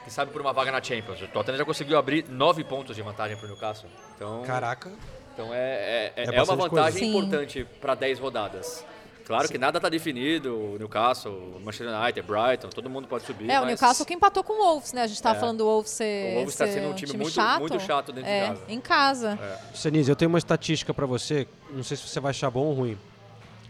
[0.04, 1.20] quem sabe, por uma vaga na Champions.
[1.22, 3.88] O Tottenham já conseguiu abrir nove pontos de vantagem para o Newcastle.
[4.16, 4.90] Então, Caraca.
[5.32, 7.08] então é, é, é- É é uma vantagem Sim.
[7.16, 8.84] importante para 10 rodadas.
[9.24, 13.48] Claro que nada está definido, o Newcastle, o Manchester United, Brighton, todo mundo pode subir.
[13.48, 15.02] É, o mas Newcastle que empatou com o Wolves, né?
[15.02, 15.40] A gente tava É.
[15.40, 17.60] falando do Wolves ser, O Wolves tá ser sendo um time muito- chato.
[17.60, 18.62] muito chato dentro de é, casa.
[18.68, 19.38] em casa.
[19.72, 21.46] Senise, eu tenho uma estatística pra você.
[21.70, 22.98] Não sei se você vai achar bom ou ruim.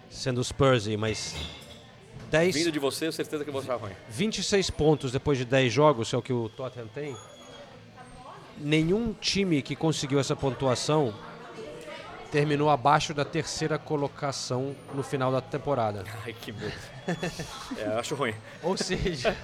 [0.08, 1.34] Sendo Spursy, mas
[2.32, 3.92] 10, Vindo de você, eu certeza que eu vou achar ruim.
[4.08, 7.14] 26 pontos depois de 10 jogos, é o que o Tottenham tem.
[8.56, 11.14] Nenhum time que conseguiu essa pontuação
[12.30, 16.04] terminou abaixo da terceira colocação no final da temporada.
[16.24, 16.72] Ai, que medo.
[17.76, 18.34] é, eu acho ruim.
[18.62, 19.36] Ou seja,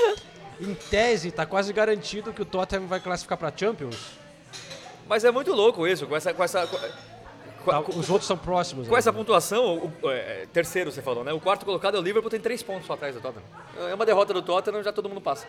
[0.58, 4.12] em tese, está quase garantido que o Tottenham vai classificar para Champions.
[5.06, 6.32] Mas é muito louco isso, com essa.
[6.32, 6.66] Com essa
[7.64, 8.88] Tá, Os outros são próximos.
[8.88, 9.18] com essa né?
[9.18, 11.32] pontuação, o, o- é, terceiro você falou, né?
[11.32, 13.44] O quarto colocado é o Liverpool, tem três pontos só atrás do Tottenham.
[13.90, 15.46] É uma derrota do Tottenham, já todo mundo passa.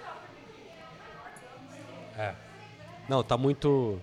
[3.10, 4.00] Não, tá muito.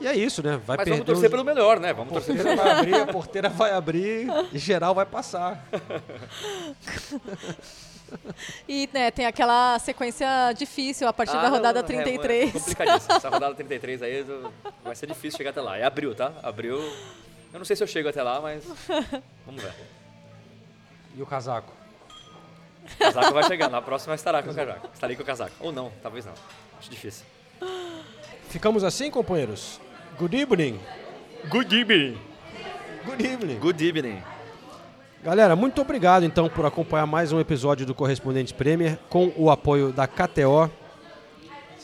[0.00, 0.52] E é isso, né?
[0.66, 0.90] Vai Mas perder.
[0.92, 1.92] vamos torcer pelo melhor, né?
[1.92, 5.62] Vamos torcer pelo vai abrir, a porteira vai abrir e geral vai passar.
[8.68, 10.26] E né, tem aquela sequência
[10.56, 12.48] difícil a partir Ah, da rodada não, é, 33.
[12.48, 13.14] É, complicadíssimo.
[13.14, 15.76] Essa rodada 33 aí eu- vai ser difícil chegar até lá.
[15.78, 16.32] É abril, tá?
[16.42, 16.76] Abril.
[17.52, 18.64] Eu não sei se eu chego até lá, mas.
[19.46, 19.72] Vamos ver.
[21.16, 21.72] E o casaco?
[22.94, 23.68] O casaco vai chegar.
[23.68, 24.88] Na próxima estará com o casaco.
[24.94, 25.52] Estarei com o casaco.
[25.60, 26.32] Ou não, talvez não.
[26.78, 27.24] Acho difícil.
[28.48, 29.80] Ficamos assim, companheiros?
[30.18, 30.80] Good evening.
[31.48, 32.18] Good evening.
[33.04, 33.58] Good evening.
[33.58, 34.22] Good evening.
[35.22, 39.92] Galera, muito obrigado então por acompanhar mais um episódio do Correspondente Premier com o apoio
[39.92, 40.70] da KTO.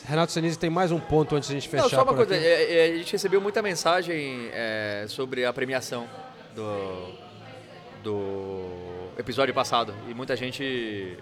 [0.05, 1.83] Renato Senise tem mais um ponto antes de a gente fechar.
[1.83, 2.43] Não, só uma coisa, aqui.
[2.43, 6.07] é, é, a gente recebeu muita mensagem é, sobre a premiação
[6.55, 7.13] do,
[8.01, 8.65] do
[9.19, 9.93] episódio passado.
[10.09, 11.17] E muita gente.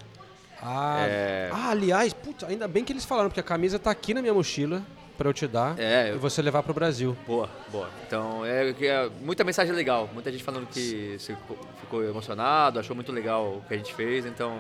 [0.62, 4.14] Ah, é- ah, aliás, putz, ainda bem que eles falaram, porque a camisa tá aqui
[4.14, 4.82] na minha mochila
[5.16, 7.16] pra eu te dar É, e eu- você levar pro Brasil.
[7.26, 7.90] Boa, boa.
[8.06, 10.10] Então, é, que é muita mensagem legal.
[10.14, 13.94] Muita gente falando que se ficou, ficou emocionado, achou muito legal o que a gente
[13.94, 14.26] fez.
[14.26, 14.60] Então,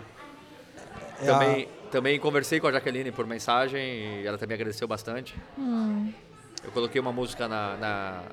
[1.21, 5.35] É também, também conversei com a Jaqueline por mensagem e ela também agradeceu bastante.
[5.57, 6.11] Hum.
[6.63, 8.23] Eu coloquei uma música na, na,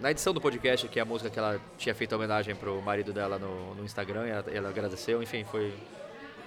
[0.00, 2.80] na edição do podcast, que é a música que ela tinha feito a homenagem pro
[2.80, 5.22] marido dela no, no Instagram, e ela, e ela agradeceu.
[5.22, 5.74] Enfim, foi,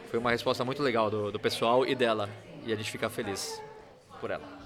[0.10, 2.30] foi uma resposta muito legal do, do pessoal e dela.
[2.66, 3.62] E a gente fica feliz
[4.20, 4.61] por ela.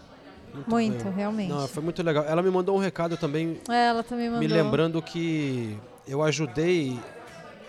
[0.67, 1.13] Muito, bem.
[1.13, 1.49] realmente.
[1.49, 2.23] Não, foi muito legal.
[2.25, 4.39] Ela me mandou um recado também É, Ela também mandou.
[4.39, 5.77] me lembrando que
[6.07, 6.99] eu ajudei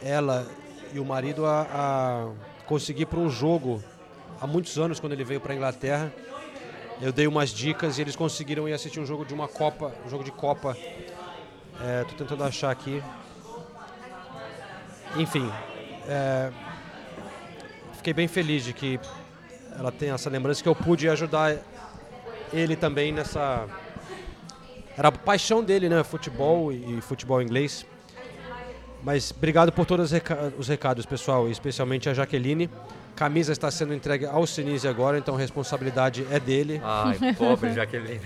[0.03, 0.47] ela
[0.93, 2.29] e o marido a, a
[2.67, 3.83] conseguir para um jogo
[4.41, 6.13] há muitos anos quando ele veio para Inglaterra.
[7.01, 10.09] Eu dei umas dicas e eles conseguiram ir assistir um jogo de uma Copa, um
[10.09, 10.77] jogo de Copa.
[11.83, 13.03] É, tô tentando achar aqui.
[15.17, 15.51] Enfim,
[16.09, 16.51] é,
[17.95, 18.99] fiquei bem feliz de que
[19.79, 21.57] ela tem essa lembrança que eu pude ajudar
[22.53, 23.67] ele também nessa
[24.97, 26.03] era a paixão dele, né?
[26.05, 27.85] Futebol e, e futebol inglês.
[29.03, 32.69] Mas obrigado por todos os reca- os recados, pessoal, especialmente a Jaqueline.
[33.15, 36.81] Camisa está sendo entregue ao Sinise agora, então a responsabilidade é dele.
[36.85, 38.21] Ai, pobre Jaqueline.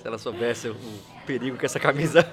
[0.00, 0.76] Se ela soubesse o
[1.26, 2.26] perigo que essa camisa.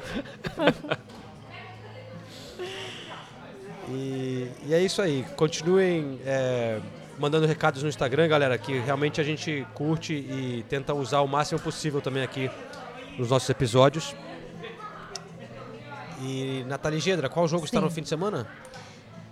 [3.90, 5.24] E, e é isso aí.
[5.36, 6.80] Continuem é,
[7.18, 11.60] mandando recados no Instagram, galera, que realmente a gente curte e tenta usar o máximo
[11.60, 12.50] possível também aqui
[13.18, 14.16] nos nossos episódios.
[16.22, 17.86] E Nathalie Gedra, qual jogo está Sim.
[17.86, 18.48] no fim de semana?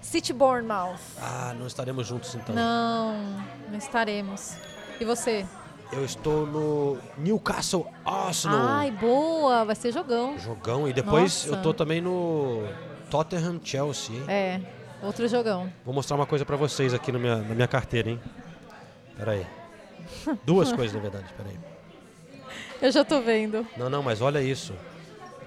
[0.01, 0.99] City Bournemouth.
[1.21, 2.53] Ah, não estaremos juntos então.
[2.53, 4.55] Não, não estaremos.
[4.99, 5.45] E você?
[5.91, 8.67] Eu estou no Newcastle Arsenal.
[8.67, 10.37] Ai, boa, vai ser jogão.
[10.39, 10.87] Jogão.
[10.87, 11.57] E depois Nossa.
[11.57, 12.67] eu tô também no
[13.09, 14.15] Tottenham Chelsea.
[14.27, 14.59] É,
[15.03, 15.71] outro jogão.
[15.85, 18.21] Vou mostrar uma coisa pra vocês aqui na minha, na minha carteira, hein?
[19.17, 19.45] Pera aí.
[20.45, 21.59] Duas coisas, na verdade, pera aí.
[22.81, 23.65] Eu já tô vendo.
[23.77, 24.73] Não, não, mas olha isso.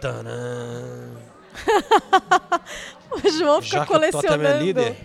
[0.00, 1.12] Tanã.
[3.10, 4.64] O João fica Já que o é colecionando.
[4.64, 4.96] líder,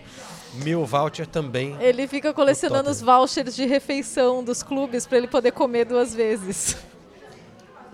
[0.56, 1.78] mil voucher também.
[1.80, 6.78] Ele fica colecionando os vouchers de refeição dos clubes pra ele poder comer duas vezes.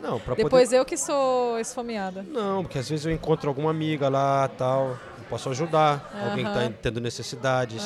[0.02, 0.80] Não, pra Depois poder...
[0.80, 2.24] eu que sou esfomeada.
[2.24, 4.98] Não, porque às vezes eu encontro alguma amiga lá, tal.
[5.30, 6.10] Posso ajudar.
[6.30, 6.74] Alguém que tá Aham.
[6.82, 7.84] tendo necessidades.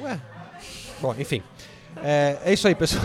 [0.00, 0.20] Ué.
[1.00, 1.42] Bom, enfim.
[2.02, 3.04] É, é isso aí, pessoal.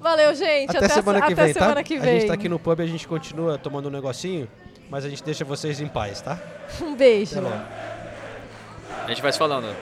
[0.00, 0.76] Valeu, gente.
[0.76, 1.82] Até, semana que até vem, semana tá?
[1.82, 2.20] que A vem.
[2.20, 4.48] gente tá aqui no pub, a gente continua tomando um negocinho,
[4.88, 6.38] mas a gente deixa vocês em paz, tá?
[6.80, 7.38] Um beijo.
[7.38, 9.04] Até.
[9.04, 9.74] A gente vai se falando.